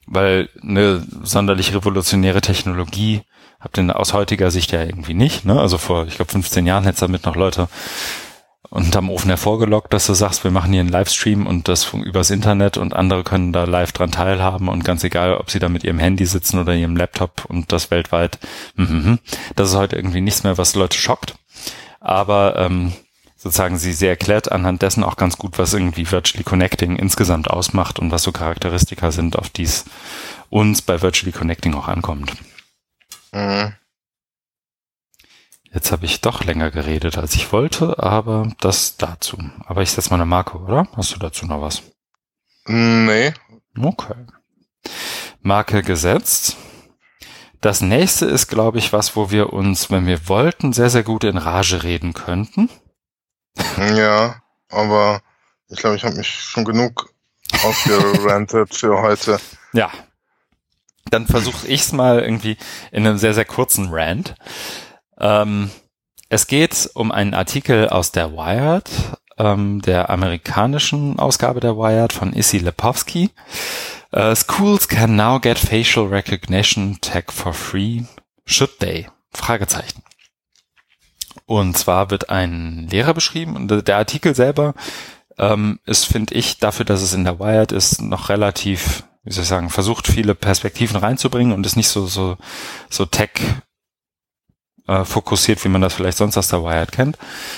[0.07, 3.21] Weil eine sonderlich revolutionäre Technologie
[3.65, 5.59] habt ihr aus heutiger Sicht ja irgendwie nicht, ne?
[5.59, 7.67] Also vor, ich glaube, 15 Jahren hätte damit noch Leute
[8.69, 12.29] und am Ofen hervorgelockt, dass du sagst, wir machen hier einen Livestream und das übers
[12.29, 15.83] Internet und andere können da live dran teilhaben und ganz egal, ob sie da mit
[15.83, 18.37] ihrem Handy sitzen oder ihrem Laptop und das weltweit,
[18.75, 19.19] mhm.
[19.55, 21.35] das ist heute irgendwie nichts mehr, was Leute schockt.
[21.99, 22.93] Aber ähm,
[23.35, 27.97] sozusagen sie, sie erklärt anhand dessen auch ganz gut, was irgendwie Virtually Connecting insgesamt ausmacht
[27.97, 29.85] und was so Charakteristika sind, auf die es
[30.49, 32.33] uns bei Virtually Connecting auch ankommt.
[33.35, 33.73] Mhm.
[35.73, 39.37] Jetzt habe ich doch länger geredet, als ich wollte, aber das dazu.
[39.65, 40.87] Aber ich setze mal eine Marke, oder?
[40.95, 41.83] Hast du dazu noch was?
[42.65, 43.33] Nee.
[43.77, 44.15] Okay.
[45.41, 46.55] Marke gesetzt.
[47.59, 51.25] Das nächste ist, glaube ich, was, wo wir uns, wenn wir wollten, sehr, sehr gut
[51.25, 52.69] in Rage reden könnten.
[53.77, 55.21] Ja, aber
[55.69, 57.09] ich glaube, ich habe mich schon genug
[57.63, 59.39] ausgerantet für heute.
[59.73, 59.91] Ja.
[61.09, 62.57] Dann versuche ich es mal irgendwie
[62.91, 64.35] in einem sehr, sehr kurzen Rant.
[65.19, 65.71] Ähm,
[66.29, 68.89] es geht um einen Artikel aus der Wired,
[69.37, 73.29] ähm, der amerikanischen Ausgabe der Wired von Issy Lepowski.
[74.15, 78.03] Uh, schools can now get facial recognition tech for free.
[78.45, 79.07] Should they?
[79.31, 80.03] Fragezeichen.
[81.45, 84.73] Und zwar wird ein Lehrer beschrieben und der Artikel selber
[85.37, 89.43] ähm, ist, finde ich, dafür, dass es in der Wired ist, noch relativ, wie soll
[89.43, 92.37] ich sagen, versucht viele Perspektiven reinzubringen und ist nicht so so
[92.89, 93.31] so Tech
[94.87, 97.17] äh, fokussiert, wie man das vielleicht sonst aus der Wired kennt.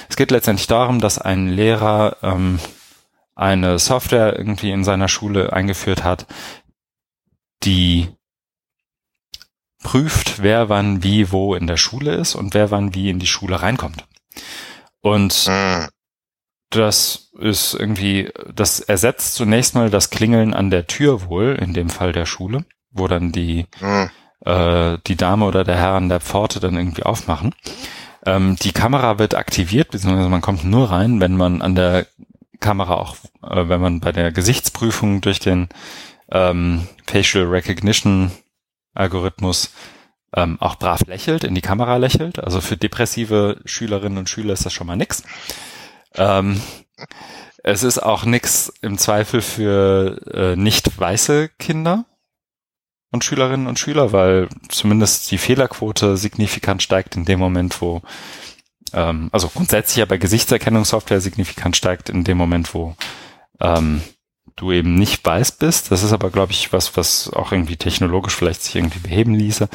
[0.10, 2.60] Es geht letztendlich darum, dass ein Lehrer ähm,
[3.36, 6.26] eine Software irgendwie in seiner Schule eingeführt hat,
[7.64, 8.08] die
[9.84, 13.28] prüft, wer wann wie wo in der Schule ist und wer wann wie in die
[13.28, 14.06] Schule reinkommt.
[15.02, 15.88] Und mhm.
[16.70, 21.90] Das ist irgendwie, das ersetzt zunächst mal das Klingeln an der Tür wohl, in dem
[21.90, 24.10] Fall der Schule, wo dann die mhm
[24.46, 27.54] äh, die Dame oder der Herr an der Pforte dann irgendwie aufmachen.
[28.26, 32.08] Ähm, die Kamera wird aktiviert, beziehungsweise man kommt nur rein, wenn man an der
[32.60, 35.70] Kamera auch, äh, wenn man bei der Gesichtsprüfung durch den
[36.32, 38.32] ähm, Facial Recognition
[38.94, 39.72] Algorithmus
[40.34, 42.40] ähm, auch brav lächelt, in die Kamera lächelt.
[42.44, 45.24] Also für depressive Schülerinnen und Schüler ist das schon mal nix.
[46.18, 46.62] Ähm,
[47.64, 52.06] es ist auch nix im Zweifel für äh, nicht weiße Kinder
[53.12, 58.02] und Schülerinnen und Schüler, weil zumindest die Fehlerquote signifikant steigt in dem Moment, wo
[58.94, 62.96] ähm, also grundsätzlich ja bei Gesichtserkennungssoftware signifikant steigt in dem Moment, wo
[63.60, 64.02] ähm,
[64.56, 65.92] du eben nicht weiß bist.
[65.92, 69.70] Das ist aber, glaube ich, was, was auch irgendwie technologisch vielleicht sich irgendwie beheben ließe.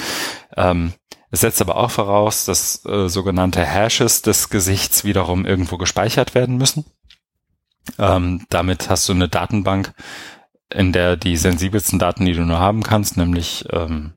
[0.57, 0.93] Ähm,
[1.33, 6.59] es setzt aber auch voraus, dass äh, sogenannte Hashes des Gesichts wiederum irgendwo gespeichert werden
[6.59, 6.85] müssen.
[7.99, 9.95] Ähm, damit hast du eine Datenbank,
[10.69, 14.13] in der die sensibelsten Daten, die du nur haben kannst, nämlich ähm,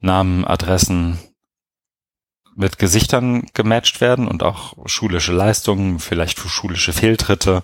[0.00, 1.18] Namen, Adressen
[2.54, 7.62] mit Gesichtern gematcht werden und auch schulische Leistungen, vielleicht schulische Fehltritte,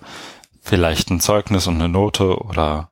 [0.61, 2.88] vielleicht ein Zeugnis und eine Note oder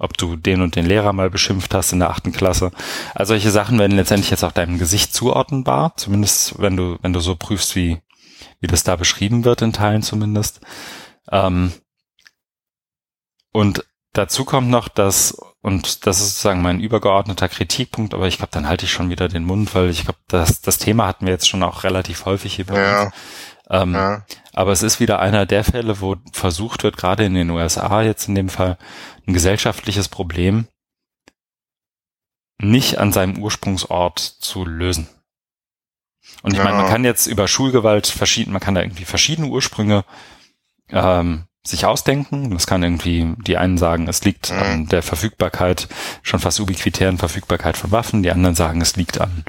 [0.00, 2.72] ob du den und den Lehrer mal beschimpft hast in der achten Klasse.
[3.14, 7.20] Also solche Sachen werden letztendlich jetzt auch deinem Gesicht zuordnenbar, zumindest wenn du, wenn du
[7.20, 8.00] so prüfst, wie,
[8.60, 10.60] wie das da beschrieben wird, in Teilen zumindest.
[11.30, 11.72] Ähm,
[13.52, 18.52] und dazu kommt noch, dass, und das ist sozusagen mein übergeordneter Kritikpunkt, aber ich glaube,
[18.52, 21.32] dann halte ich schon wieder den Mund, weil ich glaube, das, das Thema hatten wir
[21.34, 23.02] jetzt schon auch relativ häufig hier bei ja.
[23.02, 23.12] uns.
[23.70, 24.26] Ähm, ja.
[24.52, 28.28] Aber es ist wieder einer der Fälle, wo versucht wird, gerade in den USA jetzt
[28.28, 28.76] in dem Fall,
[29.26, 30.66] ein gesellschaftliches Problem
[32.62, 35.08] nicht an seinem Ursprungsort zu lösen.
[36.42, 36.64] Und ich ja.
[36.64, 40.04] meine, man kann jetzt über Schulgewalt verschieden, man kann da irgendwie verschiedene Ursprünge
[40.90, 42.50] ähm, sich ausdenken.
[42.50, 44.58] Das kann irgendwie, die einen sagen, es liegt mhm.
[44.58, 45.88] an der Verfügbarkeit,
[46.22, 49.44] schon fast ubiquitären Verfügbarkeit von Waffen, die anderen sagen, es liegt an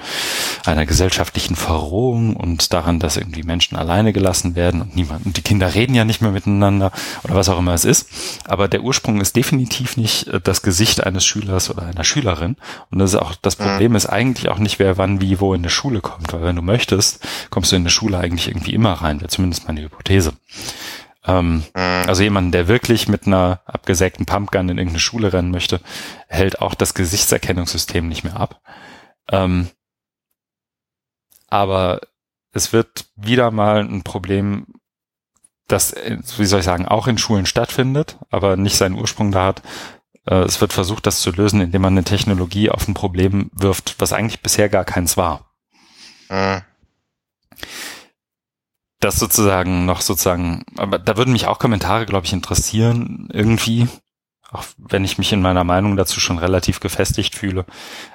[0.66, 5.42] einer gesellschaftlichen Verrohung und daran, dass irgendwie Menschen alleine gelassen werden und niemand, und die
[5.42, 6.92] Kinder reden ja nicht mehr miteinander
[7.24, 8.10] oder was auch immer es ist.
[8.46, 12.58] Aber der Ursprung ist definitiv nicht äh, das Gesicht eines Schülers oder einer Schülerin.
[12.90, 13.64] Und das ist auch, das mhm.
[13.64, 16.58] Problem ist eigentlich auch nicht, wer wann, wie, wo in der Schule kommt, weil wenn
[16.58, 20.34] du möchtest, kommst du in der Schule eigentlich irgendwie immer rein, wäre zumindest meine Hypothese.
[21.26, 22.03] Ähm, mhm.
[22.07, 25.80] Also jemand, der wirklich mit einer abgesägten Pumpgun in irgendeine Schule rennen möchte,
[26.27, 28.61] hält auch das Gesichtserkennungssystem nicht mehr ab.
[29.30, 29.69] Ähm,
[31.48, 32.02] aber
[32.53, 34.68] es wird wieder mal ein Problem,
[35.68, 35.95] das,
[36.38, 39.61] wie soll ich sagen, auch in Schulen stattfindet, aber nicht seinen Ursprung da hat.
[40.26, 43.95] Äh, es wird versucht, das zu lösen, indem man eine Technologie auf ein Problem wirft,
[43.99, 45.52] was eigentlich bisher gar keins war.
[46.30, 46.64] Mhm
[49.02, 53.88] das sozusagen noch sozusagen, aber da würden mich auch Kommentare, glaube ich, interessieren irgendwie,
[54.52, 57.65] auch wenn ich mich in meiner Meinung dazu schon relativ gefestigt fühle.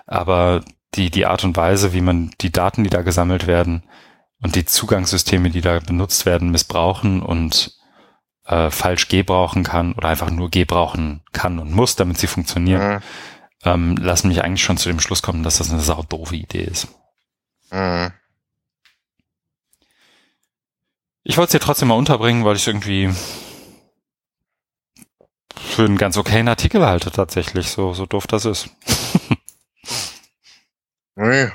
[0.06, 0.62] Aber
[0.94, 3.82] die, die Art und Weise, wie man die Daten, die da gesammelt werden
[4.42, 7.76] und die Zugangssysteme, die da benutzt werden, missbrauchen und
[8.46, 13.00] äh, falsch gebrauchen kann oder einfach nur gebrauchen kann und muss, damit sie funktionieren, mhm.
[13.64, 16.64] ähm, lassen mich eigentlich schon zu dem Schluss kommen, dass das eine sau doofe Idee
[16.64, 16.88] ist.
[17.72, 18.12] Mhm.
[21.28, 23.12] Ich wollte es hier trotzdem mal unterbringen, weil ich irgendwie
[25.56, 28.68] für einen ganz okayen Artikel halte tatsächlich, so, so doof das ist.
[31.16, 31.48] nee.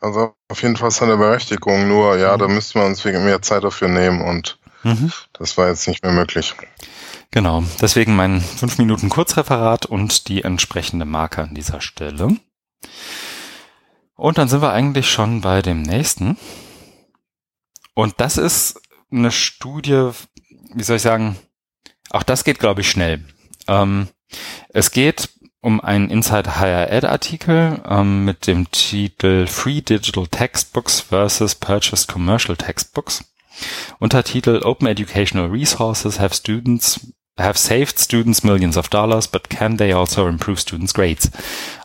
[0.00, 2.38] Also auf jeden Fall seine Berechtigung, nur ja, mhm.
[2.38, 5.10] da müssten wir uns wegen mehr Zeit dafür nehmen und mhm.
[5.32, 6.54] das war jetzt nicht mehr möglich.
[7.32, 12.36] Genau, deswegen mein 5 Minuten Kurzreferat und die entsprechende Marke an dieser Stelle.
[14.14, 16.36] Und dann sind wir eigentlich schon bei dem nächsten.
[17.94, 18.81] Und das ist
[19.12, 20.10] eine Studie,
[20.74, 21.36] wie soll ich sagen,
[22.10, 23.24] auch das geht, glaube ich, schnell.
[23.68, 24.08] Ähm,
[24.70, 25.28] es geht
[25.60, 32.08] um einen Inside Higher Ed Artikel ähm, mit dem Titel Free Digital Textbooks versus Purchased
[32.08, 33.24] Commercial Textbooks.
[33.98, 37.00] Untertitel Open Educational Resources have students
[37.38, 41.30] have saved students millions of dollars, but can they also improve students' grades?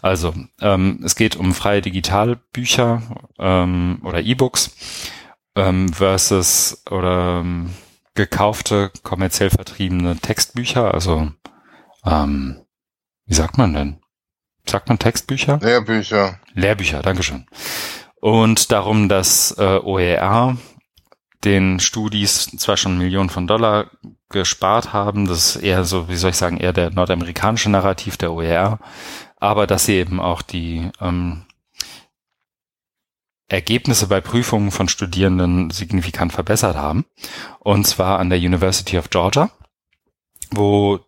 [0.02, 3.02] Also ähm, es geht um freie Digitalbücher
[3.40, 4.76] ähm, oder E-Books
[5.58, 7.72] ähm, versus oder ähm,
[8.14, 11.32] gekaufte, kommerziell vertriebene Textbücher, also
[12.06, 12.62] ähm,
[13.26, 14.00] wie sagt man denn?
[14.66, 15.60] Sagt man Textbücher?
[15.62, 16.40] Lehrbücher.
[16.54, 17.46] Lehrbücher, Dankeschön.
[18.20, 20.58] Und darum, dass äh, OER
[21.44, 23.92] den Studis zwar schon Millionen von Dollar
[24.30, 28.34] gespart haben, das ist eher so, wie soll ich sagen, eher der nordamerikanische Narrativ der
[28.34, 28.80] OER,
[29.38, 31.47] aber dass sie eben auch die ähm,
[33.50, 37.06] Ergebnisse bei Prüfungen von Studierenden signifikant verbessert haben.
[37.60, 39.50] Und zwar an der University of Georgia,
[40.52, 41.00] wo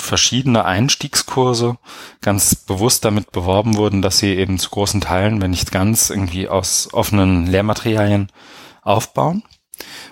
[0.00, 1.76] verschiedene Einstiegskurse
[2.20, 6.48] ganz bewusst damit beworben wurden, dass sie eben zu großen Teilen, wenn nicht ganz, irgendwie
[6.48, 8.30] aus offenen Lehrmaterialien
[8.82, 9.42] aufbauen.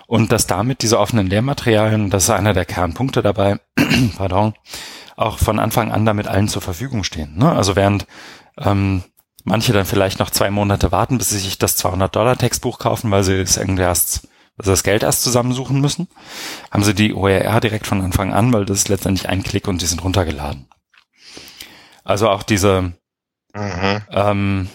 [0.07, 3.59] Und dass damit diese offenen Lehrmaterialien, das ist einer der Kernpunkte dabei,
[4.17, 4.55] pardon,
[5.17, 7.37] auch von Anfang an damit allen zur Verfügung stehen.
[7.37, 7.51] Ne?
[7.51, 8.07] Also während
[8.59, 9.03] ähm,
[9.47, 13.41] manche dann vielleicht noch zwei Monate warten, bis sie sich das 200-Dollar-Textbuch kaufen, weil sie
[13.41, 14.29] es irgendwie erst
[14.59, 16.09] also das Geld erst zusammensuchen müssen,
[16.71, 19.83] haben sie die OER direkt von Anfang an, weil das ist letztendlich ein Klick und
[19.83, 20.67] die sind runtergeladen.
[22.05, 22.95] Also auch diese,
[23.55, 24.03] mhm.
[24.11, 24.69] ähm,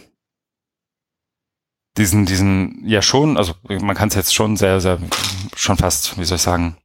[1.97, 4.99] diesen, diesen, ja schon, also man kann es jetzt schon sehr, sehr,
[5.55, 6.77] schon fast, wie soll ich sagen,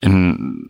[0.00, 0.69] in,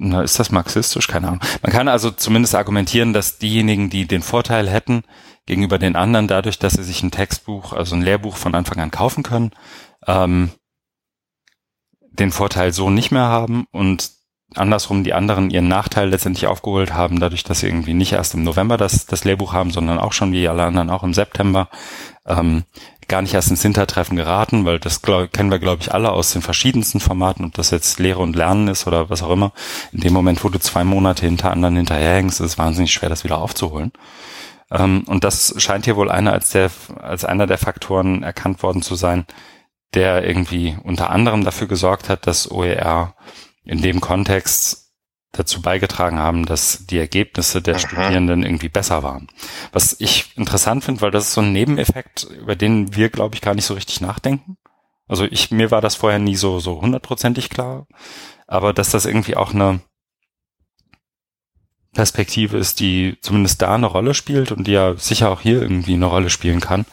[0.00, 1.08] na, ist das marxistisch?
[1.08, 1.40] Keine Ahnung.
[1.60, 5.02] Man kann also zumindest argumentieren, dass diejenigen, die den Vorteil hätten
[5.44, 8.92] gegenüber den anderen, dadurch, dass sie sich ein Textbuch, also ein Lehrbuch von Anfang an
[8.92, 9.50] kaufen können,
[10.06, 10.50] ähm,
[12.12, 14.12] den Vorteil so nicht mehr haben und
[14.54, 18.44] andersrum die anderen ihren Nachteil letztendlich aufgeholt haben, dadurch, dass sie irgendwie nicht erst im
[18.44, 21.68] November das, das Lehrbuch haben, sondern auch schon wie alle anderen auch im September,
[22.26, 22.64] ähm,
[23.08, 26.32] gar nicht erst ins Hintertreffen geraten, weil das glaub, kennen wir, glaube ich, alle aus
[26.32, 29.52] den verschiedensten Formaten, ob das jetzt Lehre und Lernen ist oder was auch immer.
[29.92, 33.24] In dem Moment, wo du zwei Monate hinter anderen hinterherhängst, ist es wahnsinnig schwer, das
[33.24, 33.92] wieder aufzuholen.
[34.70, 36.70] Ähm, und das scheint hier wohl einer als der,
[37.00, 39.26] als einer der Faktoren erkannt worden zu sein,
[39.94, 43.14] der irgendwie unter anderem dafür gesorgt hat, dass OER
[43.68, 44.88] in dem Kontext
[45.32, 47.80] dazu beigetragen haben, dass die Ergebnisse der Aha.
[47.80, 49.28] Studierenden irgendwie besser waren.
[49.72, 53.42] Was ich interessant finde, weil das ist so ein Nebeneffekt, über den wir, glaube ich,
[53.42, 54.56] gar nicht so richtig nachdenken.
[55.06, 57.86] Also ich, mir war das vorher nie so, so hundertprozentig klar.
[58.46, 59.80] Aber dass das irgendwie auch eine
[61.92, 65.94] Perspektive ist, die zumindest da eine Rolle spielt und die ja sicher auch hier irgendwie
[65.94, 66.86] eine Rolle spielen kann,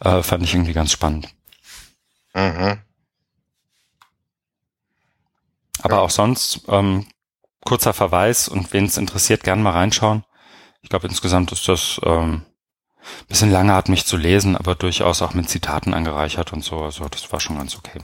[0.00, 1.28] äh, fand ich irgendwie ganz spannend.
[2.34, 2.78] Mhm.
[5.84, 6.00] Aber ja.
[6.00, 7.06] auch sonst ähm,
[7.62, 10.24] kurzer Verweis und wen es interessiert, gern mal reinschauen.
[10.80, 12.42] Ich glaube, insgesamt ist das ähm,
[13.28, 16.80] bisschen lange mich zu lesen, aber durchaus auch mit Zitaten angereichert und so.
[16.80, 18.00] Also das war schon ganz okay.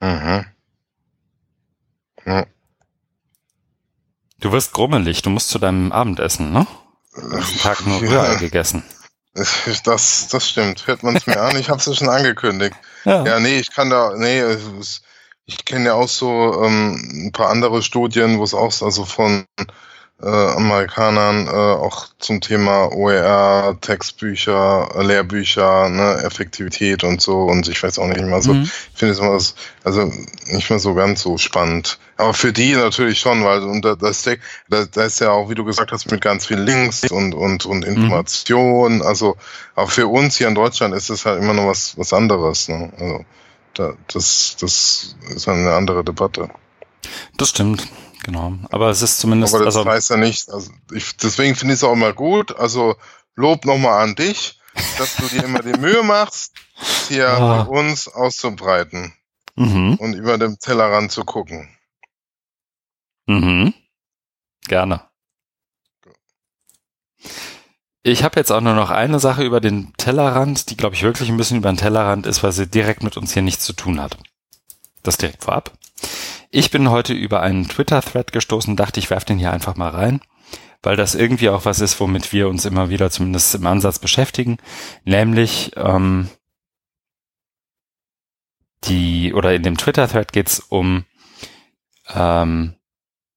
[0.00, 0.46] Mhm.
[2.26, 2.46] Ja.
[4.40, 6.66] Du wirst grummelig, du musst zu deinem Abendessen, ne?
[7.16, 8.82] Den Tag nur Rührei gegessen.
[9.32, 10.88] Das, das stimmt.
[10.88, 11.56] Hört man es mir an?
[11.56, 12.74] Ich habe es ja schon angekündigt.
[13.04, 13.24] Ja.
[13.24, 15.02] ja, nee, ich kann da, nee, es,
[15.46, 19.44] ich kenne ja auch so ähm, ein paar andere Studien, wo es auch also von
[20.22, 27.82] äh, Amerikanern äh, auch zum Thema OER, Textbücher, Lehrbücher, ne, Effektivität und so und ich
[27.82, 28.62] weiß auch nicht immer so, mhm.
[28.62, 29.38] ich finde es immer
[29.82, 30.12] also
[30.46, 31.98] nicht mehr so ganz so spannend.
[32.16, 34.38] Aber für die natürlich schon, weil und das, das,
[34.68, 37.84] das ist ja auch, wie du gesagt hast, mit ganz vielen Links und und und.
[37.84, 38.96] Informationen.
[38.96, 39.02] Mhm.
[39.02, 39.36] Also
[39.74, 42.68] auch für uns hier in Deutschland ist es halt immer noch was was anderes.
[42.68, 42.92] Ne?
[42.98, 43.24] Also da,
[43.74, 46.50] das, das ist eine andere Debatte.
[47.36, 47.86] Das stimmt,
[48.22, 48.54] genau.
[48.70, 49.54] Aber es ist zumindest.
[49.54, 52.56] Aber das also, heißt ja nicht, also ich, deswegen finde ich es auch immer gut.
[52.56, 52.96] Also
[53.36, 54.60] Lob nochmal an dich,
[54.98, 56.54] dass du dir immer die Mühe machst,
[57.08, 57.64] hier ah.
[57.64, 59.12] bei uns auszubreiten
[59.56, 59.96] mhm.
[59.96, 61.68] und über dem Tellerrand zu gucken.
[63.26, 63.74] Mhm.
[64.66, 65.08] Gerne.
[68.06, 71.30] Ich habe jetzt auch nur noch eine Sache über den Tellerrand, die glaube ich wirklich
[71.30, 73.98] ein bisschen über den Tellerrand ist, weil sie direkt mit uns hier nichts zu tun
[73.98, 74.18] hat.
[75.02, 75.72] Das direkt vorab.
[76.50, 80.20] Ich bin heute über einen Twitter-Thread gestoßen, dachte ich werfe den hier einfach mal rein,
[80.82, 84.58] weil das irgendwie auch was ist, womit wir uns immer wieder zumindest im Ansatz beschäftigen,
[85.04, 86.28] nämlich ähm,
[88.84, 91.06] die oder in dem Twitter-Thread geht's um
[92.14, 92.74] ähm,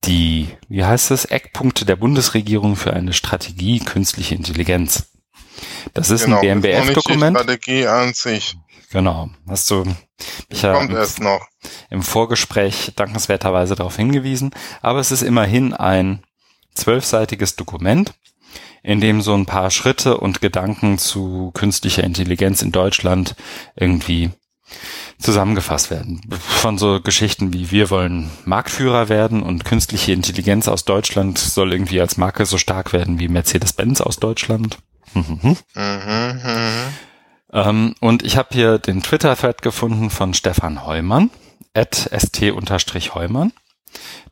[0.06, 5.12] die, wie heißt es, Eckpunkte der Bundesregierung für eine Strategie künstliche Intelligenz.
[5.94, 7.38] Das ist genau, ein BMBF-Dokument.
[7.38, 8.56] Strategie an sich.
[8.92, 9.30] Genau.
[9.48, 9.84] Hast du
[10.50, 10.96] mich ja im,
[11.90, 14.52] im Vorgespräch dankenswerterweise darauf hingewiesen.
[14.82, 16.24] Aber es ist immerhin ein
[16.74, 18.14] zwölfseitiges Dokument,
[18.84, 23.36] in dem so ein paar Schritte und Gedanken zu künstlicher Intelligenz in Deutschland
[23.76, 24.32] irgendwie
[25.20, 26.22] zusammengefasst werden.
[26.40, 32.02] Von so Geschichten wie wir wollen Marktführer werden und künstliche Intelligenz aus Deutschland soll irgendwie
[32.02, 34.78] als Marke so stark werden wie Mercedes-Benz aus Deutschland.
[35.14, 36.40] Mhm, mhm.
[37.54, 41.30] Ähm, und ich habe hier den Twitter-Thread gefunden von Stefan Heumann,
[41.74, 43.54] at st-heumann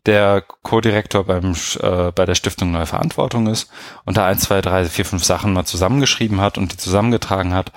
[0.05, 3.69] der Co-Direktor beim äh, bei der Stiftung Neue Verantwortung ist
[4.05, 7.71] und da ein, zwei, drei, vier, fünf Sachen mal zusammengeschrieben hat und die zusammengetragen hat.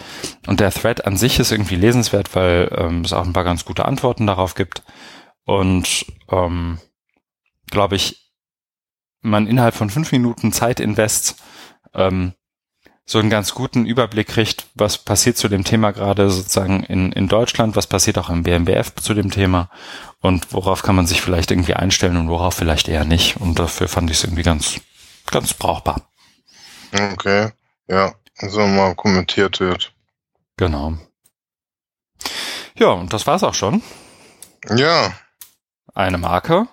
[0.47, 3.65] Und der Thread an sich ist irgendwie lesenswert, weil ähm, es auch ein paar ganz
[3.65, 4.83] gute Antworten darauf gibt.
[5.45, 6.79] Und ähm,
[7.71, 8.31] glaube ich,
[9.21, 11.43] man innerhalb von fünf Minuten Zeit invest
[11.95, 12.35] ähm,
[13.09, 17.26] so einen ganz guten Überblick kriegt, was passiert zu dem Thema gerade sozusagen in, in
[17.26, 19.70] Deutschland, was passiert auch im BMBF zu dem Thema
[20.20, 23.39] und worauf kann man sich vielleicht irgendwie einstellen und worauf vielleicht eher nicht.
[23.39, 24.78] Und dafür fand ich es irgendwie ganz,
[25.30, 26.10] ganz brauchbar.
[26.93, 27.51] Okay,
[27.86, 29.94] ja, also mal kommentiert wird.
[30.59, 30.98] Genau.
[32.74, 33.82] Ja, und das war's auch schon.
[34.68, 35.12] Ja.
[35.94, 36.68] Eine Marke.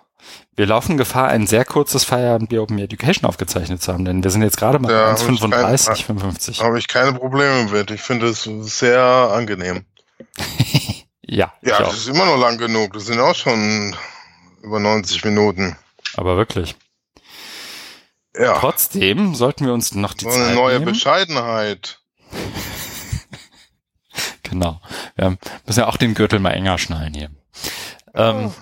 [0.55, 4.41] Wir laufen Gefahr, ein sehr kurzes Feierabend Open Education aufgezeichnet zu haben, denn wir sind
[4.41, 6.61] jetzt gerade mal ja, 1,35, 55.
[6.61, 7.91] Habe ich keine Probleme mit.
[7.91, 9.85] Ich finde es sehr angenehm.
[11.21, 11.53] ja.
[11.61, 12.93] Ja, das ist immer noch lang genug.
[12.93, 13.95] Das sind auch schon
[14.63, 15.75] über 90 Minuten.
[16.15, 16.75] Aber wirklich.
[18.37, 18.57] Ja.
[18.59, 20.93] Trotzdem sollten wir uns noch die so Zeit eine neue nehmen.
[20.93, 21.99] Bescheidenheit.
[24.43, 24.79] Genau.
[25.15, 27.31] Wir müssen ja auch den Gürtel mal enger schnallen hier.
[28.13, 28.53] Ähm,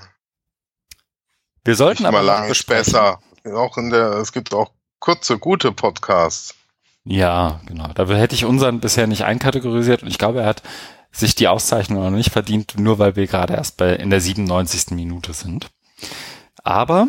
[1.64, 3.20] wir sollten aber mal besprechen- besser.
[3.46, 6.56] Auch in der, es gibt auch kurze, gute Podcasts.
[7.04, 7.88] Ja, genau.
[7.94, 10.64] Da hätte ich unseren bisher nicht einkategorisiert und ich glaube, er hat
[11.12, 14.92] sich die Auszeichnung noch nicht verdient, nur weil wir gerade erst bei in der 97.
[14.92, 15.70] Minute sind.
[16.64, 17.08] Aber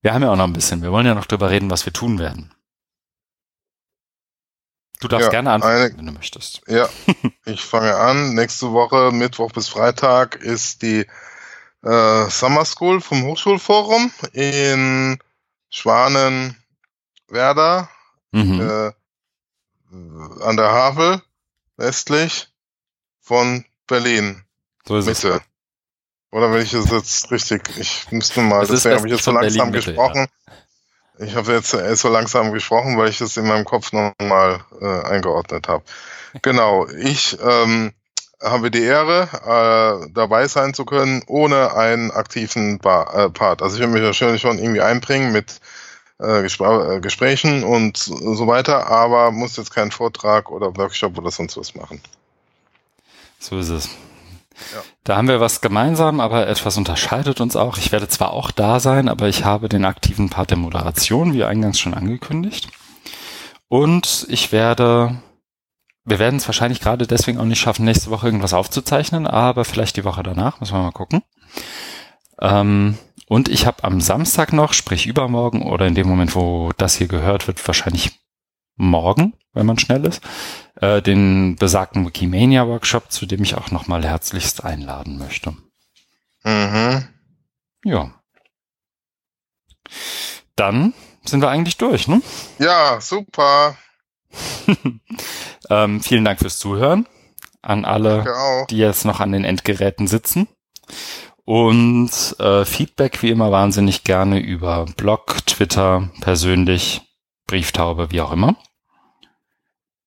[0.00, 0.82] wir haben ja auch noch ein bisschen.
[0.82, 2.52] Wir wollen ja noch drüber reden, was wir tun werden.
[5.00, 6.62] Du darfst Ja, gerne anfangen, eine- wenn du möchtest.
[6.68, 6.88] Ja,
[7.44, 8.34] ich fange an.
[8.34, 11.06] Nächste Woche, Mittwoch bis Freitag, ist die
[11.82, 15.18] äh, Summer School vom Hochschulforum in
[15.70, 17.88] Schwanenwerder
[18.34, 18.60] Mhm.
[18.60, 18.92] äh,
[20.42, 21.20] an der Havel,
[21.76, 22.48] westlich
[23.20, 24.42] von Berlin,
[24.86, 25.22] so ist es.
[25.22, 25.42] Mitte.
[26.30, 29.32] Oder wenn ich das jetzt richtig, ich müsste mal, Es deswegen habe ich jetzt so
[29.32, 30.26] langsam Berlin-Mitte, gesprochen.
[31.18, 35.02] Ich habe jetzt äh, so langsam gesprochen, weil ich das in meinem Kopf nochmal äh,
[35.08, 35.84] eingeordnet habe.
[36.40, 37.92] Genau, ich ähm,
[38.42, 43.62] habe die Ehre, äh, dabei sein zu können, ohne einen aktiven ba äh, Part.
[43.62, 45.60] Also ich will mich natürlich schon irgendwie einbringen mit
[46.18, 51.30] äh, Gespr äh, Gesprächen und so weiter, aber muss jetzt keinen Vortrag oder Workshop oder
[51.30, 52.00] sonst was machen.
[53.38, 53.88] So ist es.
[54.72, 54.82] Ja.
[55.04, 57.78] Da haben wir was gemeinsam, aber etwas unterscheidet uns auch.
[57.78, 61.44] Ich werde zwar auch da sein, aber ich habe den aktiven Part der Moderation, wie
[61.44, 62.68] eingangs schon angekündigt.
[63.68, 65.16] Und ich werde,
[66.04, 69.96] wir werden es wahrscheinlich gerade deswegen auch nicht schaffen, nächste Woche irgendwas aufzuzeichnen, aber vielleicht
[69.96, 71.22] die Woche danach, müssen wir mal gucken.
[72.40, 72.98] Ähm,
[73.28, 77.08] und ich habe am Samstag noch, sprich übermorgen oder in dem Moment, wo das hier
[77.08, 78.20] gehört wird, wahrscheinlich
[78.76, 80.22] morgen, wenn man schnell ist,
[80.76, 85.56] äh, den besagten Wikimania-Workshop, zu dem ich auch nochmal herzlichst einladen möchte.
[86.42, 87.08] Mhm.
[87.84, 88.10] Ja.
[90.56, 92.20] Dann sind wir eigentlich durch, ne?
[92.58, 93.76] Ja, super.
[95.70, 97.06] ähm, vielen Dank fürs Zuhören
[97.62, 100.48] an alle, die jetzt noch an den Endgeräten sitzen.
[101.44, 107.02] Und äh, Feedback wie immer wahnsinnig gerne über Blog, Twitter, persönlich,
[107.46, 108.56] Brieftaube, wie auch immer.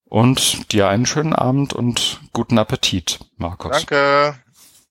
[0.06, 3.72] Und dir einen schönen Abend und guten Appetit, Markus.
[3.72, 4.36] Danke.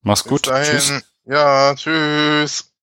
[0.02, 0.46] Mach's Bis gut.
[0.48, 0.70] dahin.
[0.70, 1.02] Tschüss.
[1.24, 2.73] Ja, tschüss.